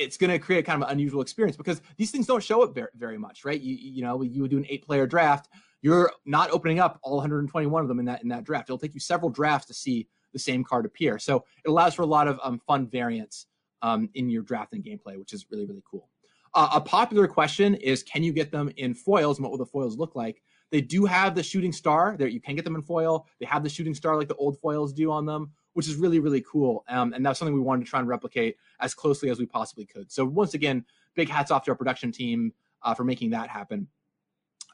it's 0.00 0.16
going 0.16 0.30
to 0.30 0.38
create 0.38 0.64
kind 0.64 0.82
of 0.82 0.88
an 0.88 0.92
unusual 0.92 1.20
experience 1.20 1.56
because 1.56 1.82
these 1.96 2.10
things 2.10 2.26
don't 2.26 2.42
show 2.42 2.62
up 2.62 2.74
very, 2.74 2.88
very 2.96 3.18
much, 3.18 3.44
right? 3.44 3.60
You 3.60 3.76
you 3.76 4.02
know 4.02 4.22
you 4.22 4.42
would 4.42 4.50
do 4.50 4.58
an 4.58 4.66
eight 4.68 4.84
player 4.84 5.06
draft, 5.06 5.48
you're 5.82 6.10
not 6.24 6.50
opening 6.50 6.80
up 6.80 6.98
all 7.02 7.16
121 7.16 7.82
of 7.82 7.88
them 7.88 7.98
in 7.98 8.06
that 8.06 8.22
in 8.22 8.28
that 8.28 8.44
draft. 8.44 8.68
It'll 8.68 8.78
take 8.78 8.94
you 8.94 9.00
several 9.00 9.30
drafts 9.30 9.66
to 9.68 9.74
see 9.74 10.08
the 10.32 10.38
same 10.38 10.64
card 10.64 10.86
appear. 10.86 11.18
So 11.18 11.44
it 11.64 11.68
allows 11.68 11.94
for 11.94 12.02
a 12.02 12.06
lot 12.06 12.28
of 12.28 12.38
um, 12.42 12.60
fun 12.66 12.86
variants 12.86 13.46
um, 13.82 14.08
in 14.14 14.30
your 14.30 14.42
drafting 14.42 14.82
gameplay, 14.82 15.18
which 15.18 15.32
is 15.32 15.46
really 15.50 15.66
really 15.66 15.82
cool. 15.88 16.08
Uh, 16.54 16.70
a 16.74 16.80
popular 16.80 17.28
question 17.28 17.74
is 17.76 18.02
can 18.02 18.22
you 18.22 18.32
get 18.32 18.50
them 18.50 18.70
in 18.76 18.94
foils 18.94 19.38
and 19.38 19.44
what 19.44 19.50
will 19.50 19.58
the 19.58 19.66
foils 19.66 19.96
look 19.96 20.16
like? 20.16 20.42
They 20.70 20.80
do 20.80 21.04
have 21.04 21.34
the 21.34 21.42
shooting 21.42 21.72
star 21.72 22.16
there. 22.16 22.28
You 22.28 22.40
can 22.40 22.54
get 22.54 22.64
them 22.64 22.76
in 22.76 22.82
foil. 22.82 23.26
They 23.40 23.46
have 23.46 23.62
the 23.62 23.68
shooting 23.68 23.94
star 23.94 24.16
like 24.16 24.28
the 24.28 24.36
old 24.36 24.58
foils 24.60 24.92
do 24.92 25.10
on 25.10 25.26
them, 25.26 25.50
which 25.74 25.88
is 25.88 25.96
really, 25.96 26.18
really 26.18 26.44
cool. 26.50 26.84
Um, 26.88 27.12
and 27.12 27.24
that's 27.24 27.38
something 27.38 27.54
we 27.54 27.60
wanted 27.60 27.84
to 27.84 27.90
try 27.90 28.00
and 28.00 28.08
replicate 28.08 28.56
as 28.80 28.94
closely 28.94 29.30
as 29.30 29.38
we 29.38 29.46
possibly 29.46 29.86
could. 29.86 30.10
So 30.10 30.24
once 30.24 30.54
again, 30.54 30.84
big 31.14 31.28
hats 31.28 31.50
off 31.50 31.64
to 31.64 31.70
our 31.70 31.76
production 31.76 32.12
team 32.12 32.52
uh, 32.82 32.94
for 32.94 33.04
making 33.04 33.30
that 33.30 33.48
happen. 33.48 33.88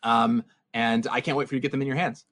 Um, 0.03 0.45
and 0.75 1.07
I 1.11 1.21
can't 1.21 1.37
wait 1.37 1.49
for 1.49 1.55
you 1.55 1.61
to 1.61 1.63
get 1.63 1.71
them 1.71 1.81
in 1.81 1.87
your 1.87 1.97
hands. 1.97 2.25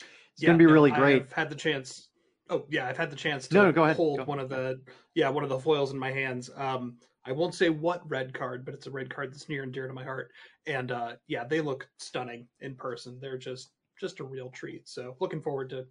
It's 0.00 0.42
yeah, 0.42 0.48
gonna 0.48 0.58
be 0.58 0.66
really 0.66 0.90
great. 0.90 1.22
I've 1.22 1.32
had 1.32 1.50
the 1.50 1.56
chance. 1.56 2.08
Oh 2.50 2.64
yeah, 2.70 2.86
I've 2.86 2.96
had 2.96 3.10
the 3.10 3.16
chance 3.16 3.48
to 3.48 3.54
no, 3.54 3.64
no, 3.64 3.72
go 3.72 3.84
ahead. 3.84 3.96
hold 3.96 4.18
go. 4.18 4.24
one 4.24 4.38
of 4.38 4.48
the 4.48 4.80
yeah 5.14 5.28
one 5.28 5.42
of 5.42 5.50
the 5.50 5.58
foils 5.58 5.92
in 5.92 5.98
my 5.98 6.12
hands. 6.12 6.48
Um, 6.56 6.98
I 7.24 7.32
won't 7.32 7.54
say 7.54 7.68
what 7.70 8.08
red 8.08 8.32
card, 8.32 8.64
but 8.64 8.72
it's 8.74 8.86
a 8.86 8.90
red 8.90 9.12
card 9.12 9.32
that's 9.32 9.48
near 9.48 9.62
and 9.62 9.72
dear 9.72 9.86
to 9.86 9.92
my 9.92 10.04
heart. 10.04 10.30
And 10.66 10.92
uh, 10.92 11.12
yeah, 11.26 11.44
they 11.44 11.60
look 11.60 11.88
stunning 11.98 12.46
in 12.60 12.74
person. 12.74 13.18
They're 13.20 13.36
just 13.36 13.72
just 14.00 14.20
a 14.20 14.24
real 14.24 14.50
treat. 14.50 14.88
So 14.88 15.16
looking 15.20 15.42
forward 15.42 15.70
to 15.70 15.86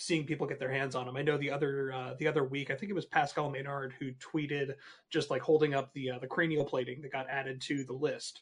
seeing 0.00 0.24
people 0.24 0.46
get 0.46 0.58
their 0.58 0.70
hands 0.70 0.94
on 0.94 1.04
them. 1.04 1.18
I 1.18 1.22
know 1.22 1.36
the 1.36 1.50
other 1.50 1.92
uh, 1.92 2.14
the 2.18 2.26
other 2.26 2.42
week, 2.42 2.70
I 2.70 2.74
think 2.74 2.88
it 2.88 2.94
was 2.94 3.04
Pascal 3.04 3.50
Maynard 3.50 3.92
who 3.98 4.12
tweeted 4.12 4.74
just 5.10 5.28
like 5.28 5.42
holding 5.42 5.74
up 5.74 5.92
the 5.92 6.12
uh, 6.12 6.18
the 6.18 6.26
cranial 6.26 6.64
plating 6.64 7.02
that 7.02 7.12
got 7.12 7.28
added 7.28 7.60
to 7.62 7.84
the 7.84 7.92
list. 7.92 8.40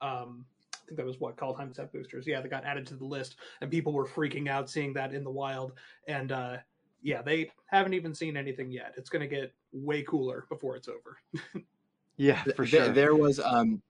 Um, 0.00 0.46
I 0.72 0.86
think 0.86 0.96
that 0.98 1.06
was 1.06 1.18
what 1.18 1.36
called 1.36 1.56
time 1.56 1.74
set 1.74 1.92
boosters. 1.92 2.24
Yeah, 2.24 2.40
that 2.40 2.48
got 2.48 2.64
added 2.64 2.86
to 2.86 2.94
the 2.94 3.04
list, 3.04 3.34
and 3.60 3.70
people 3.70 3.92
were 3.92 4.06
freaking 4.06 4.48
out 4.48 4.70
seeing 4.70 4.92
that 4.92 5.12
in 5.12 5.24
the 5.24 5.30
wild. 5.30 5.72
And 6.06 6.30
uh, 6.30 6.58
yeah, 7.02 7.20
they 7.20 7.50
haven't 7.66 7.94
even 7.94 8.14
seen 8.14 8.36
anything 8.36 8.70
yet. 8.70 8.94
It's 8.96 9.10
going 9.10 9.28
to 9.28 9.34
get 9.34 9.52
way 9.72 10.02
cooler 10.02 10.46
before 10.48 10.76
it's 10.76 10.88
over. 10.88 11.18
yeah, 12.16 12.44
for 12.54 12.64
sure. 12.64 12.84
There, 12.84 12.92
there 12.92 13.14
was 13.16 13.40
um, 13.40 13.82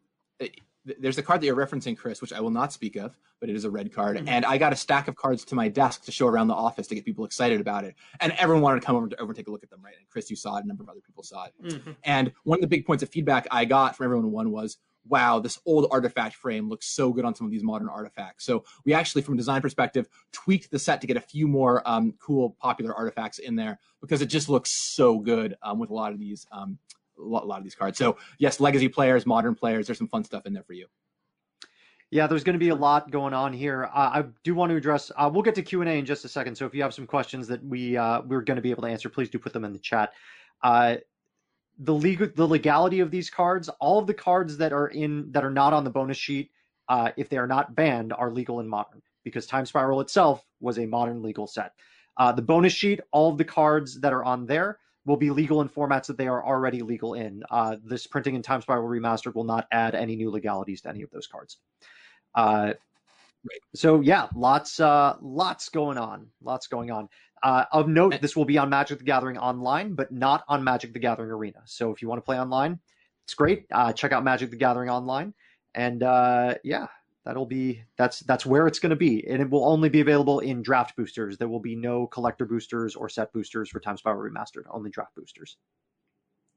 there's 0.85 1.18
a 1.18 1.23
card 1.23 1.40
that 1.40 1.47
you're 1.47 1.57
referencing, 1.57 1.97
Chris, 1.97 2.21
which 2.21 2.33
I 2.33 2.40
will 2.40 2.51
not 2.51 2.73
speak 2.73 2.97
of, 2.97 3.16
but 3.40 3.49
it 3.49 3.57
is 3.57 3.64
a 3.64 3.71
red 3.71 3.92
card. 3.92 4.16
Mm-hmm. 4.16 4.29
And 4.29 4.45
I 4.45 4.59
got 4.59 4.73
a 4.73 4.77
stack 4.77 5.09
of 5.09 5.14
cards 5.14 5.45
to 5.47 5.55
my 5.55 5.68
desk 5.68 6.05
to 6.05 6.12
show 6.12 6.27
around 6.27 6.49
the 6.49 6.55
office 6.55 6.87
to 6.88 6.95
get 6.95 7.05
people 7.05 7.25
excited 7.25 7.61
about 7.61 7.85
it. 7.85 7.95
And 8.21 8.33
everyone 8.33 8.62
wanted 8.62 8.81
to 8.81 8.87
come 8.87 8.97
over 8.97 9.09
to 9.09 9.21
over 9.21 9.31
and 9.31 9.37
take 9.37 9.49
a 9.49 9.51
look 9.51 9.62
at 9.62 9.71
them, 9.71 9.81
right? 9.85 9.95
And 9.97 10.09
Chris, 10.09 10.29
you 10.31 10.37
saw 10.37 10.57
it, 10.57 10.64
a 10.64 10.66
number 10.66 10.83
of 10.83 10.88
other 10.88 11.01
people 11.01 11.23
saw 11.23 11.45
it. 11.45 11.53
Mm-hmm. 11.62 11.92
And 12.05 12.33
one 12.45 12.59
of 12.59 12.62
the 12.62 12.66
big 12.66 12.85
points 12.85 13.03
of 13.03 13.11
feedback 13.11 13.47
I 13.51 13.64
got 13.64 13.97
from 13.97 14.05
everyone 14.05 14.33
one 14.33 14.51
was, 14.51 14.79
wow, 15.09 15.40
this 15.40 15.59
old 15.66 15.88
artifact 15.90 16.37
frame 16.37 16.68
looks 16.68 16.87
so 16.87 17.12
good 17.12 17.25
on 17.25 17.35
some 17.35 17.45
of 17.45 17.51
these 17.51 17.64
modern 17.64 17.88
artifacts. 17.88 18.45
So 18.45 18.64
we 18.85 18.95
actually, 18.95 19.23
from 19.23 19.35
a 19.35 19.37
design 19.37 19.61
perspective, 19.61 20.09
tweaked 20.33 20.71
the 20.71 20.79
set 20.79 21.01
to 21.01 21.07
get 21.07 21.16
a 21.16 21.21
few 21.21 21.49
more 21.49 21.83
um, 21.85 22.14
cool, 22.21 22.57
popular 22.61 22.95
artifacts 22.95 23.38
in 23.38 23.57
there 23.57 23.79
because 24.01 24.23
it 24.23 24.27
just 24.27 24.49
looks 24.49 24.71
so 24.71 25.18
good 25.18 25.57
um, 25.62 25.79
with 25.79 25.91
a 25.91 25.95
lot 25.95 26.12
of 26.12 26.18
these, 26.18 26.47
um, 26.53 26.78
a 27.19 27.23
lot 27.23 27.59
of 27.59 27.65
these 27.65 27.75
cards. 27.75 27.99
So 27.99 28.17
yes, 28.39 28.61
legacy 28.61 28.89
players, 28.89 29.27
modern 29.27 29.55
players, 29.55 29.87
there's 29.87 29.99
some 29.99 30.09
fun 30.09 30.25
stuff 30.25 30.47
in 30.47 30.53
there 30.53 30.65
for 30.65 30.73
you. 30.73 30.87
Yeah, 32.11 32.27
there's 32.27 32.45
going 32.45 32.55
to 32.55 32.59
be 32.59 32.69
a 32.69 32.75
lot 32.75 33.11
going 33.11 33.33
on 33.33 33.53
here. 33.53 33.85
Uh, 33.85 34.11
I 34.13 34.25
do 34.45 34.55
want 34.55 34.71
to 34.71 34.77
address. 34.77 35.11
Uh, 35.17 35.31
we'll 35.33 35.43
get 35.43 35.55
to 35.55 35.63
Q 35.63 35.81
and 35.81 35.89
A 35.89 35.95
in 35.95 36.05
just 36.05 36.25
a 36.25 36.29
second. 36.29 36.57
So 36.57 36.67
if 36.67 36.75
you 36.75 36.83
have 36.83 36.93
some 36.93 37.07
questions 37.07 37.49
that 37.49 37.65
we 37.65 37.97
uh, 37.97 38.21
we're 38.23 38.43
going 38.43 38.57
to 38.57 38.63
be 38.63 38.71
able 38.71 38.83
to 38.83 38.89
answer, 38.89 39.09
please 39.09 39.31
do 39.31 39.39
put 39.39 39.53
them 39.53 39.65
in 39.65 39.73
the 39.73 39.79
chat. 39.79 40.13
Uh, 40.63 40.97
the 41.79 41.95
legal 41.95 42.29
the 42.35 42.47
legality 42.47 43.01
of 43.01 43.11
these 43.11 43.31
cards 43.31 43.71
all 43.81 43.99
of 43.99 44.07
the 44.07 44.13
cards 44.13 44.59
that 44.59 44.75
are 44.75 44.89
in 44.89 45.33
that 45.33 45.43
are 45.43 45.51
not 45.51 45.73
on 45.73 45.85
the 45.85 45.91
bonus 45.91 46.19
sheet 46.19 46.51
uh, 46.91 47.11
if 47.17 47.31
they 47.31 47.39
are 47.39 47.47
not 47.47 47.75
banned 47.75 48.13
are 48.13 48.31
legal 48.31 48.61
and 48.61 48.69
modern 48.69 49.01
because 49.25 49.47
time 49.47 49.65
spiral 49.65 50.03
itself 50.03 50.45
was 50.61 50.79
a 50.79 50.85
modern 50.85 51.23
legal 51.23 51.47
set 51.47 51.73
Uh, 52.19 52.31
the 52.31 52.43
bonus 52.43 52.75
sheet, 52.75 53.01
all 53.11 53.33
of 53.33 53.39
the 53.39 53.45
cards 53.45 53.99
that 54.01 54.13
are 54.13 54.23
on 54.23 54.45
there 54.45 54.79
will 55.05 55.16
be 55.16 55.30
legal 55.30 55.61
in 55.61 55.68
formats 55.68 56.07
that 56.07 56.16
they 56.16 56.28
are 56.28 56.44
already 56.44 56.82
legal 56.82 57.14
in. 57.14 57.42
Uh, 57.50 57.76
this 57.84 58.07
printing 58.07 58.34
in 58.34 58.42
Time 58.42 58.62
Spiral 58.62 58.88
Remastered 58.88 59.34
will 59.34 59.44
not 59.44 59.66
add 59.72 59.94
any 59.94 60.16
new 60.16 60.30
legalities 60.30 60.80
to 60.82 60.88
any 60.88 61.03
of 61.03 61.11
those 61.11 61.26
cards. 61.26 61.59
Uh, 62.34 62.74
So 63.74 64.00
yeah, 64.00 64.28
lots 64.36 64.78
uh, 64.78 65.16
lots 65.20 65.68
going 65.68 65.98
on, 65.98 66.28
lots 66.42 66.68
going 66.68 66.90
on. 66.90 67.09
Uh, 67.42 67.64
of 67.72 67.88
note, 67.88 68.20
this 68.20 68.36
will 68.36 68.44
be 68.44 68.57
on 68.57 68.70
Magic 68.70 68.98
the 68.98 69.05
Gathering 69.05 69.36
online, 69.36 69.94
but 69.94 70.12
not 70.12 70.44
on 70.46 70.62
Magic 70.62 70.92
the 70.92 71.00
Gathering 71.00 71.30
Arena. 71.30 71.61
So 71.64 71.90
if 71.90 72.00
you 72.00 72.09
want 72.09 72.18
to 72.18 72.24
play 72.24 72.38
online, 72.38 72.78
it's 73.24 73.34
great. 73.34 73.66
Uh, 73.72 73.92
check 73.92 74.12
out 74.12 74.22
Magic 74.22 74.50
the 74.50 74.57
Gathering 74.57 74.90
online, 74.90 75.34
and 75.74 76.05
uh, 76.05 76.55
yeah, 76.62 76.86
that'll 77.25 77.47
be 77.47 77.83
that's 77.97 78.20
that's 78.20 78.47
where 78.47 78.66
it's 78.66 78.79
going 78.79 78.91
to 78.91 78.97
be, 78.97 79.27
and 79.29 79.41
it 79.41 79.51
will 79.51 79.68
only 79.68 79.89
be 79.89 80.01
available 80.01 80.41
in 80.41 80.62
draft 80.62 80.97
boosters. 80.97 81.39
There 81.39 81.49
will 81.49 81.61
be 81.61 81.77
no 81.77 82.07
collector 82.07 82.45
boosters 82.45 82.95
or 82.95 83.09
set 83.09 83.33
boosters 83.33 83.70
for 83.70 83.81
Time 83.81 83.97
Spiral 83.97 84.20
Remastered. 84.20 84.64
Only 84.70 84.91
draft 84.91 85.14
boosters. 85.16 85.57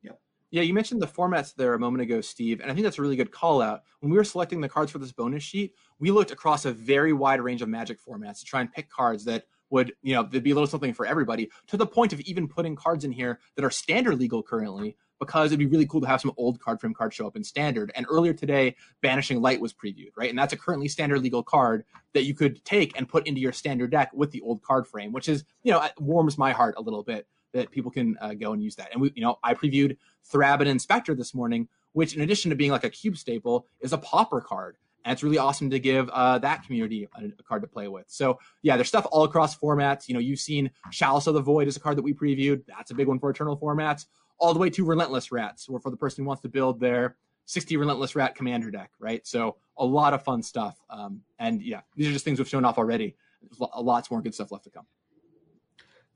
yeah 0.02 0.12
Yeah, 0.52 0.64
you 0.64 0.74
mentioned 0.74 1.02
the 1.02 1.08
formats 1.08 1.54
there 1.56 1.74
a 1.74 1.80
moment 1.80 2.04
ago, 2.04 2.22
Steve, 2.22 2.62
and 2.62 2.72
I 2.72 2.74
think 2.74 2.84
that's 2.84 3.00
a 3.00 3.02
really 3.02 3.16
good 3.16 3.32
call 3.32 3.62
out. 3.62 3.82
When 4.00 4.12
we 4.12 4.18
were 4.18 4.24
selecting 4.24 4.62
the 4.62 4.70
cards 4.70 4.92
for 4.92 5.00
this 5.00 5.12
bonus 5.12 5.44
sheet, 5.44 5.74
we 6.00 6.12
looked 6.12 6.32
across 6.32 6.66
a 6.66 6.72
very 6.74 7.14
wide 7.14 7.42
range 7.42 7.62
of 7.62 7.70
Magic 7.70 8.00
formats 8.04 8.40
to 8.40 8.46
try 8.46 8.62
and 8.62 8.72
pick 8.72 8.90
cards 8.90 9.26
that 9.26 9.46
would, 9.70 9.94
you 10.02 10.14
know, 10.14 10.24
there'd 10.24 10.44
be 10.44 10.52
a 10.52 10.54
little 10.54 10.68
something 10.68 10.94
for 10.94 11.06
everybody. 11.06 11.50
To 11.68 11.78
the 11.78 11.88
point 11.88 12.14
of 12.14 12.20
even 12.22 12.48
putting 12.48 12.76
cards 12.76 13.04
in 13.04 13.12
here 13.12 13.40
that 13.56 13.66
are 13.66 13.72
standard 13.72 14.20
legal 14.20 14.44
currently, 14.44 14.96
because 15.20 15.48
it'd 15.48 15.60
be 15.60 15.66
really 15.66 15.86
cool 15.86 16.02
to 16.02 16.08
have 16.08 16.22
some 16.22 16.34
old 16.38 16.60
card 16.60 16.80
frame 16.80 16.94
cards 16.94 17.16
show 17.16 17.28
up 17.28 17.36
in 17.36 17.44
standard. 17.44 17.92
And 17.96 18.06
earlier 18.10 18.34
today, 18.34 18.76
Banishing 19.02 19.42
Light 19.42 19.62
was 19.62 19.74
previewed, 19.74 20.12
right? 20.16 20.30
And 20.30 20.38
that's 20.38 20.54
a 20.54 20.58
currently 20.58 20.88
standard 20.88 21.22
legal 21.22 21.44
card 21.44 21.86
that 22.14 22.24
you 22.24 22.34
could 22.34 22.64
take 22.66 22.98
and 22.98 23.08
put 23.08 23.28
into 23.28 23.42
your 23.42 23.54
standard 23.54 23.92
deck 23.92 24.12
with 24.14 24.32
the 24.32 24.42
old 24.42 24.62
card 24.62 24.88
frame, 24.88 25.12
which 25.12 25.30
is, 25.30 25.44
you 25.64 25.72
know, 25.72 25.88
warms 26.00 26.38
my 26.38 26.52
heart 26.52 26.76
a 26.78 26.82
little 26.82 27.04
bit 27.04 27.28
that 27.54 27.72
people 27.72 27.90
can 27.90 28.18
uh, 28.20 28.34
go 28.34 28.52
and 28.52 28.62
use 28.62 28.76
that. 28.76 28.90
And 28.92 29.02
we, 29.02 29.12
you 29.16 29.22
know, 29.22 29.40
I 29.42 29.54
previewed 29.54 29.98
Thraben 30.32 30.68
Inspector 30.68 31.14
this 31.16 31.34
morning, 31.34 31.70
which 31.94 32.14
in 32.14 32.22
addition 32.22 32.50
to 32.50 32.56
being 32.56 32.72
like 32.72 32.84
a 32.84 32.90
cube 32.90 33.18
staple, 33.18 33.68
is 33.80 33.94
a 33.94 33.98
pauper 33.98 34.42
card. 34.42 34.78
And 35.06 35.14
it's 35.14 35.24
really 35.24 35.38
awesome 35.38 35.70
to 35.70 35.80
give 35.80 36.10
uh, 36.10 36.40
that 36.40 36.66
community 36.66 37.08
a, 37.16 37.26
a 37.26 37.44
card 37.44 37.62
to 37.62 37.68
play 37.68 37.88
with. 37.88 38.06
So 38.08 38.40
yeah, 38.62 38.76
there's 38.76 38.88
stuff 38.88 39.06
all 39.12 39.24
across 39.24 39.56
formats. 39.58 40.08
You 40.08 40.16
know, 40.16 40.20
you've 40.20 40.40
seen 40.40 40.72
Chalice 40.92 41.28
of 41.28 41.36
the 41.36 41.42
Void 41.42 41.68
is 41.68 41.78
a 41.78 41.80
card 41.80 41.98
that 41.98 42.02
we 42.02 42.14
previewed. 42.14 42.64
That's 42.68 42.92
a 42.92 42.96
big 42.96 43.08
one 43.08 43.20
for 43.20 43.30
Eternal 43.30 43.58
formats. 43.58 44.08
All 44.38 44.54
the 44.54 44.60
way 44.60 44.70
to 44.70 44.84
Relentless 44.84 45.32
Rats, 45.32 45.68
or 45.68 45.80
for 45.80 45.90
the 45.90 45.98
person 45.98 46.24
who 46.24 46.28
wants 46.28 46.42
to 46.42 46.50
build 46.50 46.80
their 46.80 47.16
60 47.46 47.78
Relentless 47.78 48.16
Rat 48.16 48.36
commander 48.36 48.72
deck, 48.72 48.92
right? 49.00 49.26
So 49.26 49.58
a 49.78 49.86
lot 49.86 50.14
of 50.14 50.24
fun 50.24 50.42
stuff. 50.44 50.78
Um, 50.90 51.22
and 51.40 51.62
yeah, 51.62 51.82
these 51.96 52.08
are 52.08 52.12
just 52.12 52.26
things 52.26 52.40
we've 52.40 52.48
shown 52.48 52.66
off 52.66 52.78
already. 52.78 53.16
There's 53.42 53.60
lots 53.60 54.10
more 54.10 54.22
good 54.22 54.34
stuff 54.34 54.52
left 54.52 54.64
to 54.66 54.70
come. 54.72 54.86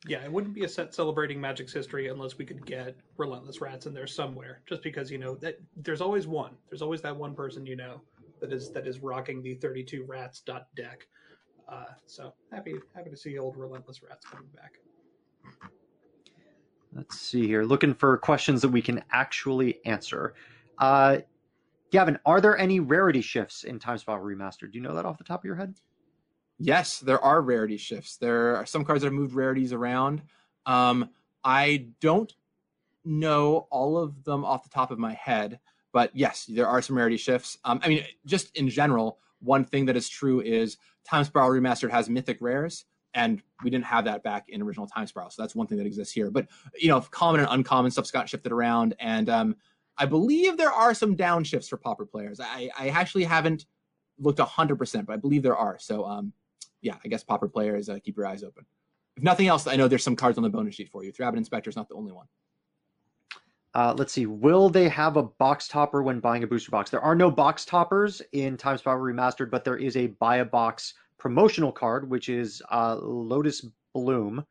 Yeah, 0.08 0.24
it 0.24 0.32
wouldn't 0.32 0.54
be 0.54 0.64
a 0.64 0.70
set 0.70 0.94
celebrating 0.94 1.42
Magic's 1.42 1.74
history 1.74 2.08
unless 2.08 2.38
we 2.38 2.46
could 2.46 2.66
get 2.66 2.96
Relentless 3.18 3.60
Rats 3.60 3.86
in 3.86 3.94
there 3.94 4.08
somewhere. 4.08 4.62
Just 4.66 4.82
because 4.82 5.12
you 5.12 5.18
know 5.18 5.36
that 5.36 5.60
there's 5.76 6.00
always 6.02 6.26
one. 6.26 6.52
There's 6.70 6.82
always 6.82 7.02
that 7.02 7.16
one 7.16 7.36
person 7.36 7.66
you 7.66 7.76
know 7.76 8.02
that 8.40 8.54
is 8.54 8.72
that 8.72 8.88
is 8.88 9.00
rocking 9.00 9.42
the 9.44 9.56
32 9.56 10.06
Rats 10.06 10.40
dot 10.40 10.68
deck. 10.76 11.06
Uh, 11.68 11.86
so 12.06 12.34
happy 12.52 12.76
happy 12.96 13.10
to 13.10 13.18
see 13.18 13.38
old 13.38 13.58
Relentless 13.58 14.02
Rats 14.02 14.26
coming 14.26 14.48
back. 14.56 14.80
Let's 16.94 17.20
see 17.20 17.46
here. 17.46 17.64
Looking 17.64 17.94
for 17.94 18.18
questions 18.18 18.62
that 18.62 18.70
we 18.70 18.82
can 18.82 19.04
actually 19.12 19.80
answer. 19.86 20.34
Uh, 20.78 21.20
Gavin, 21.92 22.20
are 22.26 22.42
there 22.42 22.58
any 22.58 22.80
rarity 22.80 23.22
shifts 23.22 23.64
in 23.64 23.80
Time 23.80 23.98
Spiral 23.98 24.24
Remastered? 24.24 24.72
Do 24.72 24.78
you 24.78 24.82
know 24.82 24.96
that 24.96 25.06
off 25.06 25.18
the 25.18 25.24
top 25.24 25.42
of 25.42 25.46
your 25.46 25.56
head? 25.56 25.76
Yes, 26.58 27.00
there 27.00 27.20
are 27.22 27.42
rarity 27.42 27.78
shifts. 27.78 28.18
There 28.18 28.56
are 28.56 28.66
some 28.66 28.84
cards 28.84 29.02
that 29.02 29.08
have 29.08 29.14
moved 29.14 29.34
rarities 29.34 29.72
around. 29.72 30.22
Um, 30.66 31.10
I 31.44 31.88
don't 32.02 32.32
know 33.06 33.68
all 33.72 33.98
of 33.98 34.24
them 34.24 34.44
off 34.44 34.64
the 34.64 34.70
top 34.70 34.92
of 34.92 35.00
my 35.00 35.14
head, 35.14 35.60
but 35.94 36.12
yes, 36.14 36.46
there 36.46 36.68
are 36.68 36.82
some 36.82 36.98
rarity 36.98 37.18
shifts. 37.18 37.58
Um, 37.64 37.80
I 37.84 37.88
mean, 37.88 38.04
just 38.26 38.56
in 38.58 38.70
general, 38.70 39.20
one 39.40 39.64
thing 39.64 39.86
that 39.86 39.96
is 39.96 40.10
true 40.10 40.42
is 40.42 40.78
Time 41.06 41.24
Spiral 41.24 41.50
Remastered 41.50 41.92
has 41.92 42.10
mythic 42.10 42.38
rares, 42.42 42.86
and 43.14 43.42
we 43.64 43.70
didn't 43.70 43.86
have 43.86 44.06
that 44.06 44.24
back 44.24 44.50
in 44.50 44.62
original 44.62 44.88
Time 44.88 45.08
Spiral. 45.08 45.30
So 45.30 45.42
that's 45.42 45.56
one 45.56 45.68
thing 45.68 45.78
that 45.78 45.88
exists 45.88 46.14
here. 46.14 46.30
But 46.32 46.48
you 46.76 46.90
know, 46.90 47.02
common 47.02 47.42
and 47.42 47.50
uncommon 47.52 47.92
stuff's 47.92 48.12
got 48.12 48.30
shifted 48.30 48.52
around, 48.52 48.96
and 49.00 49.30
um, 49.30 49.56
I 49.98 50.06
believe 50.06 50.58
there 50.58 50.72
are 50.72 50.94
some 50.94 51.16
downshifts 51.16 51.70
for 51.70 51.78
pauper 51.78 52.06
players. 52.06 52.40
I, 52.40 52.70
I 52.78 52.90
actually 52.90 53.24
haven't 53.24 53.66
looked 54.20 54.40
hundred 54.40 54.78
percent, 54.78 55.08
but 55.08 55.14
I 55.14 55.18
believe 55.18 55.44
there 55.44 55.58
are. 55.58 55.78
So 55.80 56.06
um, 56.06 56.34
yeah, 56.82 56.96
I 57.04 57.08
guess 57.08 57.24
pauper 57.24 57.48
players 57.48 57.90
uh, 57.90 58.00
keep 58.04 58.18
your 58.18 58.28
eyes 58.28 58.44
open. 58.44 58.66
If 59.18 59.24
nothing 59.24 59.48
else, 59.48 59.68
I 59.68 59.76
know 59.76 59.88
there's 59.88 60.04
some 60.04 60.16
cards 60.16 60.38
on 60.38 60.44
the 60.44 60.50
bonus 60.50 60.76
sheet 60.76 60.90
for 60.90 61.04
you. 61.04 61.12
Thraben 61.12 61.38
Inspector 61.38 61.70
is 61.70 61.76
not 61.76 61.90
the 61.90 61.96
only 61.96 62.14
one. 62.14 62.28
Uh, 63.76 63.94
let's 63.98 64.14
see. 64.14 64.26
Will 64.26 64.70
they 64.70 64.90
have 64.90 65.18
a 65.18 65.24
box 65.24 65.68
topper 65.68 66.02
when 66.02 66.20
buying 66.20 66.44
a 66.44 66.48
booster 66.48 66.72
box? 66.72 66.90
There 66.90 67.02
are 67.02 67.16
no 67.16 67.30
box 67.30 67.66
toppers 67.66 68.22
in 68.32 68.58
Time 68.58 68.78
Spiral 68.78 69.02
Remastered, 69.02 69.52
but 69.52 69.64
there 69.64 69.78
is 69.78 69.96
a 69.96 70.08
buy 70.08 70.38
a 70.38 70.46
box 70.46 70.96
promotional 71.20 71.72
card, 71.72 72.10
which 72.10 72.30
is 72.30 72.64
uh, 72.72 72.96
Lotus 72.96 73.66
Bloom, 73.94 74.44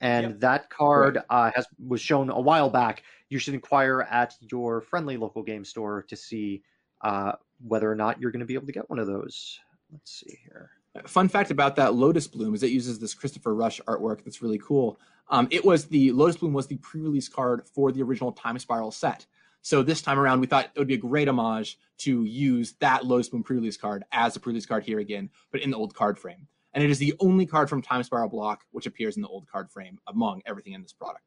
and 0.00 0.24
Yep. 0.30 0.40
that 0.40 0.70
card 0.70 1.18
uh, 1.28 1.50
has 1.54 1.66
was 1.86 2.00
shown 2.00 2.30
a 2.30 2.40
while 2.40 2.70
back. 2.70 3.04
You 3.28 3.38
should 3.38 3.54
inquire 3.54 4.00
at 4.10 4.34
your 4.40 4.80
friendly 4.80 5.16
local 5.16 5.42
game 5.42 5.64
store 5.64 6.02
to 6.02 6.16
see 6.16 6.62
uh, 7.02 7.32
whether 7.66 7.90
or 7.90 7.94
not 7.94 8.20
you're 8.20 8.30
going 8.32 8.40
to 8.40 8.46
be 8.46 8.54
able 8.54 8.66
to 8.66 8.72
get 8.72 8.88
one 8.88 8.98
of 8.98 9.06
those. 9.06 9.60
Let's 9.92 10.20
see 10.20 10.38
here. 10.42 10.70
Fun 11.06 11.28
fact 11.28 11.50
about 11.52 11.76
that 11.76 11.94
Lotus 11.94 12.26
Bloom 12.26 12.54
is 12.54 12.62
it 12.64 12.70
uses 12.70 12.98
this 12.98 13.14
Christopher 13.14 13.54
Rush 13.54 13.80
artwork 13.86 14.24
that's 14.24 14.42
really 14.42 14.58
cool. 14.58 14.98
Um, 15.28 15.46
it 15.50 15.64
was 15.64 15.86
the 15.86 16.10
Lotus 16.10 16.36
Bloom 16.38 16.52
was 16.52 16.66
the 16.66 16.78
pre-release 16.78 17.28
card 17.28 17.62
for 17.64 17.92
the 17.92 18.02
original 18.02 18.32
Time 18.32 18.58
Spiral 18.58 18.90
set. 18.90 19.26
So 19.62 19.82
this 19.82 20.02
time 20.02 20.18
around, 20.18 20.40
we 20.40 20.46
thought 20.46 20.70
it 20.74 20.78
would 20.78 20.88
be 20.88 20.94
a 20.94 20.98
great 20.98 21.28
homage 21.28 21.78
to 21.98 22.24
use 22.24 22.74
that 22.80 23.04
Lotus 23.04 23.28
Bloom 23.28 23.42
pre-release 23.42 23.76
card 23.76 24.04
as 24.12 24.36
a 24.36 24.40
pre-release 24.40 24.66
card 24.66 24.84
here 24.84 25.00
again, 25.00 25.28
but 25.52 25.60
in 25.60 25.70
the 25.70 25.76
old 25.76 25.94
card 25.94 26.18
frame. 26.18 26.46
And 26.72 26.82
it 26.82 26.90
is 26.90 26.98
the 26.98 27.14
only 27.20 27.46
card 27.46 27.68
from 27.68 27.82
Time 27.82 28.02
Spiral 28.02 28.28
block 28.28 28.62
which 28.70 28.86
appears 28.86 29.16
in 29.16 29.22
the 29.22 29.28
old 29.28 29.46
card 29.48 29.70
frame 29.70 29.98
among 30.06 30.42
everything 30.46 30.72
in 30.72 30.82
this 30.82 30.92
product. 30.92 31.24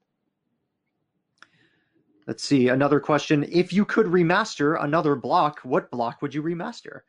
Let's 2.26 2.44
see. 2.44 2.70
Another 2.70 3.02
question. 3.02 3.46
If 3.52 3.74
you 3.74 3.84
could 3.84 4.06
remaster 4.06 4.82
another 4.82 5.16
block, 5.16 5.60
what 5.60 5.92
block 5.92 6.22
would 6.22 6.34
you 6.34 6.42
remaster? 6.42 7.02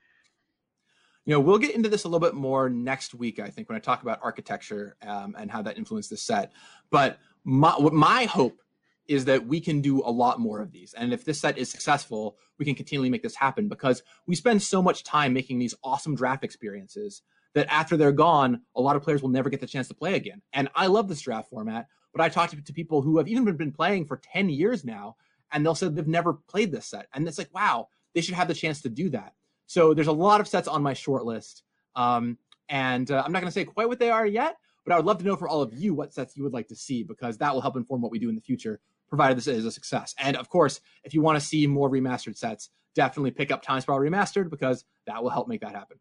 you 1.25 1.33
know 1.33 1.41
we'll 1.41 1.59
get 1.59 1.75
into 1.75 1.89
this 1.89 2.05
a 2.05 2.09
little 2.09 2.21
bit 2.21 2.35
more 2.35 2.69
next 2.69 3.15
week 3.15 3.39
i 3.39 3.49
think 3.49 3.69
when 3.69 3.77
i 3.77 3.81
talk 3.81 4.03
about 4.03 4.19
architecture 4.23 4.97
um, 5.03 5.35
and 5.39 5.51
how 5.51 5.63
that 5.63 5.79
influenced 5.79 6.11
the 6.11 6.17
set 6.17 6.53
but 6.91 7.19
my, 7.45 7.73
what 7.73 7.93
my 7.93 8.25
hope 8.25 8.61
is 9.07 9.27
that 9.27 9.47
we 9.47 9.61
can 9.61 9.81
do 9.81 10.03
a 10.03 10.11
lot 10.11 10.41
more 10.41 10.61
of 10.61 10.73
these. 10.73 10.95
And 10.95 11.13
if 11.13 11.25
this 11.25 11.41
set 11.41 11.59
is 11.59 11.71
successful 11.71 12.37
we 12.59 12.65
can 12.65 12.75
continually 12.75 13.11
make 13.11 13.23
this 13.23 13.35
happen 13.35 13.69
because 13.69 14.03
we 14.27 14.37
spend 14.37 14.63
so 14.63 14.81
much 14.81 15.03
time 15.03 15.33
making 15.33 15.59
these 15.59 15.75
awesome 15.83 16.15
draft 16.15 16.45
experiences 16.45 17.23
that 17.55 17.67
after 17.73 17.97
they're 17.97 18.13
gone 18.13 18.61
a 18.77 18.81
lot 18.81 18.97
of 18.97 19.03
players 19.03 19.23
will 19.23 19.29
never 19.29 19.51
get 19.51 19.61
the 19.61 19.67
chance 19.67 19.89
to 19.89 19.95
play 19.95 20.15
again. 20.15 20.43
And 20.53 20.69
i 20.75 20.87
love 20.87 21.09
this 21.09 21.21
draft 21.21 21.51
format 21.51 21.89
but 22.13 22.21
i 22.21 22.29
talk 22.29 22.51
to, 22.51 22.63
to 22.63 22.73
people 22.73 23.03
who 23.03 23.19
have 23.19 23.29
even 23.29 23.45
been 23.57 23.73
playing 23.73 24.07
for 24.07 24.21
10 24.33 24.49
years 24.49 24.85
now 24.85 25.17
and 25.53 25.65
they'll 25.65 25.75
say 25.75 25.89
they've 25.89 26.07
never 26.07 26.35
played 26.35 26.73
this 26.73 26.87
set. 26.87 27.09
And 27.13 27.27
it's 27.27 27.39
like 27.39 27.53
wow 27.55 27.89
they 28.15 28.21
should 28.21 28.35
have 28.35 28.49
the 28.49 28.55
chance 28.55 28.81
to 28.83 28.89
do 28.89 29.11
that. 29.11 29.35
So 29.67 29.95
there's 29.95 30.07
a 30.07 30.13
lot 30.13 30.41
of 30.41 30.49
sets 30.49 30.69
on 30.69 30.83
my 30.83 30.95
short 30.95 31.25
list. 31.25 31.63
Um, 31.97 32.39
and 32.69 33.11
uh, 33.11 33.23
I'm 33.25 33.33
not 33.33 33.41
going 33.41 33.51
to 33.51 33.55
say 33.55 33.65
quite 33.65 33.89
what 33.89 33.99
they 33.99 34.11
are 34.11 34.27
yet, 34.27 34.57
but 34.85 34.93
I 34.93 34.97
would 34.97 35.07
love 35.07 35.19
to 35.19 35.25
know 35.25 35.37
for 35.37 35.49
all 35.49 35.63
of 35.63 35.75
you 35.75 35.95
what 35.95 36.15
sets 36.15 36.37
you 36.37 36.43
would 36.45 36.53
like 36.53 36.69
to 36.69 36.77
see 36.77 37.03
because 37.03 37.39
that 37.39 37.53
will 37.53 37.61
help 37.61 37.77
inform 37.77 38.01
what 38.01 38.11
we 38.11 38.19
do 38.19 38.29
in 38.29 38.35
the 38.35 38.41
future, 38.41 38.81
provided 39.09 39.37
this 39.37 39.47
is 39.47 39.65
a 39.65 39.71
success. 39.71 40.15
And 40.19 40.37
of 40.37 40.49
course, 40.49 40.81
if 41.05 41.15
you 41.15 41.23
want 41.23 41.39
to 41.39 41.45
see 41.45 41.67
more 41.67 41.91
remastered 41.91 42.37
sets, 42.37 42.71
definitely 42.95 43.31
pick 43.31 43.51
up 43.51 43.63
Time 43.63 43.81
Spiral 43.81 44.01
Remastered 44.01 44.51
because 44.51 44.85
that 45.07 45.23
will 45.23 45.31
help 45.31 45.49
make 45.49 45.61
that 45.61 45.73
happen. 45.75 45.99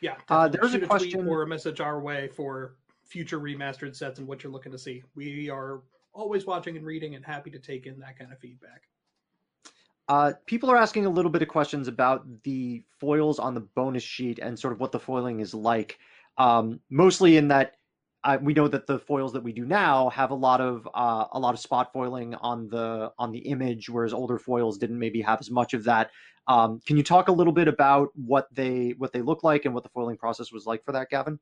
Yeah, 0.00 0.16
Uh, 0.28 0.46
definitely 0.48 0.50
there's 0.50 0.74
a 0.74 0.78
shoot 0.80 0.88
question- 0.88 1.20
tweet 1.20 1.30
or 1.32 1.42
a 1.42 1.46
message 1.46 1.80
our 1.80 2.00
way 2.00 2.28
for 2.28 2.76
future 3.04 3.40
remastered 3.40 3.96
sets 3.96 4.18
and 4.18 4.28
what 4.28 4.42
you're 4.44 4.52
looking 4.52 4.72
to 4.72 4.78
see. 4.78 5.02
We 5.14 5.48
are 5.50 5.82
always 6.12 6.46
watching 6.46 6.76
and 6.76 6.86
reading 6.86 7.14
and 7.14 7.24
happy 7.24 7.50
to 7.50 7.58
take 7.58 7.86
in 7.86 7.98
that 8.00 8.18
kind 8.18 8.32
of 8.32 8.38
feedback. 8.38 8.82
Uh, 10.08 10.32
people 10.46 10.70
are 10.70 10.76
asking 10.76 11.04
a 11.04 11.10
little 11.10 11.30
bit 11.30 11.42
of 11.42 11.48
questions 11.48 11.88
about 11.88 12.24
the 12.44 12.82
foils 12.98 13.38
on 13.38 13.54
the 13.54 13.60
bonus 13.60 14.02
sheet 14.02 14.38
and 14.38 14.58
sort 14.58 14.72
of 14.72 14.80
what 14.80 14.92
the 14.92 15.00
foiling 15.00 15.40
is 15.40 15.52
like. 15.52 15.98
Um, 16.38 16.80
mostly 16.90 17.36
in 17.36 17.48
that 17.48 17.77
uh, 18.24 18.38
we 18.40 18.52
know 18.52 18.68
that 18.68 18.86
the 18.86 18.98
foils 18.98 19.32
that 19.32 19.42
we 19.42 19.52
do 19.52 19.64
now 19.64 20.08
have 20.10 20.30
a 20.30 20.34
lot 20.34 20.60
of 20.60 20.88
uh, 20.94 21.26
a 21.32 21.38
lot 21.38 21.54
of 21.54 21.60
spot 21.60 21.92
foiling 21.92 22.34
on 22.36 22.68
the 22.68 23.12
on 23.18 23.30
the 23.32 23.38
image, 23.38 23.88
whereas 23.88 24.12
older 24.12 24.38
foils 24.38 24.78
didn't 24.78 24.98
maybe 24.98 25.20
have 25.22 25.40
as 25.40 25.50
much 25.50 25.74
of 25.74 25.84
that. 25.84 26.10
Um, 26.46 26.80
can 26.86 26.96
you 26.96 27.02
talk 27.02 27.28
a 27.28 27.32
little 27.32 27.52
bit 27.52 27.68
about 27.68 28.08
what 28.14 28.48
they 28.52 28.94
what 28.98 29.12
they 29.12 29.22
look 29.22 29.44
like 29.44 29.64
and 29.64 29.74
what 29.74 29.84
the 29.84 29.90
foiling 29.90 30.16
process 30.16 30.50
was 30.50 30.66
like 30.66 30.84
for 30.84 30.92
that, 30.92 31.10
Gavin? 31.10 31.38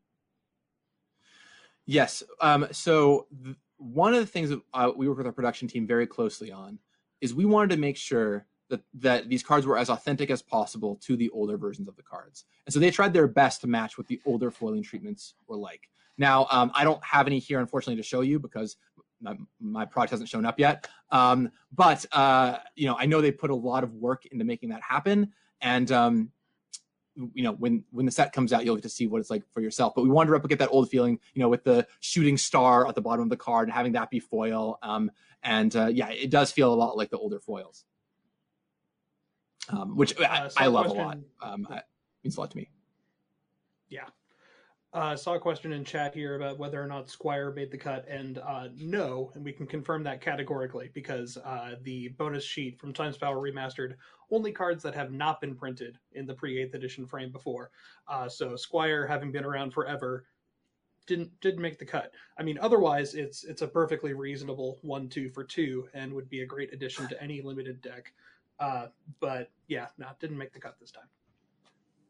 Yes. 1.86 2.22
Um, 2.40 2.66
so 2.72 3.26
th- 3.44 3.56
one 3.78 4.12
of 4.12 4.20
the 4.20 4.26
things 4.26 4.50
that 4.50 4.60
uh, 4.74 4.90
we 4.94 5.08
work 5.08 5.18
with 5.18 5.26
our 5.26 5.32
production 5.32 5.68
team 5.68 5.86
very 5.86 6.06
closely 6.06 6.50
on 6.50 6.78
is 7.20 7.32
we 7.32 7.44
wanted 7.44 7.74
to 7.74 7.80
make 7.80 7.96
sure 7.96 8.46
that, 8.68 8.80
that 8.94 9.28
these 9.28 9.42
cards 9.42 9.66
were 9.66 9.78
as 9.78 9.88
authentic 9.88 10.30
as 10.30 10.42
possible 10.42 10.96
to 10.96 11.16
the 11.16 11.30
older 11.30 11.56
versions 11.56 11.88
of 11.88 11.96
the 11.96 12.02
cards. 12.02 12.44
And 12.66 12.74
so 12.74 12.80
they 12.80 12.90
tried 12.90 13.12
their 13.12 13.28
best 13.28 13.60
to 13.60 13.68
match 13.68 13.96
what 13.96 14.08
the 14.08 14.20
older 14.26 14.50
foiling 14.50 14.82
treatments 14.82 15.34
were 15.46 15.56
like. 15.56 15.88
Now, 16.18 16.46
um, 16.50 16.70
I 16.74 16.84
don't 16.84 17.02
have 17.04 17.26
any 17.26 17.38
here, 17.38 17.60
unfortunately, 17.60 17.96
to 17.96 18.06
show 18.06 18.20
you 18.20 18.38
because 18.38 18.76
my, 19.20 19.36
my 19.60 19.84
product 19.84 20.10
hasn't 20.10 20.28
shown 20.28 20.44
up 20.44 20.58
yet. 20.58 20.88
Um, 21.10 21.50
but, 21.72 22.04
uh, 22.12 22.58
you 22.74 22.86
know, 22.86 22.96
I 22.98 23.06
know 23.06 23.20
they 23.20 23.32
put 23.32 23.50
a 23.50 23.54
lot 23.54 23.84
of 23.84 23.92
work 23.94 24.26
into 24.26 24.44
making 24.44 24.70
that 24.70 24.82
happen. 24.82 25.32
And, 25.60 25.90
um, 25.92 26.30
you 27.32 27.42
know, 27.42 27.52
when 27.52 27.82
when 27.90 28.04
the 28.04 28.12
set 28.12 28.34
comes 28.34 28.52
out, 28.52 28.66
you'll 28.66 28.76
get 28.76 28.82
to 28.82 28.90
see 28.90 29.06
what 29.06 29.20
it's 29.20 29.30
like 29.30 29.42
for 29.50 29.62
yourself. 29.62 29.94
But 29.94 30.02
we 30.02 30.10
wanted 30.10 30.26
to 30.26 30.32
replicate 30.32 30.58
that 30.58 30.68
old 30.70 30.90
feeling, 30.90 31.18
you 31.32 31.40
know, 31.40 31.48
with 31.48 31.64
the 31.64 31.86
shooting 32.00 32.36
star 32.36 32.86
at 32.86 32.94
the 32.94 33.00
bottom 33.00 33.22
of 33.22 33.30
the 33.30 33.38
card 33.38 33.68
and 33.68 33.74
having 33.74 33.92
that 33.92 34.10
be 34.10 34.20
foil. 34.20 34.78
Um, 34.82 35.10
and 35.42 35.74
uh, 35.74 35.86
yeah, 35.86 36.10
it 36.10 36.30
does 36.30 36.52
feel 36.52 36.72
a 36.72 36.76
lot 36.76 36.96
like 36.96 37.08
the 37.08 37.16
older 37.16 37.40
foils 37.40 37.86
um, 39.68 39.96
which 39.96 40.18
I, 40.20 40.24
uh, 40.24 40.50
I 40.56 40.66
love 40.66 40.86
question, 40.86 41.02
a 41.02 41.06
lot. 41.06 41.18
Um, 41.40 41.66
it 41.70 41.84
means 42.22 42.36
a 42.36 42.40
lot 42.40 42.50
to 42.50 42.56
me. 42.56 42.70
Yeah. 43.88 44.06
Uh, 44.96 45.14
saw 45.14 45.34
a 45.34 45.38
question 45.38 45.74
in 45.74 45.84
chat 45.84 46.14
here 46.14 46.36
about 46.36 46.58
whether 46.58 46.82
or 46.82 46.86
not 46.86 47.10
Squire 47.10 47.52
made 47.52 47.70
the 47.70 47.76
cut, 47.76 48.08
and 48.08 48.38
uh, 48.38 48.68
no, 48.78 49.30
and 49.34 49.44
we 49.44 49.52
can 49.52 49.66
confirm 49.66 50.02
that 50.02 50.22
categorically 50.22 50.88
because 50.94 51.36
uh, 51.44 51.74
the 51.82 52.08
bonus 52.16 52.42
sheet 52.42 52.80
from 52.80 52.94
Time 52.94 53.12
Spiral 53.12 53.42
Remastered 53.42 53.96
only 54.30 54.52
cards 54.52 54.82
that 54.82 54.94
have 54.94 55.12
not 55.12 55.38
been 55.38 55.54
printed 55.54 55.98
in 56.12 56.24
the 56.24 56.32
pre 56.32 56.62
eighth 56.62 56.72
edition 56.72 57.04
frame 57.04 57.30
before. 57.30 57.70
Uh, 58.08 58.26
so 58.26 58.56
Squire, 58.56 59.06
having 59.06 59.30
been 59.30 59.44
around 59.44 59.74
forever, 59.74 60.24
didn't 61.06 61.30
didn't 61.42 61.60
make 61.60 61.78
the 61.78 61.84
cut. 61.84 62.14
I 62.38 62.42
mean, 62.42 62.56
otherwise 62.62 63.14
it's 63.14 63.44
it's 63.44 63.60
a 63.60 63.68
perfectly 63.68 64.14
reasonable 64.14 64.78
one 64.80 65.10
two 65.10 65.28
for 65.28 65.44
two 65.44 65.90
and 65.92 66.10
would 66.14 66.30
be 66.30 66.40
a 66.40 66.46
great 66.46 66.72
addition 66.72 67.06
to 67.08 67.22
any 67.22 67.42
limited 67.42 67.82
deck. 67.82 68.14
Uh, 68.58 68.86
but 69.20 69.50
yeah, 69.68 69.88
no, 69.98 70.06
didn't 70.20 70.38
make 70.38 70.54
the 70.54 70.60
cut 70.60 70.80
this 70.80 70.90
time. 70.90 71.04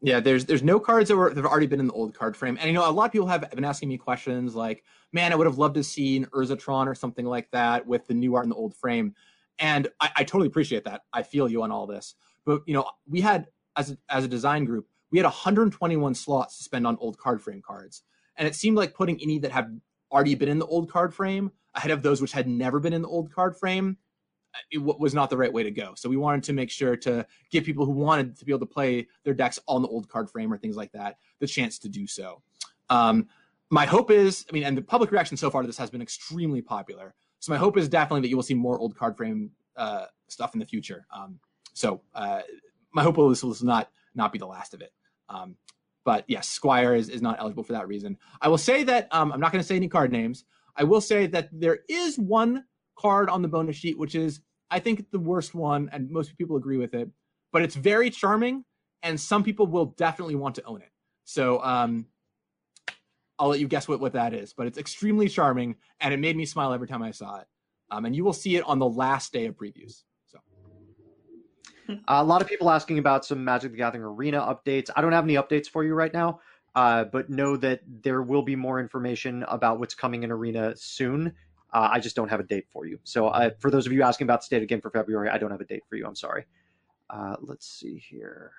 Yeah, 0.01 0.19
there's 0.19 0.45
there's 0.45 0.61
no 0.61 0.79
cards 0.79 1.09
that 1.09 1.15
were 1.17 1.29
that 1.29 1.37
have 1.37 1.51
already 1.51 1.65
been 1.65 1.79
in 1.79 1.87
the 1.87 1.93
old 1.93 2.13
card 2.13 2.37
frame, 2.37 2.57
and 2.59 2.67
you 2.67 2.73
know 2.73 2.87
a 2.87 2.91
lot 2.91 3.05
of 3.05 3.11
people 3.11 3.27
have 3.27 3.49
been 3.49 3.65
asking 3.65 3.89
me 3.89 3.97
questions 3.97 4.53
like, 4.53 4.83
"Man, 5.11 5.31
I 5.31 5.35
would 5.35 5.47
have 5.47 5.57
loved 5.57 5.73
to 5.75 5.83
see 5.83 6.17
an 6.17 6.25
Urzatron 6.27 6.85
or 6.87 6.93
something 6.93 7.25
like 7.25 7.49
that 7.51 7.87
with 7.87 8.05
the 8.05 8.13
new 8.13 8.35
art 8.35 8.45
in 8.45 8.49
the 8.49 8.55
old 8.55 8.75
frame," 8.75 9.15
and 9.57 9.87
I, 9.99 10.11
I 10.17 10.23
totally 10.23 10.47
appreciate 10.47 10.85
that. 10.85 11.01
I 11.13 11.23
feel 11.23 11.49
you 11.49 11.63
on 11.63 11.71
all 11.71 11.87
this, 11.87 12.13
but 12.45 12.61
you 12.67 12.75
know 12.75 12.85
we 13.07 13.21
had 13.21 13.47
as 13.75 13.91
a, 13.91 13.97
as 14.07 14.23
a 14.23 14.27
design 14.27 14.65
group, 14.65 14.87
we 15.11 15.17
had 15.17 15.25
121 15.25 16.13
slots 16.13 16.57
to 16.59 16.63
spend 16.63 16.85
on 16.85 16.97
old 16.99 17.17
card 17.17 17.41
frame 17.41 17.63
cards, 17.65 18.03
and 18.35 18.47
it 18.47 18.53
seemed 18.53 18.77
like 18.77 18.93
putting 18.93 19.19
any 19.19 19.39
that 19.39 19.51
have 19.51 19.67
already 20.11 20.35
been 20.35 20.49
in 20.49 20.59
the 20.59 20.67
old 20.67 20.91
card 20.91 21.11
frame 21.11 21.51
ahead 21.73 21.91
of 21.91 22.03
those 22.03 22.21
which 22.21 22.33
had 22.33 22.47
never 22.47 22.79
been 22.79 22.93
in 22.93 23.01
the 23.01 23.07
old 23.07 23.31
card 23.31 23.57
frame 23.57 23.97
it 24.71 24.79
was 24.79 25.13
not 25.13 25.29
the 25.29 25.37
right 25.37 25.51
way 25.51 25.63
to 25.63 25.71
go. 25.71 25.93
So 25.95 26.09
we 26.09 26.17
wanted 26.17 26.43
to 26.43 26.53
make 26.53 26.69
sure 26.69 26.95
to 26.97 27.25
give 27.51 27.63
people 27.63 27.85
who 27.85 27.91
wanted 27.91 28.37
to 28.37 28.45
be 28.45 28.51
able 28.51 28.65
to 28.65 28.73
play 28.73 29.07
their 29.23 29.33
decks 29.33 29.59
on 29.67 29.81
the 29.81 29.87
old 29.87 30.09
card 30.09 30.29
frame 30.29 30.51
or 30.51 30.57
things 30.57 30.75
like 30.75 30.91
that 30.93 31.17
the 31.39 31.47
chance 31.47 31.79
to 31.79 31.89
do 31.89 32.07
so. 32.07 32.41
Um, 32.89 33.27
my 33.69 33.85
hope 33.85 34.11
is, 34.11 34.45
I 34.49 34.53
mean, 34.53 34.63
and 34.63 34.77
the 34.77 34.81
public 34.81 35.11
reaction 35.11 35.35
so 35.37 35.49
far 35.49 35.61
to 35.61 35.67
this 35.67 35.77
has 35.77 35.89
been 35.89 36.01
extremely 36.01 36.61
popular. 36.61 37.13
So 37.39 37.51
my 37.51 37.57
hope 37.57 37.77
is 37.77 37.89
definitely 37.89 38.21
that 38.21 38.29
you 38.29 38.35
will 38.35 38.43
see 38.43 38.53
more 38.53 38.79
old 38.79 38.95
card 38.95 39.17
frame 39.17 39.51
uh, 39.75 40.05
stuff 40.27 40.53
in 40.53 40.59
the 40.59 40.65
future. 40.65 41.05
Um, 41.15 41.39
so 41.73 42.01
uh, 42.15 42.41
my 42.91 43.03
hope 43.03 43.17
is 43.19 43.41
this 43.41 43.43
will 43.43 43.55
not 43.67 43.89
not 44.15 44.31
be 44.31 44.39
the 44.39 44.47
last 44.47 44.73
of 44.73 44.81
it. 44.81 44.91
Um, 45.29 45.55
but 46.03 46.23
yes, 46.27 46.47
Squire 46.47 46.95
is, 46.95 47.09
is 47.09 47.21
not 47.21 47.37
eligible 47.39 47.63
for 47.63 47.73
that 47.73 47.87
reason. 47.87 48.17
I 48.41 48.47
will 48.47 48.57
say 48.57 48.83
that 48.83 49.07
um, 49.11 49.31
I'm 49.31 49.39
not 49.39 49.51
going 49.51 49.61
to 49.61 49.67
say 49.67 49.75
any 49.75 49.89
card 49.89 50.11
names. 50.11 50.45
I 50.75 50.85
will 50.85 51.01
say 51.01 51.27
that 51.27 51.49
there 51.51 51.79
is 51.89 52.17
one 52.17 52.63
card 52.97 53.29
on 53.29 53.41
the 53.41 53.47
bonus 53.47 53.75
sheet, 53.75 53.97
which 53.97 54.15
is 54.15 54.39
I 54.69 54.79
think 54.79 55.11
the 55.11 55.19
worst 55.19 55.55
one, 55.55 55.89
and 55.91 56.09
most 56.09 56.37
people 56.37 56.57
agree 56.57 56.77
with 56.77 56.93
it, 56.93 57.09
but 57.51 57.61
it's 57.61 57.75
very 57.75 58.09
charming, 58.09 58.65
and 59.03 59.19
some 59.19 59.43
people 59.43 59.67
will 59.67 59.87
definitely 59.97 60.35
want 60.35 60.55
to 60.55 60.63
own 60.63 60.81
it. 60.81 60.91
So 61.23 61.61
um, 61.63 62.07
I'll 63.39 63.49
let 63.49 63.59
you 63.59 63.67
guess 63.67 63.87
what, 63.87 63.99
what 63.99 64.13
that 64.13 64.33
is, 64.33 64.53
but 64.53 64.67
it's 64.67 64.77
extremely 64.77 65.29
charming, 65.29 65.75
and 65.99 66.13
it 66.13 66.17
made 66.17 66.35
me 66.35 66.45
smile 66.45 66.73
every 66.73 66.87
time 66.87 67.03
I 67.03 67.11
saw 67.11 67.39
it. 67.39 67.47
Um, 67.89 68.05
and 68.05 68.15
you 68.15 68.23
will 68.23 68.33
see 68.33 68.57
it 68.57 68.63
on 68.65 68.79
the 68.79 68.87
last 68.87 69.31
day 69.31 69.45
of 69.45 69.55
previews. 69.55 70.03
So. 70.25 70.39
a 72.07 72.23
lot 72.23 72.41
of 72.41 72.47
people 72.47 72.69
asking 72.69 72.97
about 72.99 73.25
some 73.25 73.43
Magic 73.43 73.71
the 73.71 73.77
Gathering 73.77 74.03
Arena 74.03 74.39
updates. 74.39 74.89
I 74.95 75.01
don't 75.01 75.13
have 75.13 75.23
any 75.23 75.35
updates 75.35 75.67
for 75.67 75.85
you 75.85 75.93
right 75.93 76.13
now, 76.13 76.41
uh, 76.75 77.05
but 77.05 77.29
know 77.29 77.55
that 77.57 77.81
there 77.87 78.21
will 78.21 78.41
be 78.41 78.55
more 78.55 78.79
information 78.79 79.43
about 79.43 79.79
what's 79.79 79.95
coming 79.95 80.23
in 80.23 80.31
Arena 80.31 80.75
soon. 80.75 81.33
Uh, 81.77 81.89
I 81.91 81.99
just 81.99 82.15
don't 82.15 82.29
have 82.29 82.39
a 82.39 82.43
date 82.43 82.65
for 82.71 82.87
you. 82.87 82.97
So 83.03 83.27
uh, 83.27 83.51
for 83.59 83.69
those 83.69 83.85
of 83.85 83.93
you 83.93 84.01
asking 84.01 84.25
about 84.25 84.39
the 84.39 84.45
state 84.45 84.63
again 84.63 84.81
for 84.81 84.89
February, 84.89 85.29
I 85.29 85.37
don't 85.37 85.51
have 85.51 85.61
a 85.61 85.65
date 85.65 85.83
for 85.87 85.95
you. 85.95 86.07
I'm 86.07 86.15
sorry. 86.15 86.45
Uh, 87.07 87.35
let's 87.39 87.69
see 87.69 87.99
here. 87.99 88.51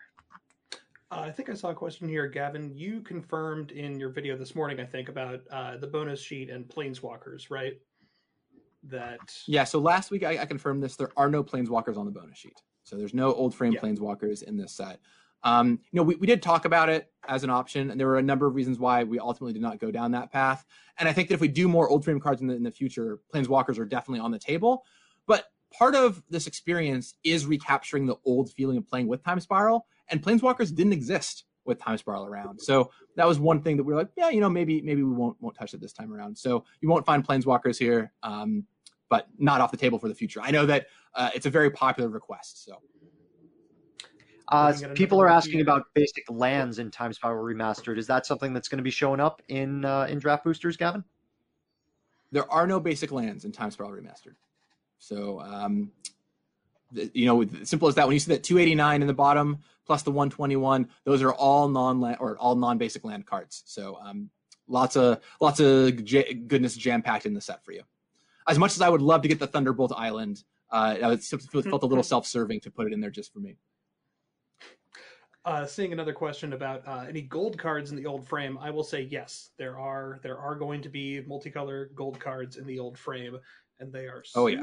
Uh, 1.11 1.23
I 1.23 1.33
think 1.33 1.51
I 1.51 1.55
saw 1.55 1.71
a 1.71 1.75
question 1.75 2.09
here, 2.09 2.29
Gavin. 2.29 2.71
You 2.77 3.01
confirmed 3.01 3.73
in 3.73 3.99
your 3.99 4.11
video 4.11 4.37
this 4.37 4.55
morning, 4.55 4.79
I 4.79 4.85
think, 4.85 5.09
about 5.09 5.41
uh, 5.51 5.79
the 5.79 5.87
bonus 5.89 6.21
sheet 6.21 6.49
and 6.49 6.69
planeswalkers, 6.69 7.51
right? 7.51 7.81
That 8.85 9.19
yeah. 9.49 9.65
So 9.65 9.81
last 9.81 10.13
week 10.13 10.23
I, 10.23 10.39
I, 10.39 10.47
confirmed 10.47 10.81
this. 10.81 10.95
There 10.95 11.11
are 11.17 11.29
no 11.29 11.43
planeswalkers 11.43 11.97
on 11.97 12.05
the 12.05 12.13
bonus 12.13 12.39
sheet. 12.39 12.63
So 12.85 12.95
there's 12.95 13.15
no 13.15 13.35
old 13.35 13.53
frame 13.53 13.73
yeah. 13.73 13.81
planeswalkers 13.81 14.45
in 14.45 14.57
this 14.57 14.71
set. 14.71 15.01
Um, 15.43 15.81
you 15.91 15.97
know, 15.97 16.03
we, 16.03 16.17
we 16.17 16.27
did 16.27 16.43
talk 16.43 16.65
about 16.65 16.89
it 16.89 17.11
as 17.27 17.45
an 17.45 17.51
option, 17.51 17.91
and 17.91 18.01
there 18.01 18.07
were 18.07 18.19
a 18.19 18.23
number 18.23 18.47
of 18.47 18.55
reasons 18.55 18.79
why 18.79 19.05
we 19.05 19.19
ultimately 19.19 19.53
did 19.53 19.63
not 19.63 19.79
go 19.79 19.91
down 19.91 20.13
that 20.13 20.33
path. 20.33 20.65
And 20.99 21.09
I 21.09 21.13
think 21.13 21.29
that 21.29 21.35
if 21.35 21.41
we 21.41 21.49
do 21.49 21.69
more 21.69 21.89
old 21.89 22.05
frame 22.05 22.21
cards 22.21 22.41
in 22.41 22.49
the, 22.49 22.55
in 22.55 22.63
the 22.63 22.71
future, 22.71 23.21
Planeswalkers 23.33 23.79
are 23.79 23.85
definitely 23.85 24.21
on 24.21 24.31
the 24.31 24.39
table. 24.39 24.85
But 25.27 25.45
part 25.73 25.95
of 25.95 26.23
this 26.31 26.47
experience 26.47 27.15
is 27.23 27.47
recapturing 27.47 28.07
the 28.07 28.17
old 28.25 28.51
feeling 28.53 28.79
of 28.79 28.89
playing 28.89 29.07
with 29.07 29.23
Time 29.23 29.41
Spiral, 29.41 29.87
and 30.09 30.23
Planeswalkers 30.23 30.75
didn't 30.75 30.93
exist 30.93 31.45
with 31.65 31.79
Time 31.79 31.99
Spiral 31.99 32.25
around. 32.27 32.59
So 32.61 32.91
that 33.17 33.27
was 33.27 33.39
one 33.39 33.61
thing 33.63 33.77
that 33.77 33.85
we 33.85 33.93
were 33.93 34.01
like, 34.01 34.09
yeah, 34.17 34.31
you 34.31 34.41
know, 34.41 34.49
maybe 34.49 34.81
maybe 34.81 35.03
we 35.03 35.13
won't 35.13 35.37
won't 35.41 35.55
touch 35.55 35.75
it 35.75 35.81
this 35.81 35.93
time 35.93 36.13
around. 36.13 36.37
So 36.37 36.65
you 36.81 36.89
won't 36.89 37.05
find 37.07 37.27
Planeswalkers 37.27 37.79
here, 37.79 38.13
um, 38.23 38.65
but 39.09 39.29
not 39.39 39.61
off 39.61 39.71
the 39.71 39.77
table 39.77 39.99
for 39.99 40.09
the 40.09 40.15
future. 40.15 40.41
I 40.43 40.51
know 40.51 40.67
that 40.67 40.87
uh, 41.15 41.31
it's 41.35 41.47
a 41.47 41.51
very 41.51 41.71
popular 41.71 42.09
request, 42.09 42.65
so. 42.65 42.81
Uh, 44.51 44.73
people 44.95 45.21
are 45.21 45.29
asking 45.29 45.61
about 45.61 45.85
basic 45.95 46.25
lands 46.31 46.79
in 46.79 46.91
Time 46.91 47.13
Spiral 47.13 47.45
Remastered. 47.45 47.99
Is 47.99 48.07
that 48.07 48.25
something 48.25 48.55
that's 48.55 48.69
going 48.69 48.79
to 48.79 48.85
be 48.85 48.91
showing 48.91 49.21
up 49.21 49.43
in 49.49 49.85
uh, 49.85 50.07
in 50.09 50.19
draft 50.19 50.45
boosters, 50.45 50.77
Gavin? 50.77 51.05
There 52.33 52.51
are 52.51 52.67
no 52.67 52.81
basic 52.81 53.13
lands 53.13 53.45
in 53.45 53.53
Time 53.53 53.71
Spiral 53.71 53.93
Remastered. 53.93 54.37
So, 54.99 55.41
um, 55.41 55.93
the, 56.93 57.11
you 57.13 57.27
know, 57.27 57.45
simple 57.63 57.89
as 57.89 57.95
that. 57.97 58.07
When 58.07 58.15
you 58.15 58.21
see 58.21 58.33
that 58.33 58.43
289 58.43 59.03
in 59.03 59.07
the 59.07 59.15
bottom 59.15 59.59
plus 59.87 60.03
the 60.03 60.11
121, 60.11 60.89
those 61.05 61.23
are 61.23 61.33
all 61.33 61.69
non 61.69 62.01
land 62.01 62.17
or 62.19 62.39
all 62.39 62.57
non 62.57 62.79
basic 62.79 63.05
land 63.05 63.27
cards. 63.27 63.63
So, 63.67 63.99
um, 64.03 64.31
lots 64.67 64.97
of 64.97 65.21
lots 65.43 65.61
of 65.61 66.05
j- 66.05 66.33
goodness 66.33 66.75
jam 66.75 67.03
packed 67.03 67.27
in 67.27 67.35
the 67.35 67.41
set 67.43 67.63
for 67.65 67.73
you. 67.73 67.83
As 68.47 68.59
much 68.59 68.75
as 68.75 68.81
I 68.81 68.89
would 68.89 69.03
love 69.03 69.21
to 69.23 69.29
get 69.29 69.41
the 69.41 69.47
Thunderbolt 69.47 69.93
Island, 69.95 70.43
uh, 70.71 70.97
it 70.99 71.23
felt 71.23 71.83
a 71.83 71.87
little 71.87 72.03
self 72.03 72.27
serving 72.27 72.61
to 72.61 72.71
put 72.71 72.87
it 72.87 72.95
in 72.95 73.01
there 73.03 73.11
just 73.11 73.31
for 73.31 73.41
me 73.41 73.59
uh, 75.49 75.67
seeing 75.67 75.93
another 75.93 76.13
question 76.13 76.53
about 76.53 76.87
uh, 76.87 77.07
any 77.09 77.23
gold 77.23 77.57
cards 77.57 77.91
in 77.91 77.97
the 77.97 78.05
old 78.05 78.27
frame, 78.29 78.59
I 78.61 78.71
will 78.71 78.85
say 78.85 79.09
yes. 79.11 79.51
There 79.57 79.79
are 79.79 80.21
there 80.23 80.39
are 80.39 80.55
going 80.55 80.83
to 80.83 80.91
be 80.91 81.23
multicolor 81.27 81.95
gold 81.95 82.21
cards 82.21 82.59
in 82.59 82.67
the 82.67 82.79
old 82.79 82.99
frame, 82.99 83.39
and 83.81 83.91
they 83.91 84.07
are. 84.07 84.23
Sick. 84.25 84.37
Oh 84.37 84.47
yeah. 84.49 84.63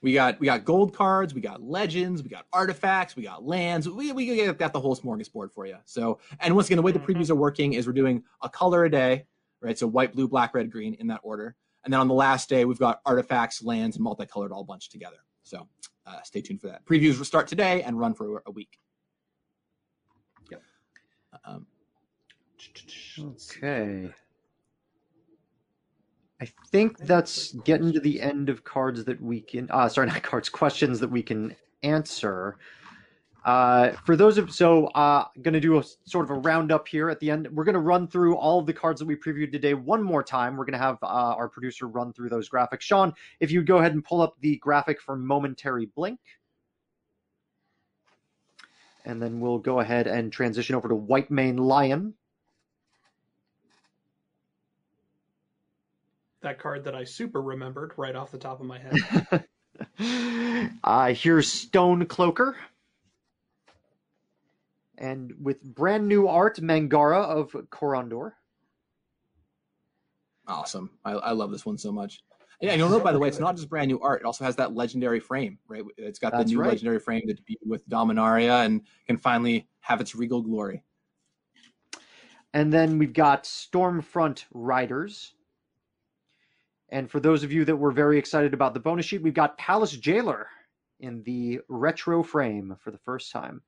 We 0.00 0.12
got 0.14 0.38
we 0.38 0.46
got 0.46 0.64
gold 0.64 0.94
cards, 0.94 1.34
we 1.34 1.40
got 1.40 1.60
legends, 1.60 2.22
we 2.22 2.28
got 2.28 2.46
artifacts, 2.52 3.16
we 3.16 3.24
got 3.24 3.44
lands. 3.44 3.88
We 3.88 4.12
we 4.12 4.46
got 4.52 4.72
the 4.72 4.80
whole 4.80 4.94
smorgasbord 4.94 5.50
for 5.52 5.66
you. 5.66 5.78
So 5.84 6.20
and 6.38 6.54
once 6.54 6.68
again, 6.68 6.76
the 6.76 6.82
way 6.82 6.92
the 6.92 7.00
mm-hmm. 7.00 7.10
previews 7.10 7.30
are 7.30 7.34
working 7.34 7.72
is 7.72 7.88
we're 7.88 7.94
doing 7.94 8.22
a 8.42 8.48
color 8.48 8.84
a 8.84 8.90
day, 8.90 9.26
right? 9.60 9.76
So 9.76 9.88
white, 9.88 10.14
blue, 10.14 10.28
black, 10.28 10.54
red, 10.54 10.70
green 10.70 10.94
in 10.94 11.08
that 11.08 11.20
order. 11.24 11.56
And 11.82 11.92
then 11.92 11.98
on 12.00 12.06
the 12.06 12.14
last 12.14 12.48
day, 12.48 12.64
we've 12.64 12.78
got 12.78 13.00
artifacts, 13.04 13.64
lands, 13.64 13.96
and 13.96 14.04
multicolored 14.04 14.52
all 14.52 14.62
bunched 14.62 14.92
together. 14.92 15.16
So 15.42 15.66
uh, 16.06 16.22
stay 16.22 16.40
tuned 16.40 16.60
for 16.60 16.68
that. 16.68 16.84
Previews 16.84 17.18
will 17.18 17.24
start 17.24 17.48
today 17.48 17.82
and 17.82 17.98
run 17.98 18.14
for 18.14 18.42
a 18.46 18.50
week. 18.52 18.78
Um, 21.44 21.66
okay. 23.20 24.10
I 26.40 26.46
think 26.70 26.98
that's 26.98 27.52
getting 27.64 27.92
to 27.92 28.00
the 28.00 28.20
end 28.20 28.48
of 28.48 28.64
cards 28.64 29.04
that 29.04 29.20
we 29.20 29.40
can. 29.40 29.68
Uh, 29.70 29.88
sorry, 29.88 30.06
not 30.08 30.22
cards. 30.22 30.48
Questions 30.48 31.00
that 31.00 31.10
we 31.10 31.22
can 31.22 31.54
answer. 31.82 32.56
Uh, 33.44 33.92
for 34.04 34.14
those 34.14 34.36
of 34.36 34.52
so, 34.52 34.86
uh, 34.88 35.24
going 35.42 35.54
to 35.54 35.60
do 35.60 35.78
a 35.78 35.84
sort 36.04 36.24
of 36.24 36.30
a 36.30 36.34
roundup 36.34 36.86
here 36.86 37.08
at 37.08 37.18
the 37.20 37.30
end. 37.30 37.48
We're 37.50 37.64
going 37.64 37.74
to 37.74 37.80
run 37.80 38.06
through 38.06 38.36
all 38.36 38.58
of 38.58 38.66
the 38.66 38.72
cards 38.72 38.98
that 39.00 39.06
we 39.06 39.16
previewed 39.16 39.52
today 39.52 39.74
one 39.74 40.02
more 40.02 40.22
time. 40.22 40.56
We're 40.56 40.64
going 40.64 40.78
to 40.78 40.78
have 40.78 40.98
uh, 41.02 41.06
our 41.06 41.48
producer 41.48 41.88
run 41.88 42.12
through 42.12 42.28
those 42.28 42.48
graphics. 42.48 42.82
Sean, 42.82 43.12
if 43.40 43.50
you 43.50 43.62
go 43.62 43.78
ahead 43.78 43.94
and 43.94 44.04
pull 44.04 44.20
up 44.20 44.34
the 44.40 44.56
graphic 44.56 45.00
for 45.00 45.16
Momentary 45.16 45.86
Blink 45.86 46.20
and 49.08 49.20
then 49.22 49.40
we'll 49.40 49.58
go 49.58 49.80
ahead 49.80 50.06
and 50.06 50.30
transition 50.30 50.76
over 50.76 50.86
to 50.86 50.94
White 50.94 51.30
Mane 51.30 51.56
Lion. 51.56 52.12
That 56.42 56.60
card 56.60 56.84
that 56.84 56.94
I 56.94 57.04
super 57.04 57.42
remembered 57.42 57.94
right 57.96 58.14
off 58.14 58.30
the 58.30 58.38
top 58.38 58.60
of 58.60 58.66
my 58.66 58.78
head. 58.78 59.48
uh, 60.84 61.14
here's 61.14 61.50
Stone 61.50 62.06
Cloaker. 62.06 62.54
And 64.98 65.32
with 65.40 65.62
brand 65.62 66.06
new 66.06 66.28
art, 66.28 66.60
Mangara 66.60 67.22
of 67.22 67.56
Corondor. 67.70 68.32
Awesome. 70.46 70.90
I, 71.04 71.12
I 71.12 71.32
love 71.32 71.50
this 71.50 71.64
one 71.64 71.78
so 71.78 71.92
much. 71.92 72.22
Yeah, 72.60 72.74
you'll 72.74 72.88
note 72.88 73.04
by 73.04 73.12
the 73.12 73.18
way, 73.20 73.28
it's 73.28 73.38
not 73.38 73.54
just 73.54 73.68
brand 73.68 73.88
new 73.88 74.00
art. 74.00 74.20
It 74.20 74.26
also 74.26 74.44
has 74.44 74.56
that 74.56 74.74
legendary 74.74 75.20
frame, 75.20 75.58
right? 75.68 75.84
It's 75.96 76.18
got 76.18 76.32
That's 76.32 76.50
the 76.50 76.56
new 76.56 76.60
right. 76.60 76.70
legendary 76.70 76.98
frame 76.98 77.22
that 77.26 77.38
debuted 77.38 77.66
with 77.66 77.88
Dominaria 77.88 78.64
and 78.66 78.82
can 79.06 79.16
finally 79.16 79.68
have 79.80 80.00
its 80.00 80.16
regal 80.16 80.42
glory. 80.42 80.82
And 82.52 82.72
then 82.72 82.98
we've 82.98 83.12
got 83.12 83.44
Stormfront 83.44 84.44
Riders. 84.52 85.34
And 86.88 87.08
for 87.08 87.20
those 87.20 87.44
of 87.44 87.52
you 87.52 87.64
that 87.66 87.76
were 87.76 87.92
very 87.92 88.18
excited 88.18 88.54
about 88.54 88.74
the 88.74 88.80
bonus 88.80 89.06
sheet, 89.06 89.22
we've 89.22 89.34
got 89.34 89.58
Palace 89.58 89.92
Jailer 89.92 90.48
in 90.98 91.22
the 91.22 91.60
retro 91.68 92.22
frame 92.24 92.76
for 92.80 92.90
the 92.90 92.98
first 92.98 93.30
time. 93.30 93.62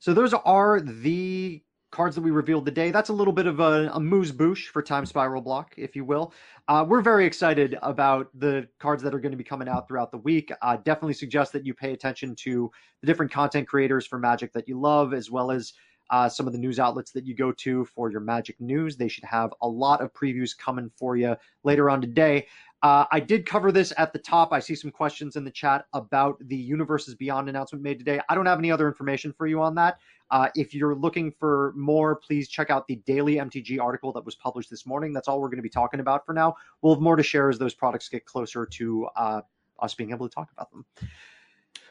So 0.00 0.14
those 0.14 0.32
are 0.32 0.80
the 0.80 1.62
cards 1.90 2.14
that 2.14 2.22
we 2.22 2.30
revealed 2.30 2.66
today. 2.66 2.90
That's 2.90 3.08
a 3.08 3.12
little 3.12 3.32
bit 3.32 3.46
of 3.46 3.60
a, 3.60 3.90
a 3.94 4.00
moose 4.00 4.30
boosh 4.30 4.66
for 4.66 4.82
Time 4.82 5.06
Spiral 5.06 5.40
Block, 5.40 5.74
if 5.76 5.96
you 5.96 6.04
will. 6.04 6.32
Uh, 6.68 6.84
we're 6.86 7.00
very 7.00 7.24
excited 7.24 7.78
about 7.82 8.28
the 8.38 8.68
cards 8.78 9.02
that 9.02 9.14
are 9.14 9.20
going 9.20 9.32
to 9.32 9.38
be 9.38 9.44
coming 9.44 9.68
out 9.68 9.88
throughout 9.88 10.10
the 10.10 10.18
week. 10.18 10.52
Uh, 10.60 10.76
definitely 10.76 11.14
suggest 11.14 11.52
that 11.52 11.64
you 11.64 11.72
pay 11.72 11.92
attention 11.92 12.34
to 12.36 12.70
the 13.00 13.06
different 13.06 13.32
content 13.32 13.66
creators 13.66 14.06
for 14.06 14.18
Magic 14.18 14.52
that 14.52 14.68
you 14.68 14.78
love, 14.78 15.14
as 15.14 15.30
well 15.30 15.50
as 15.50 15.72
uh, 16.10 16.28
some 16.28 16.46
of 16.46 16.52
the 16.52 16.58
news 16.58 16.78
outlets 16.78 17.10
that 17.12 17.26
you 17.26 17.34
go 17.34 17.52
to 17.52 17.84
for 17.86 18.10
your 18.10 18.20
Magic 18.20 18.60
news. 18.60 18.96
They 18.96 19.08
should 19.08 19.24
have 19.24 19.52
a 19.62 19.68
lot 19.68 20.00
of 20.00 20.12
previews 20.12 20.56
coming 20.56 20.90
for 20.96 21.16
you 21.16 21.36
later 21.64 21.88
on 21.90 22.00
today. 22.00 22.46
Uh, 22.82 23.04
I 23.10 23.18
did 23.18 23.44
cover 23.44 23.72
this 23.72 23.92
at 23.98 24.12
the 24.12 24.20
top. 24.20 24.52
I 24.52 24.60
see 24.60 24.74
some 24.74 24.92
questions 24.92 25.34
in 25.34 25.44
the 25.44 25.50
chat 25.50 25.86
about 25.94 26.36
the 26.46 26.56
Universes 26.56 27.16
Beyond 27.16 27.48
announcement 27.48 27.82
made 27.82 27.98
today. 27.98 28.20
I 28.28 28.34
don't 28.34 28.46
have 28.46 28.58
any 28.58 28.70
other 28.70 28.86
information 28.86 29.32
for 29.32 29.46
you 29.46 29.60
on 29.60 29.74
that. 29.74 29.98
Uh, 30.30 30.48
if 30.54 30.74
you're 30.74 30.94
looking 30.94 31.32
for 31.32 31.72
more, 31.76 32.16
please 32.16 32.48
check 32.48 32.70
out 32.70 32.86
the 32.86 32.96
daily 33.06 33.36
MTG 33.36 33.80
article 33.80 34.12
that 34.12 34.24
was 34.24 34.34
published 34.34 34.70
this 34.70 34.86
morning. 34.86 35.12
That's 35.12 35.28
all 35.28 35.40
we're 35.40 35.48
going 35.48 35.58
to 35.58 35.62
be 35.62 35.68
talking 35.68 36.00
about 36.00 36.26
for 36.26 36.32
now. 36.32 36.54
We'll 36.82 36.94
have 36.94 37.02
more 37.02 37.16
to 37.16 37.22
share 37.22 37.48
as 37.48 37.58
those 37.58 37.74
products 37.74 38.08
get 38.08 38.24
closer 38.26 38.66
to 38.66 39.08
uh, 39.16 39.40
us 39.80 39.94
being 39.94 40.10
able 40.10 40.28
to 40.28 40.34
talk 40.34 40.50
about 40.52 40.70
them. 40.70 40.84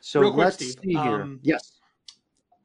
So 0.01 0.21
quick, 0.21 0.35
let's 0.35 0.55
Steve, 0.55 0.75
see 0.83 0.91
here. 0.91 1.21
um, 1.21 1.39
yes. 1.41 1.79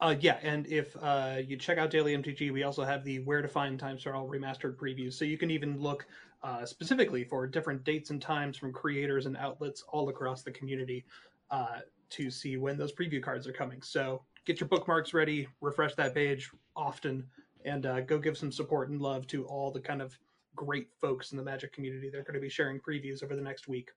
Uh, 0.00 0.16
yeah, 0.18 0.38
and 0.42 0.66
if 0.66 0.96
uh, 1.00 1.36
you 1.46 1.56
check 1.56 1.78
out 1.78 1.88
Daily 1.88 2.16
MTG, 2.16 2.52
we 2.52 2.64
also 2.64 2.82
have 2.82 3.04
the 3.04 3.20
Where 3.20 3.40
to 3.40 3.46
Find 3.46 3.78
Time 3.78 3.98
Spiral 3.98 4.28
Remastered 4.28 4.74
previews. 4.74 5.14
So 5.14 5.24
you 5.24 5.38
can 5.38 5.48
even 5.50 5.80
look 5.80 6.06
uh, 6.42 6.66
specifically 6.66 7.22
for 7.22 7.46
different 7.46 7.84
dates 7.84 8.10
and 8.10 8.20
times 8.20 8.56
from 8.56 8.72
creators 8.72 9.26
and 9.26 9.36
outlets 9.36 9.84
all 9.88 10.08
across 10.08 10.42
the 10.42 10.50
community 10.50 11.04
uh, 11.52 11.78
to 12.10 12.30
see 12.30 12.56
when 12.56 12.76
those 12.76 12.92
preview 12.92 13.22
cards 13.22 13.46
are 13.46 13.52
coming. 13.52 13.80
So 13.80 14.22
get 14.44 14.60
your 14.60 14.68
bookmarks 14.68 15.14
ready, 15.14 15.48
refresh 15.60 15.94
that 15.94 16.14
page 16.14 16.50
often, 16.76 17.24
and 17.64 17.86
uh, 17.86 18.00
go 18.00 18.18
give 18.18 18.36
some 18.36 18.52
support 18.52 18.88
and 18.90 19.00
love 19.00 19.26
to 19.28 19.44
all 19.46 19.70
the 19.70 19.80
kind 19.80 20.02
of 20.02 20.18
great 20.56 20.88
folks 21.00 21.32
in 21.32 21.38
the 21.38 21.44
Magic 21.44 21.72
community. 21.72 22.10
They're 22.10 22.22
going 22.22 22.34
to 22.34 22.40
be 22.40 22.48
sharing 22.48 22.80
previews 22.80 23.22
over 23.22 23.36
the 23.36 23.42
next 23.42 23.68
week. 23.68 23.90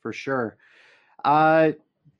for 0.00 0.12
sure. 0.12 0.56
Uh, 1.24 1.72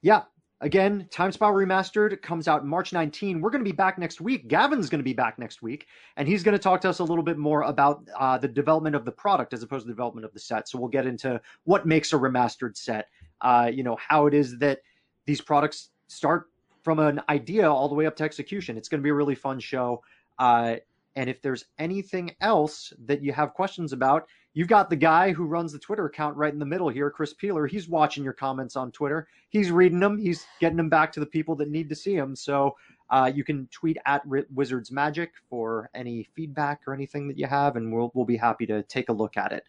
yeah. 0.02 0.22
Again, 0.60 1.06
Time 1.12 1.30
Spiral 1.30 1.54
Remastered 1.54 2.20
comes 2.20 2.48
out 2.48 2.66
March 2.66 2.92
19. 2.92 3.40
We're 3.40 3.50
going 3.50 3.64
to 3.64 3.70
be 3.70 3.76
back 3.76 3.96
next 3.96 4.20
week. 4.20 4.48
Gavin's 4.48 4.90
going 4.90 4.98
to 4.98 5.04
be 5.04 5.12
back 5.12 5.38
next 5.38 5.62
week, 5.62 5.86
and 6.16 6.26
he's 6.26 6.42
going 6.42 6.52
to 6.56 6.58
talk 6.58 6.80
to 6.80 6.88
us 6.88 6.98
a 6.98 7.04
little 7.04 7.22
bit 7.22 7.38
more 7.38 7.62
about 7.62 8.02
uh, 8.18 8.36
the 8.38 8.48
development 8.48 8.96
of 8.96 9.04
the 9.04 9.12
product 9.12 9.52
as 9.52 9.62
opposed 9.62 9.84
to 9.84 9.86
the 9.86 9.92
development 9.92 10.24
of 10.24 10.32
the 10.32 10.40
set. 10.40 10.68
So 10.68 10.76
we'll 10.78 10.88
get 10.88 11.06
into 11.06 11.40
what 11.62 11.86
makes 11.86 12.12
a 12.12 12.16
remastered 12.16 12.76
set. 12.76 13.06
Uh, 13.40 13.70
you 13.72 13.84
know 13.84 13.96
how 14.00 14.26
it 14.26 14.34
is 14.34 14.58
that 14.58 14.80
these 15.26 15.40
products 15.40 15.90
start 16.08 16.50
from 16.82 16.98
an 16.98 17.20
idea 17.28 17.70
all 17.70 17.88
the 17.88 17.94
way 17.94 18.06
up 18.06 18.16
to 18.16 18.24
execution. 18.24 18.76
It's 18.76 18.88
going 18.88 19.00
to 19.00 19.04
be 19.04 19.10
a 19.10 19.14
really 19.14 19.34
fun 19.34 19.60
show. 19.60 20.02
Uh, 20.38 20.76
and 21.16 21.28
if 21.28 21.42
there's 21.42 21.64
anything 21.78 22.34
else 22.40 22.92
that 23.06 23.22
you 23.22 23.32
have 23.32 23.54
questions 23.54 23.92
about, 23.92 24.28
you've 24.54 24.68
got 24.68 24.88
the 24.88 24.96
guy 24.96 25.32
who 25.32 25.44
runs 25.44 25.72
the 25.72 25.78
Twitter 25.78 26.06
account 26.06 26.36
right 26.36 26.52
in 26.52 26.58
the 26.58 26.66
middle 26.66 26.88
here, 26.88 27.10
Chris 27.10 27.34
Peeler. 27.34 27.66
He's 27.66 27.88
watching 27.88 28.22
your 28.24 28.32
comments 28.32 28.76
on 28.76 28.92
Twitter. 28.92 29.28
He's 29.50 29.70
reading 29.70 30.00
them. 30.00 30.18
He's 30.18 30.46
getting 30.60 30.76
them 30.76 30.88
back 30.88 31.12
to 31.12 31.20
the 31.20 31.26
people 31.26 31.56
that 31.56 31.70
need 31.70 31.88
to 31.88 31.96
see 31.96 32.16
them. 32.16 32.36
So 32.36 32.76
uh, 33.10 33.30
you 33.34 33.42
can 33.42 33.66
tweet 33.72 33.96
at 34.06 34.22
Wizards 34.52 34.92
Magic 34.92 35.32
for 35.48 35.90
any 35.94 36.28
feedback 36.34 36.82
or 36.86 36.94
anything 36.94 37.26
that 37.28 37.38
you 37.38 37.46
have, 37.46 37.76
and 37.76 37.92
we'll 37.92 38.10
we'll 38.14 38.24
be 38.24 38.36
happy 38.36 38.66
to 38.66 38.82
take 38.84 39.08
a 39.08 39.12
look 39.12 39.36
at 39.36 39.52
it. 39.52 39.64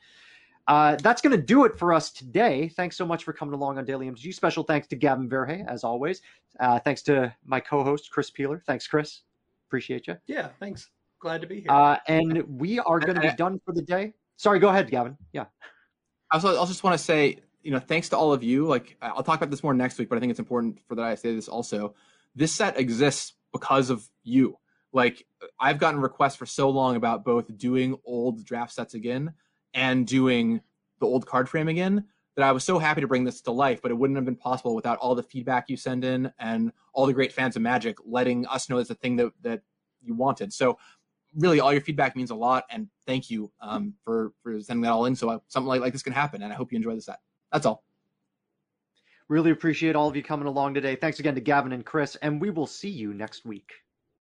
Uh, 0.70 0.96
that's 0.98 1.20
going 1.20 1.36
to 1.36 1.44
do 1.44 1.66
it 1.66 1.76
for 1.80 1.92
us 1.92 2.12
today. 2.12 2.70
Thanks 2.70 2.96
so 2.96 3.04
much 3.04 3.24
for 3.24 3.34
coming 3.34 3.56
along 3.56 3.80
on 3.80 3.86
Daily 3.86 4.08
MTG. 4.08 4.32
Special 4.32 4.64
thanks 4.64 4.88
to 4.90 4.96
Gavin 4.96 5.28
Verhey, 5.28 5.68
as 5.68 5.84
always. 5.84 6.22
Uh, 6.60 6.78
thanks 6.78 7.02
to 7.02 7.34
my 7.44 7.60
co-host 7.60 8.12
Chris 8.12 8.30
Peeler. 8.30 8.62
Thanks, 8.68 8.88
Chris. 8.88 9.22
Appreciate 9.68 10.06
you. 10.06 10.16
Yeah, 10.28 10.50
thanks. 10.60 10.92
Glad 11.20 11.42
to 11.42 11.48
be 11.48 11.62
here. 11.62 11.72
Uh, 11.72 11.98
and 12.08 12.44
we 12.60 12.78
are 12.78 13.00
going 13.00 13.16
to 13.16 13.22
be 13.22 13.32
done 13.38 13.60
for 13.66 13.74
the 13.74 13.82
day. 13.82 14.14
Sorry, 14.38 14.60
go 14.60 14.70
ahead, 14.70 14.92
Gavin. 14.92 15.18
Yeah. 15.34 15.46
I 16.32 16.36
also, 16.36 16.54
I 16.54 16.58
also 16.58 16.72
just 16.72 16.84
want 16.84 16.96
to 16.96 17.04
say, 17.04 17.40
you 17.64 17.72
know, 17.72 17.80
thanks 17.80 18.10
to 18.10 18.18
all 18.18 18.32
of 18.32 18.44
you. 18.44 18.68
Like, 18.68 18.96
I'll 19.02 19.24
talk 19.24 19.38
about 19.38 19.50
this 19.50 19.64
more 19.64 19.74
next 19.74 19.98
week, 19.98 20.08
but 20.08 20.18
I 20.18 20.22
think 20.22 20.30
it's 20.30 20.40
important 20.40 20.82
for 20.88 20.94
that 20.94 21.04
I 21.04 21.16
say 21.16 21.34
this 21.34 21.48
also. 21.48 21.96
This 22.36 22.54
set 22.54 22.80
exists 22.80 23.34
because 23.52 23.90
of 23.90 24.08
you. 24.22 24.60
Like, 24.94 25.26
I've 25.60 25.80
gotten 25.80 26.00
requests 26.00 26.36
for 26.36 26.46
so 26.46 26.70
long 26.70 26.96
about 26.96 27.26
both 27.26 27.58
doing 27.58 27.98
old 28.06 28.46
draft 28.46 28.72
sets 28.72 28.94
again 28.94 29.34
and 29.74 30.06
doing 30.06 30.62
the 31.00 31.06
old 31.06 31.26
card 31.26 31.50
frame 31.50 31.68
again 31.68 32.06
that 32.36 32.48
I 32.48 32.52
was 32.52 32.64
so 32.64 32.80
happy 32.80 33.02
to 33.02 33.08
bring 33.08 33.24
this 33.24 33.42
to 33.42 33.52
life, 33.52 33.82
but 33.82 33.92
it 33.92 33.96
wouldn't 33.96 34.18
have 34.18 34.26
been 34.26 34.36
possible 34.36 34.76
without 34.76 34.98
all 35.00 35.16
the 35.16 35.24
feedback 35.24 35.70
you 35.70 35.78
send 35.78 36.04
in 36.04 36.32
and 36.40 36.72
all 36.94 37.06
the 37.06 37.14
great 37.14 37.34
fans 37.34 37.56
of 37.56 37.62
Magic 37.62 37.98
letting 38.06 38.46
us 38.48 38.70
know 38.70 38.78
it's 38.78 38.90
a 38.90 38.96
thing 38.96 39.16
that, 39.18 39.32
that 39.42 39.62
you 40.02 40.14
wanted. 40.16 40.54
So 40.54 40.78
really 41.36 41.60
all 41.60 41.72
your 41.72 41.82
feedback 41.82 42.16
means 42.16 42.32
a 42.32 42.36
lot 42.36 42.66
and 42.70 42.88
thank 43.06 43.30
you 43.30 43.52
um, 43.62 43.94
for 44.04 44.34
for 44.42 44.60
sending 44.62 44.82
that 44.82 44.92
all 44.92 45.06
in 45.06 45.16
so 45.16 45.30
uh, 45.30 45.40
something 45.48 45.68
like, 45.68 45.80
like 45.80 45.94
this 45.94 46.02
can 46.02 46.12
happen 46.12 46.42
and 46.42 46.52
i 46.52 46.56
hope 46.56 46.72
you 46.72 46.76
enjoy 46.76 46.96
the 46.96 47.02
set 47.02 47.20
that's 47.52 47.68
all 47.68 47.84
Really 49.30 49.52
appreciate 49.52 49.96
all 49.96 50.10
of 50.10 50.16
you 50.16 50.24
coming 50.24 50.48
along 50.48 50.74
today. 50.74 50.96
Thanks 50.96 51.20
again 51.20 51.36
to 51.36 51.42
Gavin 51.42 51.72
and 51.72 51.86
Chris, 51.86 52.16
and 52.16 52.42
we 52.42 52.50
will 52.50 52.66
see 52.66 52.90
you 52.90 53.14
next 53.14 53.46
week. 53.46 53.74